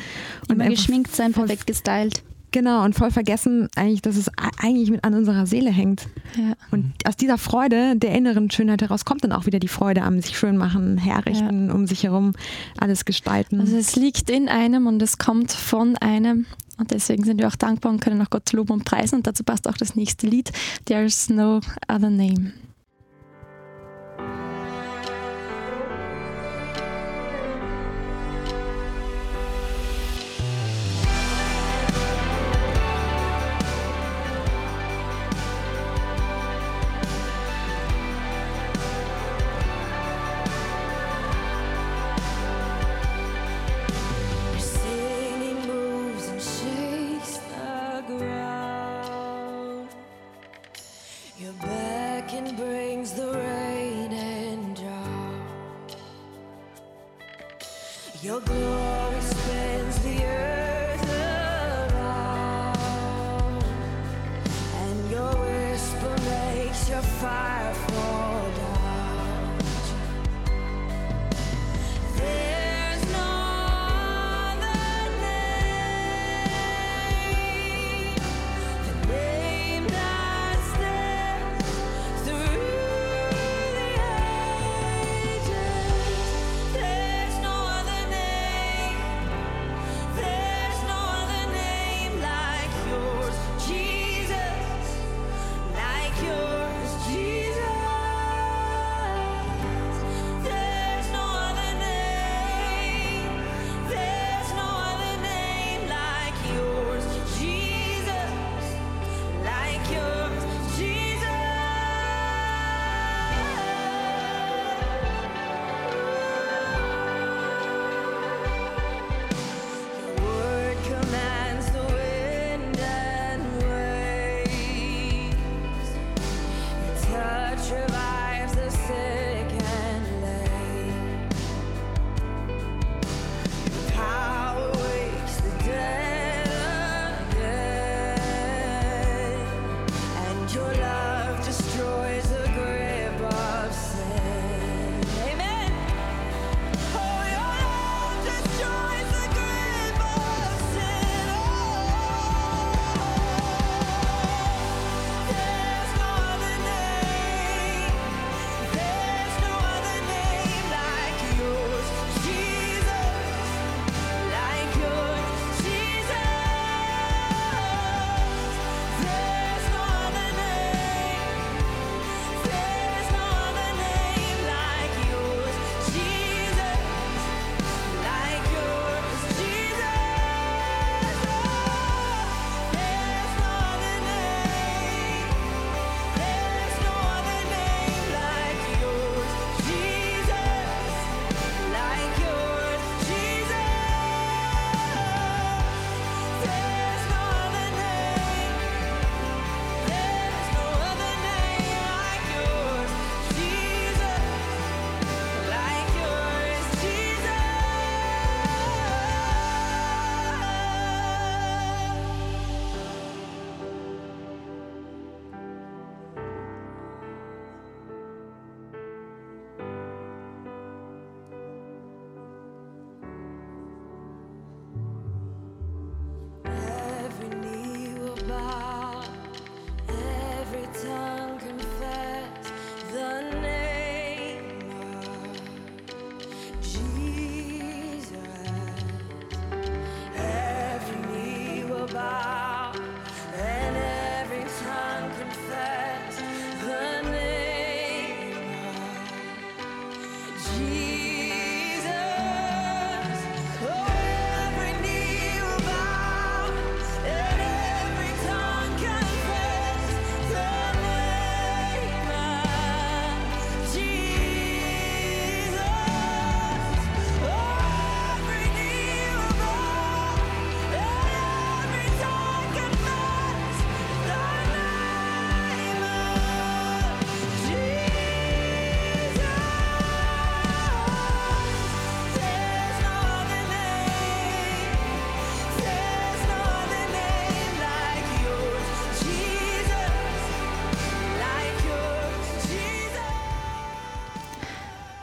Immer 0.49 0.65
einfach 0.65 0.77
geschminkt 0.77 1.15
sein, 1.15 1.33
perfekt 1.33 1.67
gestylt. 1.67 2.23
Genau, 2.53 2.85
und 2.85 2.95
voll 2.95 3.11
vergessen 3.11 3.69
eigentlich, 3.77 4.03
dass 4.03 4.17
es 4.17 4.31
eigentlich 4.61 4.91
mit 4.91 5.05
an 5.05 5.15
unserer 5.15 5.47
Seele 5.47 5.71
hängt. 5.71 6.09
Ja. 6.37 6.55
Und 6.71 6.93
aus 7.07 7.17
dieser 7.17 7.39
Freude, 7.39 7.97
der 7.97 8.13
inneren 8.13 8.51
Schönheit 8.51 8.83
heraus, 8.83 9.05
kommt 9.05 9.23
dann 9.23 9.33
auch 9.33 9.47
wieder 9.47 9.61
die 9.61 9.69
Freude 9.69 10.03
am 10.03 10.21
sich 10.21 10.37
schön 10.37 10.57
machen, 10.57 10.99
herrichten, 10.99 11.71
um 11.71 11.87
sich 11.87 12.03
herum 12.03 12.33
alles 12.79 13.05
gestalten. 13.05 13.61
Also 13.61 13.77
es 13.77 13.95
liegt 13.95 14.31
in 14.31 14.49
einem 14.49 14.87
und 14.87 15.01
es 15.01 15.19
kommt 15.19 15.53
von 15.53 15.97
einem. 15.99 16.47
Und 16.79 16.91
deswegen 16.93 17.25
sind 17.25 17.39
wir 17.39 17.47
auch 17.47 17.57
dankbar 17.57 17.93
und 17.93 18.01
können 18.01 18.21
auch 18.23 18.31
Gott 18.31 18.53
loben 18.53 18.73
und 18.73 18.85
preisen. 18.85 19.17
Und 19.17 19.27
dazu 19.27 19.45
passt 19.45 19.69
auch 19.69 19.77
das 19.77 19.95
nächste 19.95 20.27
Lied, 20.27 20.51
There's 20.87 21.29
No 21.29 21.61
Other 21.89 22.11
Name. 22.11 22.53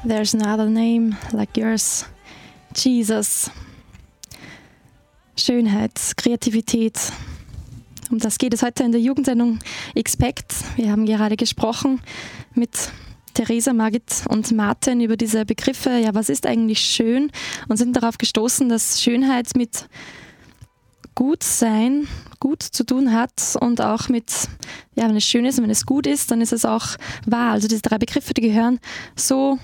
There's 0.08 0.34
another 0.34 0.70
name 0.70 1.18
like 1.34 1.58
yours. 1.58 2.06
Jesus. 2.74 3.52
Schönheit, 5.36 6.00
Kreativität. 6.16 6.98
Um 8.10 8.18
das 8.18 8.38
geht 8.38 8.54
es 8.54 8.64
heute 8.64 8.84
in 8.84 8.94
der 8.94 9.02
Jugendsendung 9.02 9.60
Expect. 9.96 10.54
Wir 10.78 10.92
haben 10.92 11.06
gerade 11.06 11.36
gesprochen 11.36 12.00
mit 12.54 12.72
Theresa, 13.34 13.74
Margit 13.74 14.24
und 14.30 14.50
Martin 14.54 15.02
über 15.02 15.18
diese 15.18 15.44
Begriffe. 15.44 15.90
Ja, 15.90 16.16
was 16.16 16.30
ist 16.30 16.46
eigentlich 16.46 16.80
schön? 16.80 17.30
Und 17.68 17.76
sind 17.76 17.94
darauf 17.94 18.18
gestoßen, 18.18 18.70
dass 18.70 19.02
Schönheit 19.02 19.58
mit 19.58 19.90
gut 21.16 21.44
sein, 21.44 22.08
gut 22.40 22.64
zu 22.64 22.86
tun 22.86 23.12
hat 23.12 23.58
und 23.60 23.82
auch 23.82 24.08
mit, 24.08 24.32
ja, 24.96 25.10
wenn 25.10 25.18
es 25.18 25.26
schön 25.26 25.44
ist 25.44 25.58
und 25.58 25.66
wenn 25.66 25.72
es 25.72 25.86
gut 25.86 26.08
ist, 26.08 26.32
dann 26.32 26.40
ist 26.40 26.54
es 26.54 26.64
auch 26.64 26.96
wahr. 27.26 27.52
Also 27.52 27.68
diese 27.68 27.82
drei 27.82 27.98
Begriffe, 27.98 28.34
die 28.34 28.42
gehören 28.42 28.80
so 29.18 29.60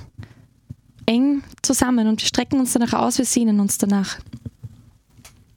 eng 1.05 1.43
zusammen 1.61 2.07
und 2.07 2.21
wir 2.21 2.27
strecken 2.27 2.59
uns 2.59 2.73
danach 2.73 2.93
aus, 2.93 3.17
wir 3.17 3.25
sehnen 3.25 3.59
uns 3.59 3.77
danach. 3.77 4.17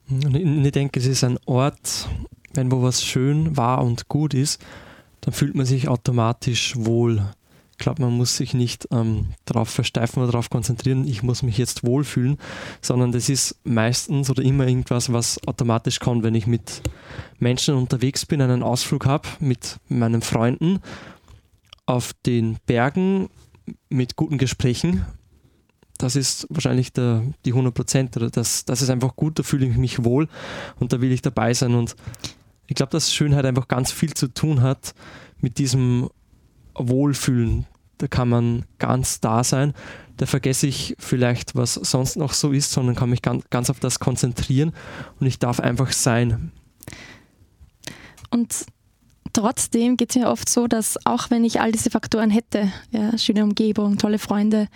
Und 0.08 0.64
ich 0.64 0.72
denke, 0.72 1.00
es 1.00 1.06
ist 1.06 1.24
ein 1.24 1.38
Ort, 1.46 2.08
wenn 2.54 2.70
wo 2.70 2.82
was 2.82 3.04
schön, 3.04 3.56
wahr 3.56 3.82
und 3.84 4.08
gut 4.08 4.34
ist, 4.34 4.64
dann 5.20 5.34
fühlt 5.34 5.54
man 5.54 5.66
sich 5.66 5.88
automatisch 5.88 6.74
wohl. 6.76 7.24
Ich 7.72 7.78
glaube, 7.78 8.02
man 8.02 8.16
muss 8.16 8.36
sich 8.36 8.54
nicht 8.54 8.88
ähm, 8.90 9.26
darauf 9.44 9.68
versteifen 9.68 10.22
oder 10.22 10.32
darauf 10.32 10.48
konzentrieren, 10.48 11.06
ich 11.06 11.22
muss 11.22 11.42
mich 11.42 11.58
jetzt 11.58 11.84
wohlfühlen, 11.84 12.38
sondern 12.80 13.12
das 13.12 13.28
ist 13.28 13.56
meistens 13.64 14.30
oder 14.30 14.42
immer 14.42 14.66
irgendwas, 14.66 15.12
was 15.12 15.46
automatisch 15.46 16.00
kommt, 16.00 16.22
wenn 16.22 16.34
ich 16.34 16.46
mit 16.46 16.80
Menschen 17.38 17.74
unterwegs 17.74 18.24
bin, 18.24 18.40
einen 18.40 18.62
Ausflug 18.62 19.04
habe, 19.04 19.28
mit 19.40 19.78
meinen 19.88 20.22
Freunden 20.22 20.80
auf 21.84 22.14
den 22.24 22.56
Bergen, 22.66 23.28
mit 23.90 24.16
guten 24.16 24.38
Gesprächen. 24.38 25.04
Das 25.98 26.16
ist 26.16 26.46
wahrscheinlich 26.50 26.92
der, 26.92 27.22
die 27.44 27.50
100 27.50 27.74
Prozent. 27.74 28.18
Das, 28.32 28.64
das 28.64 28.82
ist 28.82 28.90
einfach 28.90 29.16
gut, 29.16 29.38
da 29.38 29.42
fühle 29.42 29.66
ich 29.66 29.76
mich 29.76 30.04
wohl 30.04 30.28
und 30.78 30.92
da 30.92 31.00
will 31.00 31.12
ich 31.12 31.22
dabei 31.22 31.54
sein. 31.54 31.74
Und 31.74 31.96
ich 32.66 32.74
glaube, 32.74 32.90
dass 32.90 33.12
Schönheit 33.12 33.44
einfach 33.44 33.68
ganz 33.68 33.92
viel 33.92 34.14
zu 34.14 34.28
tun 34.28 34.62
hat 34.62 34.94
mit 35.40 35.58
diesem 35.58 36.08
Wohlfühlen. 36.74 37.66
Da 37.98 38.08
kann 38.08 38.28
man 38.28 38.66
ganz 38.78 39.20
da 39.20 39.42
sein. 39.42 39.72
Da 40.16 40.26
vergesse 40.26 40.66
ich 40.66 40.96
vielleicht, 40.98 41.54
was 41.56 41.74
sonst 41.74 42.16
noch 42.16 42.32
so 42.32 42.52
ist, 42.52 42.72
sondern 42.72 42.94
kann 42.94 43.10
mich 43.10 43.22
ganz, 43.22 43.44
ganz 43.50 43.70
auf 43.70 43.80
das 43.80 43.98
konzentrieren 43.98 44.72
und 45.20 45.26
ich 45.26 45.38
darf 45.38 45.60
einfach 45.60 45.92
sein. 45.92 46.52
Und 48.30 48.66
trotzdem 49.32 49.96
geht 49.96 50.10
es 50.10 50.16
mir 50.16 50.28
oft 50.28 50.48
so, 50.48 50.66
dass 50.66 50.98
auch 51.06 51.30
wenn 51.30 51.44
ich 51.44 51.60
all 51.60 51.72
diese 51.72 51.90
Faktoren 51.90 52.30
hätte, 52.30 52.72
ja, 52.90 53.16
schöne 53.18 53.44
Umgebung, 53.44 53.98
tolle 53.98 54.18
Freunde, 54.18 54.68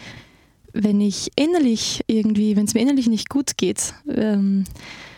wenn 0.72 1.00
ich 1.00 1.30
innerlich 1.36 2.02
irgendwie, 2.06 2.56
wenn 2.56 2.64
es 2.64 2.74
mir 2.74 2.80
innerlich 2.80 3.08
nicht 3.08 3.28
gut 3.28 3.56
geht, 3.56 3.94
ähm, 4.08 4.64
äh, 4.64 5.09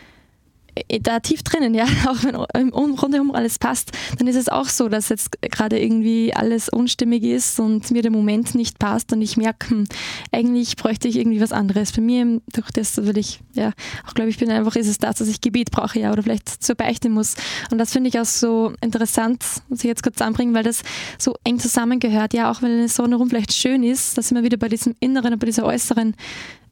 da 1.01 1.19
tief 1.19 1.43
drinnen, 1.43 1.73
ja, 1.73 1.85
auch 2.07 2.23
wenn 2.23 2.35
um- 2.35 2.73
um- 2.73 2.93
rundherum 2.99 3.31
alles 3.33 3.59
passt, 3.59 3.91
dann 4.17 4.27
ist 4.27 4.35
es 4.35 4.49
auch 4.49 4.67
so, 4.67 4.89
dass 4.89 5.09
jetzt 5.09 5.41
gerade 5.41 5.79
irgendwie 5.79 6.33
alles 6.33 6.69
unstimmig 6.69 7.23
ist 7.23 7.59
und 7.59 7.91
mir 7.91 8.01
der 8.01 8.11
Moment 8.11 8.55
nicht 8.55 8.79
passt 8.79 9.13
und 9.13 9.21
ich 9.21 9.37
merke, 9.37 9.69
hm, 9.69 9.85
eigentlich 10.31 10.75
bräuchte 10.75 11.07
ich 11.07 11.17
irgendwie 11.17 11.41
was 11.41 11.51
anderes. 11.51 11.91
Bei 11.91 12.01
mir, 12.01 12.41
durch 12.53 12.71
das 12.71 12.97
will 12.97 13.17
ich, 13.17 13.39
ja, 13.53 13.71
auch 14.07 14.13
glaube 14.13 14.29
ich, 14.29 14.37
bin 14.37 14.49
einfach, 14.51 14.75
ist 14.75 14.87
es 14.87 14.97
das, 14.97 15.17
dass 15.17 15.27
ich 15.27 15.41
Gebet 15.41 15.71
brauche, 15.71 15.99
ja, 15.99 16.11
oder 16.11 16.23
vielleicht 16.23 16.63
zur 16.63 16.75
Beichte 16.75 17.09
muss. 17.09 17.35
Und 17.71 17.77
das 17.77 17.91
finde 17.91 18.09
ich 18.09 18.19
auch 18.19 18.25
so 18.25 18.73
interessant, 18.81 19.43
muss 19.69 19.79
ich 19.79 19.85
jetzt 19.85 20.03
kurz 20.03 20.21
anbringen, 20.21 20.53
weil 20.53 20.63
das 20.63 20.83
so 21.17 21.35
eng 21.43 21.59
zusammengehört, 21.59 22.33
ja, 22.33 22.51
auch 22.51 22.61
wenn 22.61 22.71
eine 22.71 22.87
Sonne 22.89 23.15
rum 23.15 23.29
vielleicht 23.29 23.53
schön 23.53 23.83
ist, 23.83 24.17
dass 24.17 24.31
immer 24.31 24.43
wieder 24.43 24.57
bei 24.57 24.69
diesem 24.69 24.95
inneren, 24.99 25.37
bei 25.37 25.45
dieser 25.45 25.65
äußeren 25.65 26.15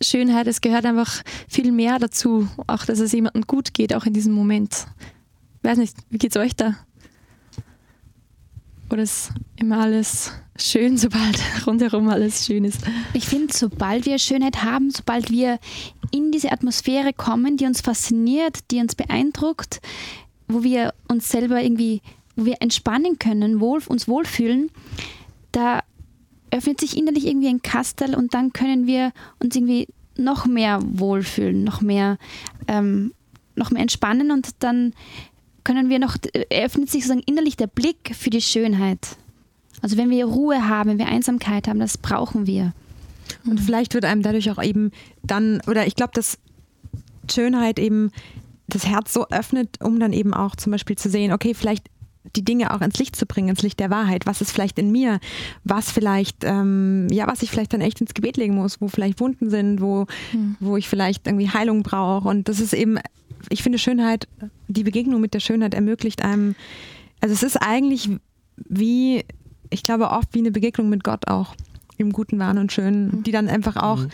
Schönheit, 0.04 0.48
es 0.48 0.62
gehört 0.62 0.86
einfach 0.86 1.22
viel 1.48 1.72
mehr 1.72 2.00
dazu, 2.00 2.48
auch 2.68 2.86
dass 2.86 3.00
es 3.00 3.12
jemandem 3.12 3.44
gut 3.44 3.74
geht, 3.74 3.91
auch 3.96 4.06
in 4.06 4.14
diesem 4.14 4.34
Moment. 4.34 4.88
Weiß 5.64 5.78
nicht, 5.78 5.96
wie 6.10 6.18
geht's 6.18 6.38
euch 6.38 6.56
da? 6.56 6.76
Oder 8.92 9.04
ist 9.04 9.32
immer 9.56 9.80
alles 9.80 10.34
schön, 10.58 10.98
sobald 10.98 11.40
rundherum 11.68 12.10
alles 12.10 12.46
schön 12.46 12.66
ist? 12.66 12.82
Ich 13.14 13.26
finde, 13.26 13.54
sobald 13.54 14.06
wir 14.06 14.20
Schönheit 14.20 14.64
haben, 14.64 14.92
sobald 14.92 15.32
wir 15.32 15.60
in 16.12 16.32
diese 16.32 16.52
Atmosphäre 16.52 17.14
kommen, 17.14 17.56
die 17.56 17.66
uns 17.66 17.82
fasziniert, 17.82 18.60
die 18.72 18.80
uns 18.80 18.96
beeindruckt, 18.96 19.82
wo 20.48 20.64
wir 20.64 20.94
uns 21.08 21.30
selber 21.30 21.62
irgendwie, 21.62 22.02
wo 22.36 22.46
wir 22.46 22.56
entspannen 22.60 23.18
können, 23.18 23.62
wohl, 23.62 23.82
uns 23.88 24.08
wohlfühlen, 24.08 24.70
da 25.54 25.82
öffnet 26.52 26.82
sich 26.82 26.98
innerlich 26.98 27.28
irgendwie 27.28 27.48
ein 27.48 27.62
Kastel 27.62 28.14
und 28.14 28.34
dann 28.34 28.52
können 28.52 28.88
wir 28.88 29.14
uns 29.40 29.56
irgendwie 29.56 29.88
noch 30.18 30.46
mehr 30.46 30.80
wohlfühlen, 30.84 31.64
noch 31.64 31.82
mehr, 31.82 32.18
ähm, 32.68 33.14
noch 33.56 33.72
mehr 33.72 33.82
entspannen 33.82 34.32
und 34.32 34.50
dann 34.60 34.94
können 35.64 35.90
wir 35.90 36.00
noch, 36.00 36.16
eröffnet 36.50 36.90
sich 36.90 37.04
sozusagen 37.04 37.24
innerlich 37.26 37.58
der 37.58 37.68
Blick 37.68 38.16
für 38.16 38.30
die 38.30 38.42
Schönheit. 38.42 39.16
Also 39.82 39.98
wenn 39.98 40.10
wir 40.10 40.26
Ruhe 40.26 40.68
haben, 40.68 40.92
wenn 40.92 41.00
wir 41.00 41.08
Einsamkeit 41.08 41.68
haben, 41.68 41.80
das 41.80 41.98
brauchen 41.98 42.48
wir. 42.48 42.74
Und 43.46 43.60
vielleicht 43.60 43.94
wird 43.94 44.06
einem 44.06 44.22
dadurch 44.22 44.52
auch 44.52 44.62
eben 44.62 44.92
dann, 45.24 45.62
oder 45.68 45.88
ich 45.88 45.96
glaube, 45.96 46.12
dass 46.14 46.38
Schönheit 47.30 47.80
eben 47.80 48.12
das 48.68 48.86
Herz 48.86 49.14
so 49.14 49.28
öffnet, 49.30 49.82
um 49.82 50.00
dann 50.00 50.14
eben 50.14 50.34
auch 50.34 50.56
zum 50.56 50.72
Beispiel 50.72 50.98
zu 50.98 51.10
sehen, 51.10 51.32
okay, 51.32 51.54
vielleicht 51.54 51.88
die 52.36 52.46
Dinge 52.46 52.74
auch 52.74 52.82
ins 52.82 53.00
Licht 53.00 53.16
zu 53.16 53.26
bringen, 53.26 53.50
ins 53.50 53.64
Licht 53.64 53.80
der 53.80 53.90
Wahrheit. 53.90 54.26
Was 54.26 54.42
ist 54.42 54.52
vielleicht 54.52 54.78
in 54.78 54.92
mir? 54.92 55.20
Was 55.64 55.92
vielleicht, 55.92 56.44
ähm, 56.44 57.08
ja, 57.10 57.28
was 57.28 57.42
ich 57.42 57.50
vielleicht 57.50 57.74
dann 57.74 57.82
echt 57.82 58.00
ins 58.00 58.14
Gebet 58.14 58.38
legen 58.38 58.56
muss, 58.56 58.80
wo 58.80 58.88
vielleicht 58.88 59.20
Wunden 59.20 59.50
sind, 59.50 59.82
wo, 59.82 60.06
wo 60.60 60.78
ich 60.78 60.88
vielleicht 60.88 61.28
irgendwie 61.28 61.50
Heilung 61.50 61.84
brauche. 61.84 62.28
Und 62.30 62.48
das 62.48 62.60
ist 62.60 62.74
eben, 62.74 63.00
ich 63.50 63.64
finde 63.64 63.80
Schönheit, 63.80 64.28
die 64.68 64.84
Begegnung 64.84 65.22
mit 65.22 65.34
der 65.34 65.40
Schönheit 65.40 65.74
ermöglicht 65.74 66.24
einem, 66.24 66.56
also 67.20 67.34
es 67.34 67.44
ist 67.44 67.58
eigentlich 67.58 68.10
wie, 68.58 69.24
ich 69.70 69.84
glaube 69.84 70.10
oft 70.10 70.34
wie 70.34 70.40
eine 70.40 70.52
Begegnung 70.52 70.90
mit 70.90 71.04
Gott 71.04 71.28
auch, 71.28 71.56
im 71.98 72.12
Guten, 72.12 72.40
Wahren 72.40 72.58
und 72.58 72.72
Schönen, 72.72 73.24
die 73.24 73.32
dann 73.32 73.48
einfach 73.48 73.76
auch 73.76 74.06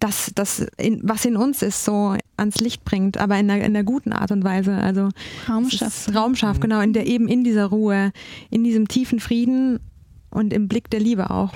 das, 0.00 0.30
das 0.34 0.66
in, 0.76 1.00
was 1.02 1.24
in 1.24 1.36
uns 1.36 1.62
ist, 1.62 1.84
so 1.84 2.16
ans 2.36 2.60
Licht 2.60 2.84
bringt, 2.84 3.18
aber 3.18 3.38
in 3.38 3.50
einer, 3.50 3.64
in 3.64 3.76
einer 3.76 3.84
guten 3.84 4.12
Art 4.12 4.30
und 4.30 4.44
Weise. 4.44 4.76
Also 4.76 5.08
Raum 5.48 5.64
es 5.64 5.74
ist 5.74 5.78
schaffen. 5.78 6.16
Raum 6.16 6.34
schafft, 6.36 6.60
genau, 6.60 6.80
in 6.80 6.92
der, 6.92 7.06
eben 7.06 7.28
in 7.28 7.44
dieser 7.44 7.66
Ruhe, 7.66 8.12
in 8.50 8.64
diesem 8.64 8.88
tiefen 8.88 9.20
Frieden 9.20 9.80
und 10.30 10.52
im 10.52 10.68
Blick 10.68 10.90
der 10.90 11.00
Liebe 11.00 11.30
auch. 11.30 11.52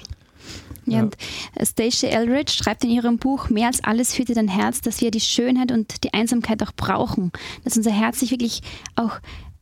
Ja, 0.86 1.00
und 1.00 1.16
Stacey 1.62 2.08
Eldridge 2.08 2.52
schreibt 2.52 2.84
in 2.84 2.90
ihrem 2.90 3.18
Buch, 3.18 3.50
mehr 3.50 3.68
als 3.68 3.84
alles 3.84 4.14
führt 4.14 4.28
dir 4.28 4.34
dein 4.34 4.48
Herz, 4.48 4.80
dass 4.80 5.00
wir 5.00 5.10
die 5.10 5.20
Schönheit 5.20 5.70
und 5.70 6.04
die 6.04 6.12
Einsamkeit 6.12 6.62
auch 6.62 6.72
brauchen. 6.72 7.30
Dass 7.64 7.76
unser 7.76 7.92
Herz 7.92 8.20
sich 8.20 8.30
wirklich 8.30 8.62
auch, 8.96 9.20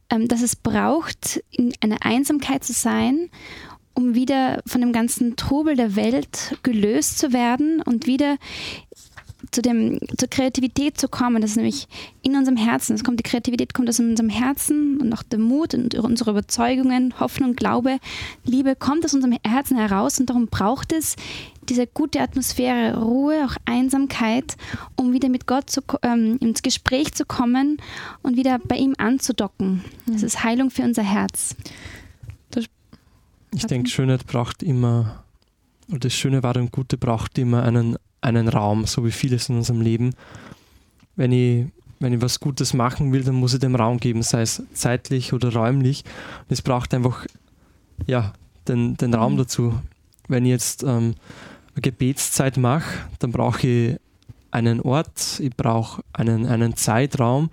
ähm, 0.09 0.29
dass 0.29 0.43
es 0.43 0.57
braucht, 0.57 1.43
in 1.51 1.73
einer 1.81 1.99
Einsamkeit 2.03 2.65
zu 2.65 2.73
sein, 2.73 3.31
um 3.95 4.15
wieder 4.15 4.63
von 4.67 4.81
dem 4.81 4.93
ganzen 4.93 5.37
Trubel 5.37 5.77
der 5.77 5.97
Welt 5.97 6.59
gelöst 6.63 7.19
zu 7.19 7.33
werden 7.33 7.83
und 7.83 8.07
wieder 8.07 8.39
zu 9.51 9.63
dem, 9.63 9.99
zur 10.17 10.29
Kreativität 10.29 10.99
zu 10.99 11.09
kommen. 11.09 11.41
Das 11.41 11.53
ist 11.53 11.57
nämlich 11.57 11.89
in 12.23 12.37
unserem 12.37 12.57
Herzen. 12.57 12.95
Es 12.95 13.05
kommt, 13.05 13.19
die 13.19 13.25
Kreativität 13.25 13.75
kommt 13.75 13.89
aus 13.89 13.99
unserem 14.01 14.31
Herzen 14.31 15.01
und 15.01 15.13
auch 15.13 15.23
der 15.23 15.39
Mut 15.39 15.75
und 15.75 15.95
unsere 15.97 16.31
Überzeugungen, 16.31 17.19
Hoffnung, 17.19 17.57
Glaube, 17.57 17.99
Liebe 18.45 18.77
kommt 18.77 19.05
aus 19.05 19.15
unserem 19.15 19.37
Herzen 19.47 19.77
heraus 19.77 20.19
und 20.21 20.31
darum 20.31 20.47
braucht 20.47 20.93
es 20.93 21.17
diese 21.69 21.87
gute 21.87 22.21
Atmosphäre, 22.21 23.01
Ruhe, 23.01 23.47
auch 23.47 23.57
Einsamkeit, 23.65 24.57
um 24.97 25.13
wieder 25.13 25.29
mit 25.29 25.47
Gott 25.47 25.71
zu, 25.71 25.83
ähm, 26.03 26.39
ins 26.41 26.63
Gespräch 26.63 27.15
zu 27.15 27.25
kommen 27.25 27.79
und 28.23 28.37
wieder 28.37 28.59
bei 28.59 28.77
ihm 28.77 28.95
anzudocken. 28.99 29.85
Das 30.07 30.23
ist 30.23 30.43
Heilung 30.43 30.71
für 30.71 30.83
unser 30.83 31.03
Herz. 31.03 31.57
Ich 33.53 33.67
denke, 33.67 33.91
Schönheit 33.91 34.27
braucht 34.27 34.63
immer, 34.63 35.25
oder 35.89 36.01
das 36.01 36.15
Schöne, 36.15 36.43
Wahre 36.43 36.61
und 36.61 36.71
Gute 36.71 36.97
braucht 36.97 37.37
immer 37.39 37.63
einen, 37.65 37.97
einen 38.21 38.49
Raum, 38.49 38.87
so 38.87 39.05
wie 39.05 39.11
vieles 39.11 39.49
in 39.49 39.57
unserem 39.57 39.81
Leben. 39.81 40.15
Wenn 41.17 41.33
ich, 41.33 41.67
wenn 41.99 42.13
ich 42.13 42.23
was 42.23 42.41
Gutes 42.41 42.75
machen 42.75 43.13
will, 43.13 43.25
dann 43.25 43.35
muss 43.35 43.55
ich 43.55 43.61
dem 43.61 43.75
Raum 43.75 43.99
geben, 43.99 44.23
sei 44.23 44.43
es 44.43 44.63
zeitlich 44.73 45.33
oder 45.33 45.53
räumlich. 45.53 46.05
Und 46.41 46.53
es 46.53 46.63
braucht 46.63 46.95
einfach 46.95 47.27
ja, 48.07 48.33
den, 48.69 48.97
den 48.97 49.15
Raum 49.15 49.37
dazu. 49.37 49.81
Wenn 50.29 50.45
ich 50.45 50.51
jetzt 50.51 50.83
ähm, 50.83 51.15
eine 51.75 51.83
Gebetszeit 51.83 52.57
mache, 52.57 52.91
dann 53.19 53.33
brauche 53.33 53.67
ich 53.67 53.97
einen 54.51 54.81
Ort, 54.81 55.41
ich 55.41 55.55
brauche 55.57 56.03
einen, 56.13 56.47
einen 56.47 56.77
Zeitraum, 56.77 57.51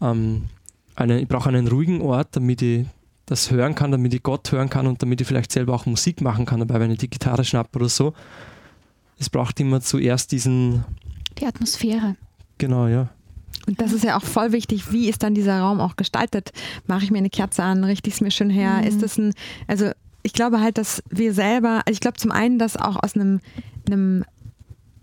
ähm, 0.00 0.44
einen, 0.96 1.18
ich 1.18 1.28
brauche 1.28 1.48
einen 1.48 1.68
ruhigen 1.68 2.00
Ort, 2.02 2.28
damit 2.32 2.62
ich 2.62 2.86
das 3.26 3.50
hören 3.50 3.74
kann, 3.74 3.90
damit 3.90 4.12
ich 4.12 4.22
Gott 4.22 4.52
hören 4.52 4.68
kann 4.68 4.86
und 4.86 5.00
damit 5.02 5.20
ich 5.20 5.26
vielleicht 5.26 5.50
selber 5.50 5.74
auch 5.74 5.86
Musik 5.86 6.20
machen 6.20 6.44
kann 6.44 6.60
dabei, 6.60 6.80
wenn 6.80 6.90
ich 6.90 6.98
die 6.98 7.08
Gitarre 7.08 7.44
schnappe 7.44 7.78
oder 7.78 7.88
so. 7.88 8.12
Es 9.18 9.30
braucht 9.30 9.60
immer 9.60 9.80
zuerst 9.80 10.32
diesen, 10.32 10.84
Die 11.38 11.46
Atmosphäre. 11.46 12.16
genau, 12.58 12.86
ja. 12.86 13.08
Und 13.66 13.80
das 13.80 13.92
ist 13.92 14.04
ja 14.04 14.18
auch 14.18 14.24
voll 14.24 14.52
wichtig, 14.52 14.92
wie 14.92 15.08
ist 15.08 15.22
dann 15.22 15.34
dieser 15.34 15.60
Raum 15.60 15.80
auch 15.80 15.96
gestaltet? 15.96 16.52
Mache 16.86 17.04
ich 17.04 17.10
mir 17.10 17.18
eine 17.18 17.30
Kerze 17.30 17.62
an, 17.62 17.82
richte 17.82 18.08
ich 18.08 18.16
es 18.16 18.20
mir 18.20 18.30
schön 18.30 18.50
her? 18.50 18.86
Ist 18.86 19.02
das 19.02 19.16
ein, 19.16 19.32
also 19.66 19.90
ich 20.22 20.34
glaube 20.34 20.60
halt, 20.60 20.76
dass 20.76 21.02
wir 21.08 21.32
selber, 21.32 21.80
also 21.86 21.92
ich 21.92 22.00
glaube 22.00 22.18
zum 22.18 22.30
einen, 22.30 22.58
dass 22.58 22.76
auch 22.76 23.02
aus 23.02 23.14
einem 23.14 23.40
einem 23.86 24.24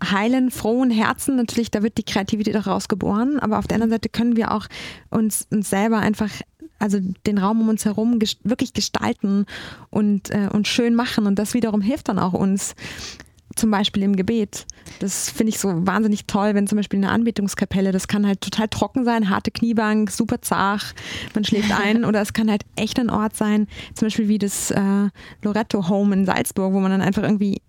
heilen, 0.02 0.50
frohen 0.50 0.90
Herzen. 0.90 1.36
Natürlich, 1.36 1.70
da 1.70 1.82
wird 1.82 1.98
die 1.98 2.02
Kreativität 2.04 2.56
auch 2.56 2.66
rausgeboren, 2.66 3.38
aber 3.38 3.58
auf 3.58 3.66
der 3.66 3.76
anderen 3.76 3.90
Seite 3.90 4.08
können 4.08 4.36
wir 4.36 4.52
auch 4.52 4.66
uns, 5.10 5.46
uns 5.50 5.70
selber 5.70 5.98
einfach, 5.98 6.30
also 6.78 6.98
den 7.26 7.38
Raum 7.38 7.60
um 7.60 7.68
uns 7.68 7.84
herum 7.84 8.18
ges 8.18 8.36
wirklich 8.42 8.72
gestalten 8.74 9.46
und, 9.90 10.30
äh, 10.30 10.48
und 10.52 10.66
schön 10.66 10.94
machen. 10.94 11.26
Und 11.26 11.38
das 11.38 11.54
wiederum 11.54 11.80
hilft 11.80 12.08
dann 12.08 12.18
auch 12.18 12.32
uns, 12.32 12.74
zum 13.54 13.70
Beispiel 13.70 14.02
im 14.02 14.16
Gebet. 14.16 14.66
Das 14.98 15.30
finde 15.30 15.50
ich 15.50 15.58
so 15.58 15.86
wahnsinnig 15.86 16.26
toll, 16.26 16.54
wenn 16.54 16.66
zum 16.66 16.76
Beispiel 16.76 16.98
eine 16.98 17.10
Anbetungskapelle, 17.10 17.92
das 17.92 18.08
kann 18.08 18.26
halt 18.26 18.40
total 18.40 18.68
trocken 18.68 19.04
sein, 19.04 19.30
harte 19.30 19.50
Kniebank, 19.50 20.10
super 20.10 20.40
zart, 20.42 20.94
man 21.34 21.44
schläft 21.44 21.72
ein 21.78 22.04
oder 22.04 22.20
es 22.20 22.32
kann 22.32 22.50
halt 22.50 22.64
echt 22.76 22.98
ein 22.98 23.10
Ort 23.10 23.36
sein, 23.36 23.68
zum 23.94 24.06
Beispiel 24.06 24.28
wie 24.28 24.38
das 24.38 24.70
äh, 24.70 25.08
Loretto 25.42 25.88
Home 25.88 26.14
in 26.14 26.24
Salzburg, 26.24 26.72
wo 26.72 26.80
man 26.80 26.90
dann 26.90 27.02
einfach 27.02 27.22
irgendwie 27.22 27.60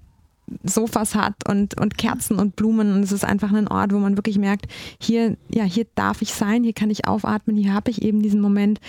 Sofas 0.63 1.15
hat 1.15 1.47
und, 1.47 1.79
und 1.79 1.97
Kerzen 1.97 2.37
und 2.37 2.55
Blumen 2.55 2.93
und 2.93 3.03
es 3.03 3.11
ist 3.11 3.23
einfach 3.23 3.51
ein 3.53 3.67
Ort, 3.67 3.93
wo 3.93 3.99
man 3.99 4.17
wirklich 4.17 4.37
merkt, 4.37 4.67
hier, 4.99 5.37
ja, 5.49 5.63
hier 5.63 5.85
darf 5.95 6.21
ich 6.21 6.33
sein, 6.33 6.63
hier 6.63 6.73
kann 6.73 6.89
ich 6.89 7.07
aufatmen, 7.07 7.55
hier 7.55 7.73
habe 7.73 7.89
ich 7.89 8.01
eben 8.01 8.21
diesen 8.21 8.41
Moment 8.41 8.79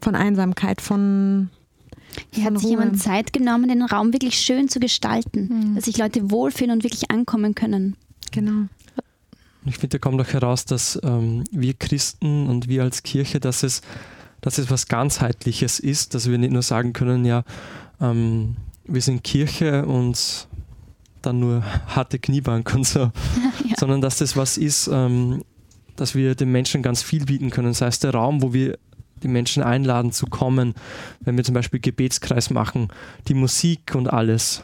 von 0.00 0.14
Einsamkeit, 0.14 0.80
von 0.80 1.50
Hier 2.32 2.44
hat 2.44 2.54
sich 2.58 2.64
Ruhe. 2.64 2.70
jemand 2.70 3.00
Zeit 3.02 3.32
genommen, 3.32 3.68
den 3.68 3.82
Raum 3.82 4.12
wirklich 4.12 4.38
schön 4.38 4.68
zu 4.68 4.80
gestalten, 4.80 5.48
Mhm. 5.50 5.74
dass 5.76 5.84
sich 5.84 5.96
Leute 5.98 6.30
wohlfühlen 6.30 6.72
und 6.72 6.82
wirklich 6.84 7.10
ankommen 7.10 7.54
können. 7.54 7.96
Genau. 8.32 8.66
Ich 9.66 9.76
finde, 9.78 9.98
da 9.98 9.98
kommt 9.98 10.20
auch 10.20 10.32
heraus, 10.32 10.64
dass 10.66 11.00
ähm, 11.02 11.44
wir 11.50 11.72
Christen 11.74 12.48
und 12.48 12.68
wir 12.68 12.82
als 12.82 13.02
Kirche, 13.02 13.40
dass 13.40 13.62
es, 13.62 13.80
dass 14.42 14.58
es 14.58 14.70
was 14.70 14.88
ganzheitliches 14.88 15.80
ist, 15.80 16.14
dass 16.14 16.28
wir 16.30 16.36
nicht 16.36 16.52
nur 16.52 16.62
sagen 16.62 16.92
können, 16.92 17.24
ja, 17.24 17.44
ähm, 18.00 18.56
wir 18.86 19.00
sind 19.00 19.24
Kirche 19.24 19.86
und 19.86 20.46
dann 21.22 21.40
nur 21.40 21.62
harte 21.86 22.18
Kniebank 22.18 22.74
und 22.74 22.86
so, 22.86 22.98
Ja. 23.68 23.76
sondern 23.78 24.02
dass 24.02 24.18
das 24.18 24.36
was 24.36 24.58
ist, 24.58 24.90
ähm, 24.92 25.42
dass 25.96 26.14
wir 26.14 26.34
den 26.34 26.52
Menschen 26.52 26.82
ganz 26.82 27.02
viel 27.02 27.24
bieten 27.24 27.48
können. 27.48 27.68
Das 27.68 27.80
heißt, 27.80 28.04
der 28.04 28.10
Raum, 28.12 28.42
wo 28.42 28.52
wir 28.52 28.78
die 29.24 29.28
Menschen 29.28 29.62
einladen 29.62 30.12
zu 30.12 30.26
kommen, 30.26 30.74
wenn 31.20 31.36
wir 31.36 31.42
zum 31.44 31.54
Beispiel 31.54 31.80
Gebetskreis 31.80 32.50
machen, 32.50 32.88
die 33.26 33.34
Musik 33.34 33.94
und 33.96 34.12
alles. 34.12 34.62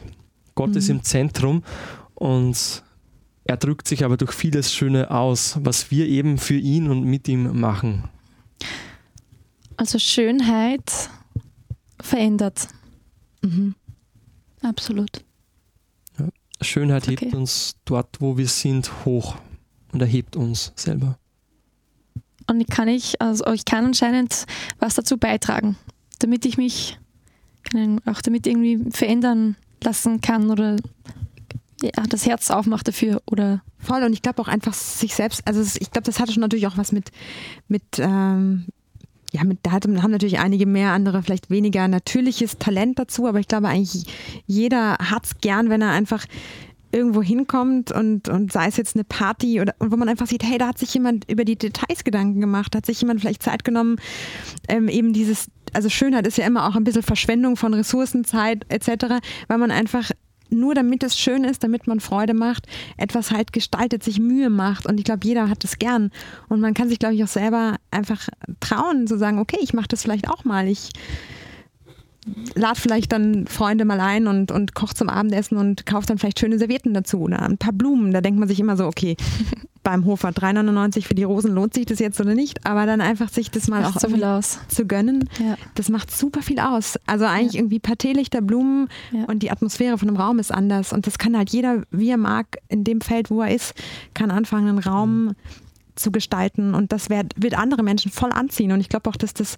Gott 0.55 0.75
ist 0.75 0.87
Mhm. 0.89 0.95
im 0.97 1.03
Zentrum 1.03 1.63
und 2.15 2.83
er 3.43 3.57
drückt 3.57 3.87
sich 3.87 4.05
aber 4.05 4.15
durch 4.17 4.31
vieles 4.31 4.73
Schöne 4.73 5.11
aus, 5.11 5.57
was 5.61 5.91
wir 5.91 6.07
eben 6.07 6.37
für 6.37 6.55
ihn 6.57 6.89
und 6.89 7.03
mit 7.03 7.27
ihm 7.27 7.59
machen. 7.59 8.05
Also 9.77 9.97
Schönheit 9.99 11.09
verändert. 11.99 12.67
Mhm. 13.41 13.75
Absolut. 14.61 15.23
Schönheit 16.61 17.07
Okay. 17.07 17.17
hebt 17.25 17.33
uns 17.33 17.75
dort, 17.85 18.21
wo 18.21 18.37
wir 18.37 18.47
sind, 18.47 18.91
hoch 19.05 19.37
und 19.91 20.01
erhebt 20.01 20.35
uns 20.35 20.71
selber. 20.75 21.17
Und 22.51 22.61
ich 22.61 22.67
kann 22.67 22.87
ich, 22.87 23.21
also 23.21 23.51
ich 23.53 23.65
kann 23.65 23.85
anscheinend 23.85 24.45
was 24.79 24.95
dazu 24.95 25.17
beitragen, 25.17 25.77
damit 26.19 26.45
ich 26.45 26.57
mich 26.57 26.99
auch 28.05 28.21
damit 28.21 28.45
irgendwie 28.45 28.91
verändern 28.91 29.55
lassen 29.81 30.19
kann 30.19 30.49
oder 30.49 30.75
ja, 31.81 32.03
das 32.09 32.25
Herz 32.25 32.51
aufmacht 32.51 32.87
dafür 32.87 33.21
oder 33.25 33.61
Voll. 33.81 34.03
Und 34.03 34.13
ich 34.13 34.21
glaube 34.21 34.41
auch 34.41 34.47
einfach 34.47 34.73
sich 34.73 35.15
selbst, 35.15 35.41
also 35.47 35.61
ich 35.61 35.91
glaube, 35.91 36.05
das 36.05 36.19
hatte 36.19 36.31
schon 36.31 36.41
natürlich 36.41 36.67
auch 36.67 36.77
was 36.77 36.91
mit, 36.91 37.11
mit 37.67 37.83
ähm, 37.97 38.65
ja, 39.33 39.43
mit, 39.45 39.59
da 39.63 39.71
haben 39.71 40.11
natürlich 40.11 40.39
einige 40.39 40.65
mehr, 40.65 40.91
andere 40.91 41.23
vielleicht 41.23 41.49
weniger 41.49 41.87
natürliches 41.87 42.57
Talent 42.57 42.99
dazu, 42.99 43.27
aber 43.27 43.39
ich 43.39 43.47
glaube 43.47 43.69
eigentlich 43.69 44.05
jeder 44.45 44.97
hat 44.97 45.25
es 45.25 45.37
gern, 45.39 45.69
wenn 45.69 45.81
er 45.81 45.91
einfach 45.91 46.25
irgendwo 46.91 47.21
hinkommt 47.21 47.91
und, 47.91 48.27
und 48.29 48.51
sei 48.51 48.67
es 48.67 48.77
jetzt 48.77 48.95
eine 48.95 49.03
Party 49.03 49.61
oder 49.61 49.73
wo 49.79 49.95
man 49.95 50.09
einfach 50.09 50.27
sieht, 50.27 50.43
hey, 50.43 50.57
da 50.57 50.67
hat 50.67 50.77
sich 50.77 50.93
jemand 50.93 51.29
über 51.29 51.45
die 51.45 51.57
Details 51.57 52.03
Gedanken 52.03 52.41
gemacht, 52.41 52.75
hat 52.75 52.85
sich 52.85 53.01
jemand 53.01 53.21
vielleicht 53.21 53.43
Zeit 53.43 53.63
genommen, 53.63 53.97
ähm, 54.67 54.87
eben 54.87 55.13
dieses, 55.13 55.47
also 55.73 55.89
Schönheit 55.89 56.27
ist 56.27 56.37
ja 56.37 56.45
immer 56.45 56.67
auch 56.67 56.75
ein 56.75 56.83
bisschen 56.83 57.03
Verschwendung 57.03 57.55
von 57.55 57.73
Ressourcen, 57.73 58.23
Zeit 58.23 58.65
etc., 58.69 59.21
weil 59.47 59.57
man 59.57 59.71
einfach 59.71 60.11
nur 60.51 60.75
damit 60.75 61.01
es 61.03 61.17
schön 61.17 61.43
ist, 61.43 61.63
damit 61.63 61.87
man 61.87 61.99
Freude 61.99 62.33
macht, 62.33 62.67
etwas 62.97 63.31
halt 63.31 63.53
gestaltet, 63.53 64.03
sich 64.03 64.19
Mühe 64.19 64.49
macht. 64.49 64.85
Und 64.85 64.99
ich 64.99 65.05
glaube, 65.05 65.25
jeder 65.25 65.49
hat 65.49 65.63
es 65.63 65.79
gern. 65.79 66.11
Und 66.49 66.59
man 66.59 66.73
kann 66.73 66.89
sich, 66.89 66.99
glaube 66.99 67.15
ich, 67.15 67.23
auch 67.23 67.29
selber 67.29 67.77
einfach 67.89 68.27
trauen, 68.59 69.07
zu 69.07 69.17
sagen, 69.17 69.39
okay, 69.39 69.59
ich 69.61 69.73
mache 69.73 69.87
das 69.87 70.01
vielleicht 70.01 70.29
auch 70.29 70.43
mal. 70.43 70.67
Ich 70.67 70.89
lade 72.55 72.79
vielleicht 72.79 73.11
dann 73.11 73.47
Freunde 73.47 73.83
mal 73.85 73.99
ein 73.99 74.27
und, 74.27 74.51
und 74.51 74.75
koche 74.75 74.93
zum 74.93 75.09
Abendessen 75.09 75.57
und 75.57 75.85
kaufe 75.85 76.05
dann 76.05 76.17
vielleicht 76.19 76.39
schöne 76.39 76.59
Servietten 76.59 76.93
dazu 76.93 77.19
oder 77.21 77.41
ein 77.41 77.57
paar 77.57 77.73
Blumen. 77.73 78.11
Da 78.13 78.21
denkt 78.21 78.39
man 78.39 78.47
sich 78.47 78.59
immer 78.59 78.77
so, 78.77 78.85
okay, 78.85 79.17
beim 79.83 80.05
Hofer 80.05 80.29
3,99 80.29 81.07
für 81.07 81.15
die 81.15 81.23
Rosen 81.23 81.55
lohnt 81.55 81.73
sich 81.73 81.87
das 81.87 81.97
jetzt 81.97 82.21
oder 82.21 82.35
nicht, 82.35 82.63
aber 82.67 82.85
dann 82.85 83.01
einfach 83.01 83.29
sich 83.29 83.49
das 83.49 83.67
mal 83.67 83.83
auch 83.83 83.95
macht 83.95 84.01
so 84.01 84.09
viel 84.09 84.23
aus. 84.23 84.59
zu 84.67 84.85
gönnen, 84.85 85.27
Ja. 85.39 85.57
das 85.73 85.89
macht 85.89 86.15
super 86.15 86.43
viel 86.43 86.59
aus. 86.59 86.99
Also 87.07 87.25
eigentlich 87.25 87.53
Ja. 87.53 87.61
irgendwie 87.61 87.77
ein 87.77 87.81
paar 87.81 87.97
Teelichter, 87.97 88.41
Blumen 88.41 88.89
Ja. 89.11 89.23
und 89.25 89.41
die 89.41 89.49
Atmosphäre 89.49 89.97
von 89.97 90.07
einem 90.07 90.17
Raum 90.17 90.37
ist 90.37 90.53
anders. 90.53 90.93
Und 90.93 91.07
das 91.07 91.17
kann 91.17 91.35
halt 91.35 91.49
jeder, 91.49 91.81
wie 91.89 92.09
er 92.11 92.17
mag, 92.17 92.57
in 92.69 92.83
dem 92.83 93.01
Feld, 93.01 93.31
wo 93.31 93.41
er 93.41 93.55
ist, 93.55 93.73
kann 94.13 94.29
anfangen, 94.29 94.67
einen 94.69 94.77
Raum 94.79 95.31
zu 95.95 96.11
gestalten. 96.11 96.73
Und 96.73 96.91
das 96.91 97.09
wird, 97.09 97.33
wird 97.35 97.57
andere 97.57 97.83
Menschen 97.83 98.11
voll 98.11 98.31
anziehen. 98.31 98.71
Und 98.71 98.81
ich 98.81 98.89
glaube 98.89 99.09
auch, 99.09 99.15
dass 99.15 99.33
das, 99.33 99.57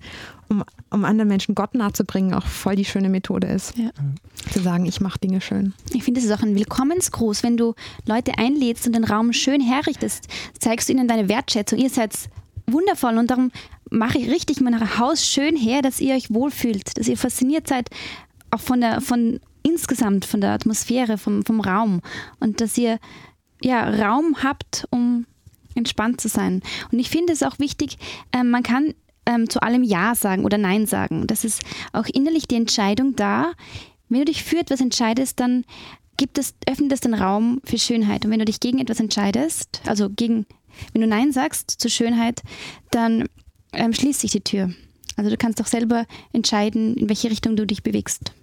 um, 0.50 0.64
um 0.90 1.06
anderen 1.06 1.28
Menschen 1.28 1.56
Gott 1.56 1.76
nahezubringen, 1.76 2.34
auch 2.34 2.46
voll 2.46 2.76
die 2.76 2.86
schöne 2.86 3.10
Methode 3.10 3.48
ist. 3.48 3.78
Ja. 3.78 3.92
Zu 4.52 4.62
sagen, 4.62 4.86
ich 4.86 5.02
mache 5.02 5.20
Dinge 5.20 5.42
schön. 5.42 5.74
Ich 5.94 6.04
finde, 6.04 6.20
es 6.20 6.26
ist 6.26 6.32
auch 6.32 6.44
ein 6.44 6.56
Willkommensgruß, 6.56 7.44
wenn 7.44 7.58
du 7.58 7.74
Leute 8.06 8.38
einlädst 8.38 8.88
und 8.88 8.94
den 8.94 9.04
Raum 9.04 9.34
schön 9.34 9.62
herrichtest, 9.62 10.28
zeigst 10.60 10.90
du 10.90 10.94
ihnen 10.94 11.08
deine 11.08 11.30
Wertschätzung. 11.30 11.80
Ihr 11.80 11.90
seid 11.90 12.14
wundervoll 12.68 13.18
und 13.18 13.30
darum 13.30 13.52
mache 13.90 14.18
ich 14.18 14.30
richtig 14.30 14.62
mein 14.62 14.98
Haus 14.98 15.26
schön 15.26 15.56
her, 15.56 15.82
dass 15.82 16.00
ihr 16.00 16.16
euch 16.16 16.34
wohlfühlt, 16.34 16.98
dass 16.98 17.08
ihr 17.08 17.18
fasziniert 17.18 17.68
seid, 17.68 17.90
auch 18.52 18.60
von 18.60 18.82
der, 18.82 19.02
von 19.02 19.40
insgesamt 19.64 20.26
von 20.26 20.42
der 20.42 20.52
Atmosphäre, 20.52 21.18
vom, 21.18 21.44
vom 21.46 21.62
Raum 21.62 22.02
und 22.40 22.62
dass 22.62 22.78
ihr 22.78 23.00
ja, 23.62 23.90
Raum 23.90 24.38
habt, 24.44 24.86
um 24.92 25.26
entspannt 25.76 26.22
zu 26.22 26.28
sein. 26.28 26.62
Und 26.92 27.00
ich 27.00 27.10
finde 27.10 27.34
es 27.34 27.44
auch 27.44 27.60
wichtig, 27.60 27.98
ähm, 28.32 28.50
man 28.50 28.64
kann 28.64 28.94
ähm, 29.26 29.50
zu 29.50 29.62
allem 29.62 29.84
Ja 29.84 30.16
sagen 30.16 30.46
oder 30.46 30.58
Nein 30.58 30.86
sagen. 30.86 31.28
Das 31.28 31.44
ist 31.44 31.62
auch 31.92 32.06
innerlich 32.06 32.48
die 32.48 32.56
Entscheidung 32.56 33.16
da. 33.16 33.54
Wenn 34.10 34.20
du 34.20 34.26
dich 34.26 34.44
für 34.44 34.60
etwas 34.60 34.82
entscheidest, 34.82 35.40
dann 35.40 35.66
gibt 36.18 36.38
es, 36.38 36.54
öffnet 36.68 36.92
es 36.92 37.02
den 37.02 37.14
Raum 37.14 37.62
für 37.64 37.78
Schönheit. 37.78 38.26
Und 38.26 38.32
wenn 38.32 38.40
du 38.40 38.46
dich 38.46 38.60
gegen 38.60 38.80
etwas 38.80 39.00
entscheidest, 39.00 39.82
also 39.86 40.10
gegen, 40.10 40.46
wenn 40.92 41.02
du 41.02 41.08
Nein 41.08 41.32
sagst 41.32 41.72
zur 41.72 41.90
Schönheit, 41.90 42.42
dann 42.92 43.28
ähm, 43.72 43.94
schließt 43.94 44.22
sich 44.22 44.32
die 44.32 44.42
Tür. 44.42 44.72
Also 45.16 45.30
du 45.30 45.38
kannst 45.38 45.62
auch 45.62 45.68
selber 45.68 46.06
entscheiden, 46.32 46.96
in 46.96 47.10
welche 47.10 47.30
Richtung 47.30 47.56
du 47.56 47.66
dich 47.66 47.84
bewegst. 47.84 48.34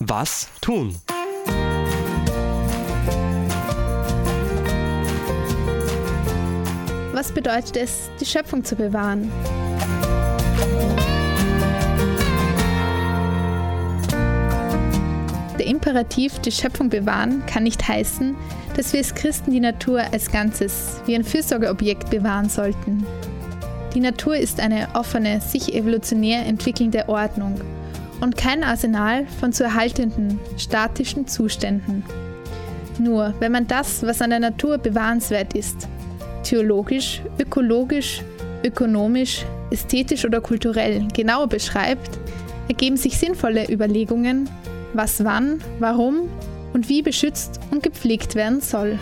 Was 0.00 0.48
tun? 0.60 0.94
Was 7.12 7.32
bedeutet 7.32 7.76
es, 7.76 8.08
die 8.20 8.24
Schöpfung 8.24 8.62
zu 8.62 8.76
bewahren? 8.76 9.28
Der 15.58 15.66
Imperativ, 15.66 16.38
die 16.38 16.52
Schöpfung 16.52 16.88
bewahren, 16.88 17.44
kann 17.46 17.64
nicht 17.64 17.88
heißen, 17.88 18.36
dass 18.76 18.92
wir 18.92 19.00
als 19.00 19.12
Christen 19.16 19.50
die 19.50 19.58
Natur 19.58 20.02
als 20.12 20.30
Ganzes 20.30 21.00
wie 21.06 21.16
ein 21.16 21.24
Fürsorgeobjekt 21.24 22.08
bewahren 22.08 22.48
sollten. 22.48 23.04
Die 23.94 24.00
Natur 24.00 24.36
ist 24.36 24.60
eine 24.60 24.86
offene, 24.94 25.40
sich 25.40 25.74
evolutionär 25.74 26.46
entwickelnde 26.46 27.08
Ordnung 27.08 27.60
und 28.20 28.36
kein 28.36 28.64
Arsenal 28.64 29.26
von 29.40 29.52
zu 29.52 29.64
erhaltenden, 29.64 30.40
statischen 30.56 31.26
Zuständen. 31.26 32.02
Nur 32.98 33.34
wenn 33.38 33.52
man 33.52 33.66
das, 33.66 34.02
was 34.02 34.20
an 34.20 34.30
der 34.30 34.40
Natur 34.40 34.78
bewahrenswert 34.78 35.54
ist, 35.54 35.88
theologisch, 36.42 37.22
ökologisch, 37.38 38.22
ökonomisch, 38.64 39.44
ästhetisch 39.70 40.24
oder 40.24 40.40
kulturell 40.40 41.06
genauer 41.14 41.46
beschreibt, 41.46 42.18
ergeben 42.68 42.96
sich 42.96 43.18
sinnvolle 43.18 43.70
Überlegungen, 43.70 44.48
was 44.94 45.24
wann, 45.24 45.60
warum 45.78 46.28
und 46.72 46.88
wie 46.88 47.02
beschützt 47.02 47.60
und 47.70 47.82
gepflegt 47.82 48.34
werden 48.34 48.60
soll. 48.60 48.98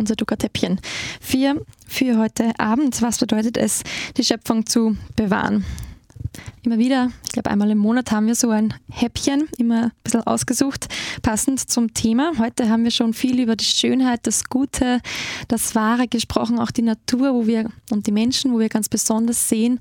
Unser 0.00 0.16
Dukatäppchen. 0.16 0.80
Vier 1.20 1.64
für 1.86 2.18
heute 2.18 2.58
Abend. 2.58 3.00
Was 3.02 3.18
bedeutet 3.18 3.56
es, 3.56 3.82
die 4.16 4.24
Schöpfung 4.24 4.66
zu 4.66 4.96
bewahren? 5.14 5.64
Immer 6.62 6.78
wieder, 6.78 7.10
ich 7.24 7.32
glaube 7.32 7.50
einmal 7.50 7.70
im 7.70 7.78
Monat 7.78 8.12
haben 8.12 8.26
wir 8.26 8.34
so 8.34 8.50
ein 8.50 8.74
Häppchen, 8.90 9.48
immer 9.58 9.84
ein 9.84 9.92
bisschen 10.04 10.22
ausgesucht, 10.26 10.88
passend 11.22 11.58
zum 11.58 11.92
Thema. 11.92 12.32
Heute 12.38 12.68
haben 12.68 12.84
wir 12.84 12.90
schon 12.90 13.14
viel 13.14 13.40
über 13.40 13.56
die 13.56 13.64
Schönheit, 13.64 14.20
das 14.26 14.44
Gute, 14.44 15.00
das 15.48 15.74
Wahre 15.74 16.06
gesprochen, 16.06 16.58
auch 16.58 16.70
die 16.70 16.82
Natur 16.82 17.34
wo 17.34 17.46
wir, 17.46 17.70
und 17.90 18.06
die 18.06 18.12
Menschen, 18.12 18.52
wo 18.52 18.58
wir 18.58 18.68
ganz 18.68 18.88
besonders 18.88 19.48
sehen, 19.48 19.80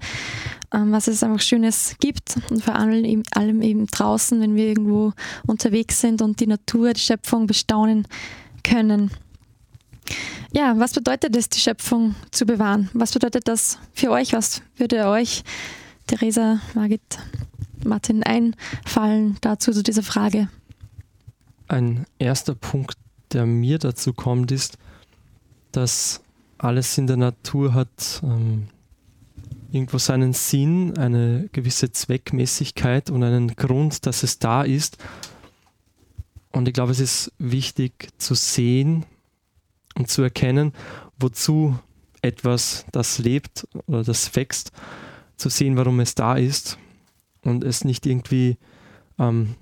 ähm, 0.74 0.92
was 0.92 1.08
es 1.08 1.22
einfach 1.22 1.42
Schönes 1.42 1.96
gibt 2.00 2.38
und 2.50 2.64
vor 2.64 2.76
allem 2.76 3.06
eben, 3.06 3.24
allem 3.32 3.62
eben 3.62 3.86
draußen, 3.86 4.40
wenn 4.42 4.56
wir 4.56 4.68
irgendwo 4.68 5.14
unterwegs 5.46 6.02
sind 6.02 6.22
und 6.22 6.40
die 6.40 6.48
Natur, 6.48 6.94
die 6.94 7.02
Schöpfung 7.02 7.46
bestaunen 7.46 8.08
können. 8.64 9.12
Ja, 10.52 10.74
was 10.78 10.94
bedeutet 10.94 11.36
es, 11.36 11.50
die 11.50 11.60
Schöpfung 11.60 12.16
zu 12.32 12.46
bewahren? 12.46 12.90
Was 12.94 13.14
bedeutet 13.14 13.48
das 13.48 13.78
für 13.94 14.10
euch? 14.12 14.34
Was 14.34 14.62
würde 14.78 15.08
euch, 15.08 15.44
Theresa, 16.08 16.60
Margit, 16.74 17.20
Martin, 17.84 18.24
einfallen 18.24 19.38
dazu 19.42 19.72
zu 19.72 19.84
dieser 19.84 20.04
Frage? 20.04 20.50
Ein 21.68 22.06
erster 22.18 22.56
Punkt, 22.56 22.98
der 23.32 23.46
mir 23.46 23.78
dazu 23.78 24.14
kommt, 24.14 24.52
ist, 24.52 24.78
dass 25.72 26.22
alles 26.58 26.98
in 26.98 27.08
der 27.08 27.18
Natur 27.18 27.74
hat 27.74 28.22
ähm, 28.24 28.70
irgendwo 29.72 29.98
seinen 29.98 30.34
Sinn, 30.34 30.98
eine 30.98 31.48
gewisse 31.52 31.92
Zweckmäßigkeit 31.92 33.10
und 33.10 33.24
einen 33.24 33.56
Grund, 33.56 34.06
dass 34.06 34.24
es 34.24 34.40
da 34.40 34.64
ist. 34.64 34.98
Und 36.52 36.68
ich 36.68 36.74
glaube, 36.74 36.92
es 36.92 37.00
ist 37.00 37.32
wichtig 37.38 38.10
zu 38.18 38.34
sehen, 38.34 39.06
und 40.00 40.10
zu 40.10 40.24
erkennen, 40.24 40.74
wozu 41.20 41.78
etwas, 42.22 42.86
das 42.92 43.20
lebt 43.20 43.68
oder 43.86 44.04
das 44.04 44.36
wächst, 44.36 44.72
zu 45.38 45.50
sehen, 45.50 45.78
warum 45.78 46.00
es 46.00 46.16
da 46.16 46.36
ist 46.36 46.78
und 47.44 47.64
es 47.64 47.84
nicht 47.86 48.06
irgendwie 48.06 48.58
ähm, 49.20 49.56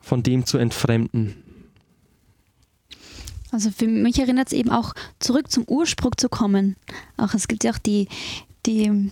von 0.00 0.22
dem 0.22 0.46
zu 0.46 0.56
entfremden. 0.58 1.42
Also 3.50 3.70
für 3.70 3.86
mich 3.86 4.18
erinnert 4.18 4.48
es 4.48 4.52
eben 4.52 4.70
auch 4.70 4.94
zurück 5.18 5.50
zum 5.50 5.64
Ursprung 5.68 6.12
zu 6.16 6.28
kommen. 6.28 6.76
Auch 7.16 7.34
es 7.34 7.46
gibt 7.48 7.64
ja 7.64 7.72
auch 7.72 7.78
die, 7.78 8.08
die 8.66 9.10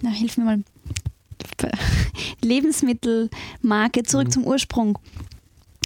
na, 0.00 0.10
hilf 0.10 0.36
mir 0.36 0.44
mal, 0.44 0.62
Lebensmittelmarke 2.42 4.04
zurück 4.04 4.28
Mhm. 4.28 4.32
zum 4.32 4.44
Ursprung. 4.44 4.98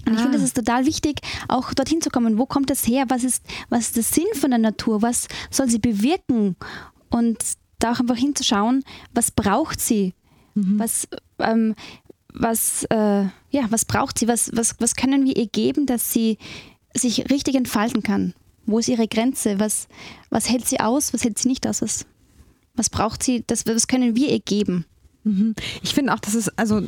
Und 0.06 0.14
ich 0.14 0.18
Ah. 0.20 0.22
finde, 0.22 0.38
es 0.38 0.44
ist 0.44 0.56
total 0.56 0.86
wichtig, 0.86 1.20
auch 1.48 1.74
dorthin 1.74 2.00
zu 2.00 2.10
kommen. 2.10 2.38
Wo 2.38 2.46
kommt 2.46 2.70
das 2.70 2.86
her? 2.86 3.04
Was 3.08 3.24
ist, 3.24 3.44
was 3.68 3.86
ist 3.88 3.96
der 3.96 4.02
Sinn 4.04 4.26
von 4.34 4.50
der 4.50 4.58
Natur? 4.58 5.02
Was 5.02 5.26
soll 5.50 5.68
sie 5.68 5.78
bewirken? 5.78 6.56
Und 7.10 7.38
da 7.78 7.92
auch 7.92 8.00
einfach 8.00 8.16
hinzuschauen, 8.16 8.84
was 9.12 9.30
braucht 9.30 9.80
sie? 9.80 10.14
Was, 10.54 11.06
ähm, 11.38 11.74
was, 12.32 12.84
äh, 12.84 13.24
ja, 13.50 13.66
was 13.68 13.84
braucht 13.84 14.18
sie? 14.18 14.26
Was, 14.28 14.50
was, 14.54 14.76
was 14.78 14.94
können 14.96 15.24
wir 15.26 15.36
ihr 15.36 15.46
geben, 15.48 15.84
dass 15.86 16.12
sie 16.12 16.38
sich 16.94 17.28
richtig 17.30 17.54
entfalten 17.56 18.02
kann? 18.02 18.32
Wo 18.64 18.78
ist 18.78 18.88
ihre 18.88 19.06
Grenze? 19.06 19.60
Was, 19.60 19.86
was 20.30 20.48
hält 20.48 20.66
sie 20.66 20.80
aus? 20.80 21.12
Was 21.12 21.24
hält 21.24 21.38
sie 21.38 21.48
nicht 21.48 21.66
aus? 21.66 21.82
Was, 21.82 22.06
was 22.74 22.88
braucht 22.90 23.22
sie? 23.22 23.44
Das, 23.46 23.66
was 23.66 23.86
können 23.86 24.16
wir 24.16 24.30
ihr 24.30 24.40
geben? 24.40 24.86
Mhm. 25.24 25.54
Ich 25.82 25.94
finde 25.94 26.14
auch, 26.14 26.20
dass 26.20 26.34
es 26.34 26.48
also 26.58 26.82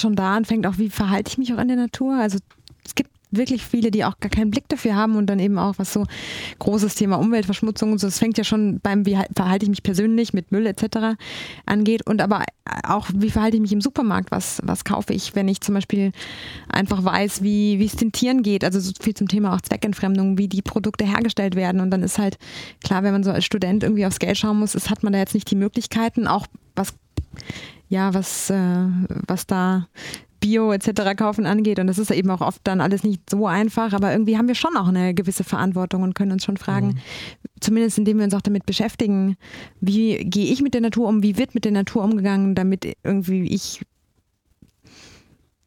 schon 0.00 0.16
da 0.16 0.36
anfängt, 0.36 0.66
auch 0.66 0.78
wie 0.78 0.90
verhalte 0.90 1.30
ich 1.30 1.38
mich 1.38 1.52
auch 1.54 1.58
in 1.58 1.68
der 1.68 1.76
Natur. 1.76 2.16
Also 2.16 2.38
es 2.84 2.94
gibt 2.94 3.10
wirklich 3.36 3.64
viele, 3.64 3.90
die 3.90 4.04
auch 4.04 4.18
gar 4.20 4.30
keinen 4.30 4.50
Blick 4.50 4.68
dafür 4.68 4.94
haben 4.94 5.16
und 5.16 5.26
dann 5.26 5.38
eben 5.38 5.58
auch 5.58 5.74
was 5.78 5.92
so 5.92 6.04
großes 6.58 6.94
Thema 6.94 7.16
Umweltverschmutzung 7.16 7.92
und 7.92 7.98
so. 7.98 8.06
Das 8.06 8.18
fängt 8.18 8.38
ja 8.38 8.44
schon 8.44 8.80
beim, 8.80 9.06
wie 9.06 9.18
halt- 9.18 9.30
verhalte 9.34 9.64
ich 9.64 9.70
mich 9.70 9.82
persönlich 9.82 10.32
mit 10.32 10.52
Müll 10.52 10.66
etc. 10.66 11.16
angeht 11.66 12.06
und 12.06 12.22
aber 12.22 12.44
auch, 12.84 13.08
wie 13.14 13.30
verhalte 13.30 13.56
ich 13.56 13.60
mich 13.60 13.72
im 13.72 13.80
Supermarkt? 13.80 14.30
Was, 14.30 14.60
was 14.64 14.84
kaufe 14.84 15.12
ich, 15.12 15.34
wenn 15.34 15.48
ich 15.48 15.60
zum 15.60 15.74
Beispiel 15.74 16.12
einfach 16.68 17.04
weiß, 17.04 17.42
wie, 17.42 17.78
wie 17.78 17.86
es 17.86 17.96
den 17.96 18.12
Tieren 18.12 18.42
geht? 18.42 18.64
Also 18.64 18.80
so 18.80 18.92
viel 19.00 19.14
zum 19.14 19.28
Thema 19.28 19.54
auch 19.54 19.60
Zweckentfremdung, 19.60 20.38
wie 20.38 20.48
die 20.48 20.62
Produkte 20.62 21.04
hergestellt 21.04 21.56
werden. 21.56 21.80
Und 21.80 21.90
dann 21.90 22.02
ist 22.02 22.18
halt 22.18 22.38
klar, 22.82 23.02
wenn 23.02 23.12
man 23.12 23.24
so 23.24 23.30
als 23.30 23.44
Student 23.44 23.82
irgendwie 23.82 24.06
aufs 24.06 24.18
Geld 24.18 24.38
schauen 24.38 24.58
muss, 24.58 24.74
ist, 24.74 24.90
hat 24.90 25.02
man 25.02 25.12
da 25.12 25.18
jetzt 25.18 25.34
nicht 25.34 25.50
die 25.50 25.56
Möglichkeiten, 25.56 26.26
auch 26.26 26.46
was 26.76 26.94
ja, 27.88 28.14
was, 28.14 28.50
äh, 28.50 28.86
was 29.26 29.46
da 29.46 29.86
Bio 30.40 30.72
etc. 30.72 31.16
kaufen 31.16 31.46
angeht. 31.46 31.78
Und 31.78 31.86
das 31.86 31.98
ist 31.98 32.10
ja 32.10 32.16
eben 32.16 32.30
auch 32.30 32.42
oft 32.42 32.60
dann 32.64 32.80
alles 32.82 33.02
nicht 33.02 33.30
so 33.30 33.46
einfach, 33.46 33.92
aber 33.94 34.12
irgendwie 34.12 34.36
haben 34.36 34.48
wir 34.48 34.54
schon 34.54 34.76
auch 34.76 34.88
eine 34.88 35.14
gewisse 35.14 35.42
Verantwortung 35.44 36.02
und 36.02 36.14
können 36.14 36.32
uns 36.32 36.44
schon 36.44 36.58
fragen, 36.58 36.98
zumindest 37.60 37.96
indem 37.96 38.18
wir 38.18 38.24
uns 38.24 38.34
auch 38.34 38.42
damit 38.42 38.66
beschäftigen, 38.66 39.36
wie 39.80 40.16
gehe 40.24 40.52
ich 40.52 40.60
mit 40.60 40.74
der 40.74 40.82
Natur 40.82 41.08
um, 41.08 41.22
wie 41.22 41.38
wird 41.38 41.54
mit 41.54 41.64
der 41.64 41.72
Natur 41.72 42.04
umgegangen, 42.04 42.54
damit 42.54 42.86
irgendwie 43.04 43.44
ich 43.44 43.80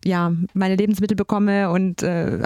ja 0.05 0.31
meine 0.53 0.75
Lebensmittel 0.75 1.15
bekomme 1.15 1.71
und 1.71 2.03
äh, 2.03 2.39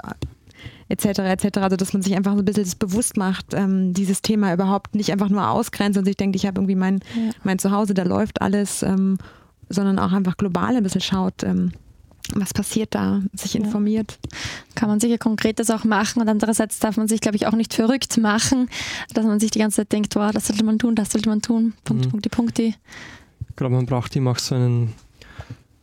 etc. 0.88 1.04
etc. 1.18 1.58
Also 1.58 1.76
dass 1.76 1.92
man 1.92 2.02
sich 2.02 2.16
einfach 2.16 2.32
so 2.32 2.38
ein 2.38 2.44
bisschen 2.44 2.64
das 2.64 2.74
bewusst 2.76 3.16
macht, 3.16 3.52
ähm, 3.52 3.92
dieses 3.92 4.22
Thema 4.22 4.52
überhaupt 4.54 4.94
nicht 4.94 5.12
einfach 5.12 5.28
nur 5.28 5.48
ausgrenzt 5.48 5.98
und 5.98 6.04
sich 6.06 6.16
denkt, 6.16 6.36
ich 6.36 6.46
habe 6.46 6.60
irgendwie 6.60 6.76
mein, 6.76 7.00
Ja. 7.14 7.32
mein 7.44 7.58
Zuhause, 7.58 7.94
da 7.94 8.04
läuft 8.04 8.40
alles, 8.40 8.82
ähm, 8.82 9.18
sondern 9.72 9.98
auch 9.98 10.12
einfach 10.12 10.36
global 10.36 10.76
ein 10.76 10.82
bisschen 10.82 11.00
schaut, 11.00 11.42
ähm, 11.42 11.72
was 12.34 12.54
passiert 12.54 12.94
da, 12.94 13.20
sich 13.34 13.56
informiert. 13.56 14.18
Kann 14.74 14.88
man 14.88 15.00
sicher 15.00 15.18
Konkretes 15.18 15.70
auch 15.70 15.84
machen 15.84 16.22
und 16.22 16.28
andererseits 16.28 16.78
darf 16.78 16.96
man 16.96 17.08
sich, 17.08 17.20
glaube 17.20 17.36
ich, 17.36 17.46
auch 17.46 17.52
nicht 17.52 17.74
verrückt 17.74 18.16
machen, 18.18 18.68
dass 19.12 19.24
man 19.26 19.40
sich 19.40 19.50
die 19.50 19.58
ganze 19.58 19.78
Zeit 19.78 19.92
denkt, 19.92 20.14
wow, 20.14 20.30
das 20.32 20.46
sollte 20.46 20.64
man 20.64 20.78
tun, 20.78 20.94
das 20.94 21.10
sollte 21.10 21.28
man 21.28 21.42
tun, 21.42 21.74
Punkt, 21.84 22.06
Mhm. 22.06 22.10
Punkti, 22.10 22.28
Punkti. 22.28 22.74
Ich 23.50 23.56
glaube, 23.56 23.74
man 23.74 23.86
braucht 23.86 24.14
immer 24.16 24.30
auch 24.30 24.38
so 24.38 24.54
einen, 24.54 24.92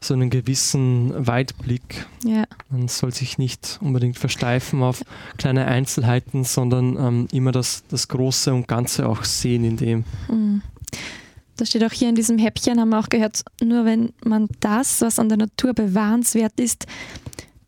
so 0.02 0.14
einen 0.14 0.30
gewissen 0.30 1.28
Weitblick. 1.28 2.08
Ja. 2.24 2.46
Man 2.70 2.88
soll 2.88 3.14
sich 3.14 3.38
nicht 3.38 3.78
unbedingt 3.82 4.18
versteifen 4.18 4.82
auf 4.82 5.04
kleine 5.38 5.66
Einzelheiten, 5.66 6.46
sondern 6.46 6.96
ähm, 6.98 7.28
immer 7.32 7.52
das, 7.52 7.84
das 7.90 8.08
Große 8.08 8.54
und 8.54 8.68
Ganze 8.68 9.08
auch 9.08 9.24
sehen 9.26 9.66
in 9.66 9.78
dem. 9.78 10.04
Mhm. 10.30 10.62
Das 11.60 11.70
steht 11.70 11.84
auch 11.84 11.92
hier 11.92 12.08
in 12.08 12.16
diesem 12.16 12.38
Häppchen, 12.38 12.80
haben 12.80 12.90
wir 12.90 13.00
auch 13.00 13.10
gehört, 13.10 13.44
nur 13.62 13.84
wenn 13.84 14.14
man 14.24 14.48
das, 14.62 15.02
was 15.02 15.20
an 15.20 15.28
der 15.28 15.38
Natur 15.38 15.74
bewahrenswert 15.74 16.58
ist, 16.58 16.86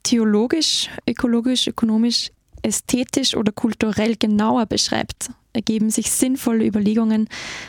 theologisch, 0.04 0.90
ökologisch, 1.06 1.68
ökonomisch, 1.68 2.32
ästhetisch 2.62 3.36
oder 3.36 3.52
kulturell 3.52 4.16
genauer 4.16 4.66
beschreibt, 4.66 5.32
ergeben 5.52 5.90
sich 5.90 6.10
sinnvolle 6.10 6.66
Überlegungen, 6.66 7.28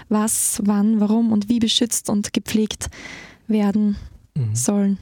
was, 0.09 0.61
wann, 0.65 1.01
warum 1.01 1.33
und 1.33 1.49
wie 1.49 1.59
beschützt 1.59 2.09
und 2.09 2.33
gepflegt 2.33 2.89
werden 3.49 3.97
Mhm. 4.35 4.55
sollen. 4.55 4.99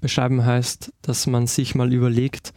Beschreiben 0.00 0.44
heißt, 0.44 0.92
dass 1.02 1.26
man 1.26 1.46
sich 1.46 1.74
mal 1.74 1.92
überlegt, 1.92 2.52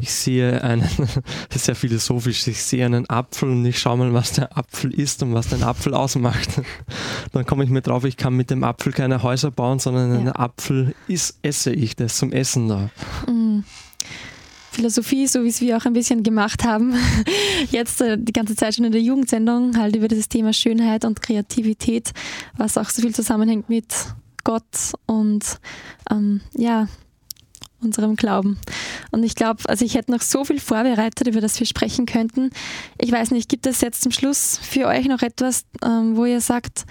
ich 0.00 0.12
sehe 0.12 0.62
einen, 0.62 0.82
das 1.48 1.56
ist 1.56 1.64
sehr 1.66 1.74
philosophisch, 1.74 2.46
ich 2.46 2.62
sehe 2.62 2.84
einen 2.84 3.08
Apfel 3.08 3.50
und 3.50 3.64
ich 3.66 3.78
schaue 3.78 3.98
mal, 3.98 4.12
was 4.12 4.32
der 4.32 4.56
Apfel 4.56 4.92
ist 4.92 5.22
und 5.22 5.34
was 5.34 5.48
den 5.48 5.62
Apfel 5.62 5.94
ausmacht. 5.94 6.60
Dann 7.32 7.46
komme 7.46 7.64
ich 7.64 7.70
mir 7.70 7.82
drauf, 7.82 8.04
ich 8.04 8.16
kann 8.16 8.34
mit 8.34 8.50
dem 8.50 8.64
Apfel 8.64 8.92
keine 8.92 9.22
Häuser 9.22 9.50
bauen, 9.50 9.78
sondern 9.78 10.12
Ja. 10.12 10.18
einen 10.18 10.28
Apfel 10.32 10.94
ist, 11.08 11.38
esse 11.42 11.72
ich, 11.72 11.96
der 11.96 12.06
ist 12.06 12.18
zum 12.18 12.32
Essen 12.32 12.68
da. 12.68 12.90
Mhm. 13.28 13.64
Philosophie, 14.70 15.28
so 15.28 15.44
wie 15.44 15.48
es 15.48 15.60
wir 15.60 15.76
auch 15.76 15.84
ein 15.84 15.92
bisschen 15.92 16.24
gemacht 16.24 16.64
haben, 16.64 16.94
jetzt 17.70 18.00
äh, 18.00 18.18
die 18.18 18.32
ganze 18.32 18.56
Zeit 18.56 18.74
schon 18.74 18.84
in 18.84 18.90
der 18.90 19.00
Jugendsendung, 19.00 19.76
halt 19.78 19.94
über 19.94 20.08
dieses 20.08 20.28
Thema 20.28 20.52
Schönheit 20.52 21.04
und 21.04 21.22
Kreativität, 21.22 22.10
was 22.56 22.76
auch 22.76 22.90
so 22.90 23.00
viel 23.02 23.14
zusammenhängt 23.14 23.68
mit 23.68 23.94
Gott 24.42 24.92
und 25.06 25.60
ähm, 26.10 26.40
ja, 26.56 26.88
unserem 27.84 28.16
Glauben. 28.16 28.58
Und 29.10 29.22
ich 29.22 29.34
glaube, 29.34 29.62
also 29.68 29.84
ich 29.84 29.94
hätte 29.94 30.12
noch 30.12 30.22
so 30.22 30.44
viel 30.44 30.60
vorbereitet, 30.60 31.26
über 31.26 31.40
das 31.40 31.58
wir 31.58 31.66
sprechen 31.66 32.06
könnten. 32.06 32.50
Ich 32.98 33.12
weiß 33.12 33.30
nicht, 33.30 33.48
gibt 33.48 33.66
es 33.66 33.80
jetzt 33.80 34.02
zum 34.02 34.12
Schluss 34.12 34.58
für 34.62 34.86
euch 34.86 35.06
noch 35.06 35.22
etwas, 35.22 35.64
ähm, 35.82 36.16
wo 36.16 36.24
ihr 36.24 36.40
sagt, 36.40 36.84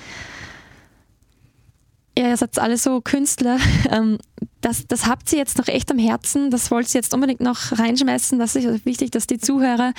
ja, 2.17 2.29
ihr 2.29 2.37
seid 2.37 2.59
alle 2.59 2.77
so 2.77 3.01
Künstler, 3.01 3.57
ähm, 3.89 4.19
das, 4.61 4.87
das 4.87 5.07
habt 5.07 5.31
ihr 5.33 5.39
jetzt 5.39 5.57
noch 5.57 5.67
echt 5.67 5.91
am 5.91 5.97
Herzen, 5.97 6.49
das 6.49 6.71
wollt 6.71 6.87
ihr 6.93 7.01
jetzt 7.01 7.13
unbedingt 7.13 7.41
noch 7.41 7.77
reinschmeißen. 7.77 8.39
Das 8.39 8.55
ist 8.55 8.85
wichtig, 8.85 9.11
dass 9.11 9.27
die 9.27 9.37
Zuhörer, 9.37 9.93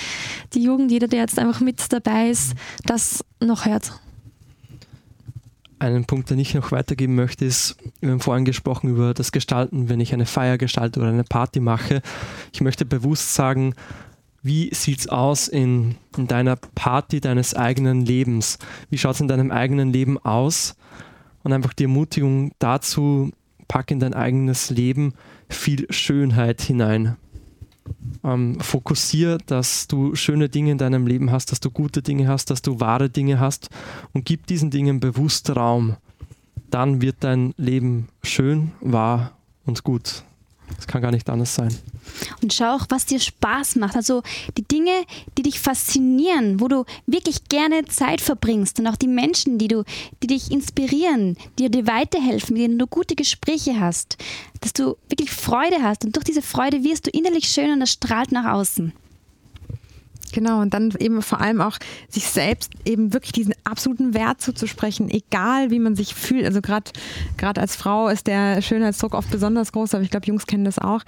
die 0.55 0.63
Jugend, 0.63 0.91
jeder, 0.91 1.09
der 1.09 1.21
jetzt 1.21 1.39
einfach 1.39 1.61
mit 1.61 1.93
dabei 1.93 2.31
ist, 2.31 2.53
das 2.85 3.25
noch 3.41 3.67
hört. 3.67 3.93
Einen 5.85 6.07
Punkt, 6.07 6.31
den 6.31 6.39
ich 6.39 6.55
noch 6.55 6.73
weitergeben 6.73 7.15
möchte, 7.15 7.45
ist, 7.45 7.77
wir 8.01 8.11
haben 8.11 8.21
vorhin 8.21 8.47
gesprochen 8.47 8.89
über 8.89 9.13
das 9.13 9.33
Gestalten, 9.33 9.91
wenn 9.91 10.01
ich 10.01 10.15
eine 10.15 10.25
Feier 10.25 10.57
gestalte 10.57 10.99
oder 10.99 11.11
eine 11.11 11.25
Party 11.25 11.61
mache. 11.61 12.01
Ich 12.55 12.63
möchte 12.63 12.87
bewusst 12.87 13.35
sagen, 13.35 13.75
wie 14.43 14.75
sieht 14.75 15.01
es 15.01 15.09
aus 15.09 15.47
in, 15.47 15.97
in 16.17 16.27
deiner 16.27 16.57
Party 16.57 17.21
deines 17.21 17.55
eigenen 17.55 18.07
Lebens? 18.07 18.59
Wie 18.89 18.97
schaut 18.97 19.17
es 19.17 19.21
in 19.21 19.29
deinem 19.29 19.51
eigenen 19.51 19.93
Leben 19.93 20.19
aus? 20.19 20.75
Und 21.43 21.53
einfach 21.53 21.75
die 21.75 21.85
Ermutigung 21.85 22.53
dazu, 22.59 23.33
pack 23.69 23.91
in 23.91 24.01
dein 24.01 24.15
eigenes 24.15 24.71
Leben 24.71 25.13
viel 25.51 25.87
Schönheit 25.91 26.63
hinein. 26.63 27.17
Ähm, 28.23 28.59
fokussier, 28.61 29.39
dass 29.47 29.87
du 29.87 30.15
schöne 30.15 30.49
Dinge 30.49 30.73
in 30.73 30.79
deinem 30.79 31.07
Leben 31.07 31.31
hast, 31.31 31.53
dass 31.53 31.61
du 31.61 31.71
gute 31.71 32.01
Dinge 32.01 32.29
hast, 32.29 32.51
dass 32.51 32.63
du 32.63 32.81
wahre 32.81 33.11
Dinge 33.11 33.39
hast 33.39 33.69
und 34.13 34.25
gib 34.25 34.47
diesen 34.47 34.71
Dingen 34.71 35.01
bewusst 35.01 35.55
Raum. 35.55 35.97
Dann 36.71 37.03
wird 37.03 37.17
dein 37.21 37.55
Leben 37.57 38.09
schön, 38.23 38.73
wahr 38.81 39.33
und 39.67 39.85
gut. 39.85 40.25
Es 40.79 40.87
kann 40.87 41.03
gar 41.03 41.11
nicht 41.11 41.29
anders 41.29 41.55
sein. 41.55 41.75
Und 42.43 42.53
schau 42.53 42.77
auch, 42.77 42.87
was 42.89 43.07
dir 43.07 43.21
Spaß 43.21 43.77
macht. 43.77 43.97
Also 43.97 44.23
die 44.57 44.63
Dinge, 44.63 44.93
die 45.37 45.43
dich 45.43 45.61
faszinieren, 45.61 46.61
wo 46.61 46.69
du 46.69 46.85
wirklich 47.07 47.45
gerne 47.49 47.85
Zeit 47.87 48.21
verbringst 48.21 48.79
und 48.79 48.87
auch 48.87 48.97
die 48.97 49.09
Menschen, 49.09 49.59
die 49.59 49.69
du, 49.69 49.85
die 50.23 50.29
dich 50.29 50.51
inspirieren, 50.51 51.37
die 51.59 51.71
dir 51.71 51.87
weiterhelfen, 51.87 52.55
mit 52.55 52.63
denen 52.63 52.79
du 52.79 52.87
gute 52.87 53.15
Gespräche 53.15 53.81
hast, 53.81 54.17
dass 54.61 54.73
du 54.73 54.97
wirklich 55.09 55.31
Freude 55.31 55.83
hast 55.83 56.05
und 56.05 56.17
durch 56.17 56.25
diese 56.25 56.43
Freude 56.43 56.85
wirst 56.85 57.07
du 57.07 57.11
innerlich 57.11 57.49
schön 57.49 57.73
und 57.73 57.81
das 57.81 57.93
strahlt 57.93 58.33
nach 58.33 58.53
außen. 58.53 58.93
Genau, 60.35 60.63
und 60.63 60.75
dann 60.75 60.93
eben 60.99 61.23
vor 61.23 61.41
allem 61.41 61.61
auch 61.61 61.79
sich 62.09 62.27
selbst 62.27 62.73
eben 62.85 63.13
wirklich 63.13 63.31
diesen 63.31 63.55
absoluten 63.63 64.15
Wert 64.15 64.41
zuzusprechen, 64.41 65.09
egal 65.09 65.71
wie 65.71 65.79
man 65.79 65.95
sich 65.95 66.13
fühlt. 66.13 66.45
Also 66.45 66.61
gerade 66.61 66.91
als 67.61 67.77
Frau 67.77 68.09
ist 68.09 68.27
der 68.27 68.61
Schönheitsdruck 68.61 69.15
oft 69.15 69.31
besonders 69.31 69.71
groß, 69.71 69.95
aber 69.95 70.03
ich 70.03 70.11
glaube, 70.11 70.27
Jungs 70.27 70.49
kennen 70.49 70.65
das 70.65 70.81
auch. 70.81 71.03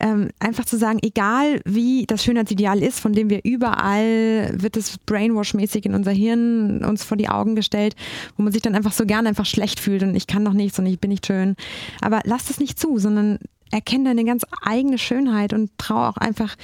Ähm, 0.00 0.30
einfach 0.38 0.64
zu 0.64 0.78
sagen, 0.78 0.98
egal 1.02 1.60
wie 1.66 2.06
das 2.06 2.24
Schönheitsideal 2.24 2.82
ist, 2.82 3.00
von 3.00 3.12
dem 3.12 3.28
wir 3.28 3.40
überall 3.44 4.54
wird 4.54 4.78
es 4.78 4.98
brainwash-mäßig 4.98 5.84
in 5.84 5.94
unser 5.94 6.12
Hirn 6.12 6.82
uns 6.86 7.04
vor 7.04 7.18
die 7.18 7.28
Augen 7.28 7.56
gestellt, 7.56 7.94
wo 8.38 8.44
man 8.44 8.52
sich 8.54 8.62
dann 8.62 8.74
einfach 8.74 8.92
so 8.92 9.04
gerne 9.04 9.28
einfach 9.28 9.44
schlecht 9.44 9.78
fühlt 9.78 10.02
und 10.02 10.14
ich 10.14 10.26
kann 10.26 10.42
doch 10.42 10.54
nichts 10.54 10.78
und 10.78 10.86
ich 10.86 10.98
bin 10.98 11.10
nicht 11.10 11.26
schön. 11.26 11.54
Aber 12.00 12.22
lass 12.24 12.46
das 12.46 12.60
nicht 12.60 12.80
zu, 12.80 12.96
sondern 12.96 13.40
erkenne 13.70 14.04
deine 14.04 14.24
ganz 14.24 14.46
eigene 14.62 14.96
Schönheit 14.96 15.52
und 15.52 15.70
trau 15.76 16.08
auch 16.08 16.16
einfach, 16.16 16.56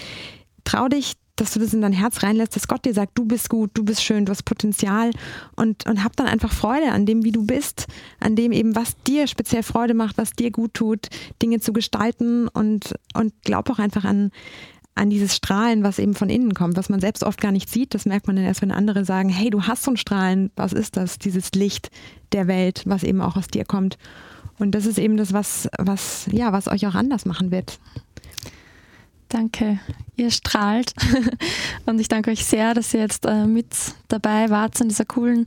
trau 0.65 0.89
dich 0.89 1.20
dass 1.41 1.53
du 1.53 1.61
das 1.61 1.73
in 1.73 1.81
dein 1.81 1.93
Herz 1.93 2.23
reinlässt, 2.23 2.55
dass 2.55 2.69
Gott 2.69 2.85
dir 2.85 2.95
sagt, 2.95 3.17
du 3.17 3.25
bist 3.25 3.49
gut, 3.49 3.71
du 3.75 3.85
bist 3.85 4.03
schön, 4.03 4.27
du 4.27 4.31
hast 4.31 4.45
Potenzial 4.45 5.11
und, 5.57 5.87
und 5.87 6.05
hab 6.05 6.15
dann 6.17 6.27
einfach 6.27 6.53
Freude 6.53 6.93
an 6.93 7.07
dem, 7.07 7.25
wie 7.25 7.33
du 7.33 7.47
bist, 7.47 7.87
an 8.21 8.37
dem 8.37 8.53
eben, 8.53 8.77
was 8.77 8.97
dir 9.07 9.27
speziell 9.27 9.63
Freude 9.63 9.95
macht, 9.95 10.19
was 10.19 10.33
dir 10.33 10.51
gut 10.51 10.75
tut, 10.75 11.09
Dinge 11.41 11.61
zu 11.61 11.73
gestalten 11.73 12.49
und, 12.49 12.95
und 13.15 13.33
glaub 13.43 13.71
auch 13.71 13.79
einfach 13.79 14.05
an, 14.05 14.31
an 14.95 15.09
dieses 15.09 15.35
Strahlen, 15.35 15.83
was 15.83 15.99
eben 15.99 16.15
von 16.15 16.29
innen 16.29 16.53
kommt, 16.53 16.77
was 16.77 16.91
man 16.91 17.01
selbst 17.01 17.25
oft 17.25 17.41
gar 17.41 17.53
nicht 17.53 17.71
sieht. 17.71 17.95
Das 17.95 18.05
merkt 18.05 18.27
man 18.27 18.37
dann 18.37 18.45
erst, 18.45 18.61
wenn 18.61 18.73
andere 18.73 19.05
sagen, 19.05 19.31
hey, 19.31 19.49
du 19.49 19.63
hast 19.63 19.85
so 19.85 19.93
ein 19.93 19.97
Strahlen, 19.97 20.51
was 20.57 20.73
ist 20.73 20.97
das? 20.97 21.19
Dieses 21.19 21.53
Licht 21.53 21.91
der 22.33 22.49
Welt, 22.49 22.83
was 22.85 23.03
eben 23.03 23.23
auch 23.23 23.37
aus 23.37 23.49
dir 23.49 23.65
kommt. 23.65 23.97
Und 24.59 24.73
das 24.73 24.85
ist 24.85 24.99
eben 24.99 25.17
das, 25.17 25.33
was, 25.33 25.69
was, 25.79 26.29
ja, 26.31 26.53
was 26.53 26.69
euch 26.69 26.87
auch 26.87 26.95
anders 26.95 27.25
machen 27.25 27.51
wird. 27.51 27.79
Danke, 29.31 29.79
ihr 30.17 30.31
strahlt. 30.33 30.93
Und 31.87 32.01
ich 32.01 32.09
danke 32.09 32.33
euch 32.33 32.45
sehr, 32.45 32.75
dass 32.75 32.93
ihr 32.93 33.01
jetzt 33.01 33.25
äh, 33.25 33.47
mit 33.47 33.69
dabei 34.09 34.51
wart 34.51 34.81
in 34.81 34.89
dieser 34.89 35.05
coolen, 35.05 35.47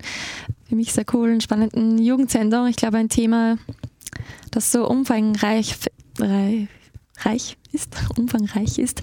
für 0.67 0.75
mich 0.75 0.93
sehr 0.93 1.03
coolen, 1.03 1.41
spannenden 1.41 1.97
Jugendsendung. 1.97 2.67
Ich 2.67 2.77
glaube, 2.77 2.97
ein 2.97 3.09
Thema, 3.09 3.57
das 4.51 4.71
so 4.71 4.87
umfangreich 4.87 5.75
rei- 6.17 6.69
reich 7.19 7.57
ist, 7.73 7.93
umfangreich 8.17 8.79
ist 8.79 9.01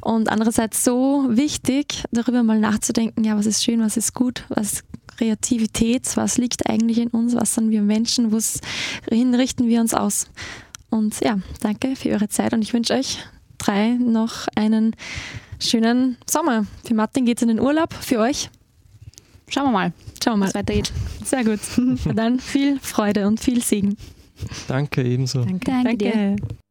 und 0.00 0.30
andererseits 0.30 0.82
so 0.82 1.26
wichtig, 1.28 2.02
darüber 2.10 2.42
mal 2.42 2.58
nachzudenken, 2.58 3.24
ja, 3.24 3.36
was 3.36 3.46
ist 3.46 3.62
schön, 3.62 3.80
was 3.80 3.98
ist 3.98 4.14
gut, 4.14 4.44
was 4.48 4.72
ist 4.72 4.84
Kreativität, 5.18 6.16
was 6.16 6.38
liegt 6.38 6.70
eigentlich 6.70 6.98
in 6.98 7.08
uns, 7.08 7.34
was 7.34 7.54
sind 7.54 7.70
wir 7.70 7.82
Menschen, 7.82 8.32
wohin 8.32 9.34
richten 9.34 9.68
wir 9.68 9.82
uns 9.82 9.92
aus. 9.92 10.26
Und 10.88 11.20
ja, 11.20 11.38
danke 11.60 11.96
für 11.96 12.10
eure 12.10 12.28
Zeit 12.28 12.54
und 12.54 12.62
ich 12.62 12.72
wünsche 12.72 12.94
euch 12.94 13.18
drei 13.64 13.90
noch 13.90 14.48
einen 14.54 14.94
schönen 15.60 16.16
Sommer. 16.28 16.66
Für 16.84 16.94
Martin 16.94 17.24
geht 17.24 17.38
es 17.38 17.42
in 17.42 17.48
den 17.48 17.60
Urlaub, 17.60 17.92
für 17.94 18.18
euch. 18.18 18.50
Schauen 19.48 19.64
wir 19.66 19.72
mal, 19.72 19.92
Schauen 20.22 20.38
wir 20.40 20.46
was 20.46 20.54
mal. 20.54 20.60
weitergeht. 20.60 20.92
Sehr 21.24 21.44
gut. 21.44 21.60
Dann 22.16 22.40
viel 22.40 22.78
Freude 22.80 23.26
und 23.26 23.38
viel 23.40 23.62
Segen. 23.62 23.96
Danke 24.66 25.02
ebenso. 25.02 25.44
Danke. 25.44 25.70
Danke 25.70 25.96
dir. 25.96 26.12
Danke. 26.12 26.61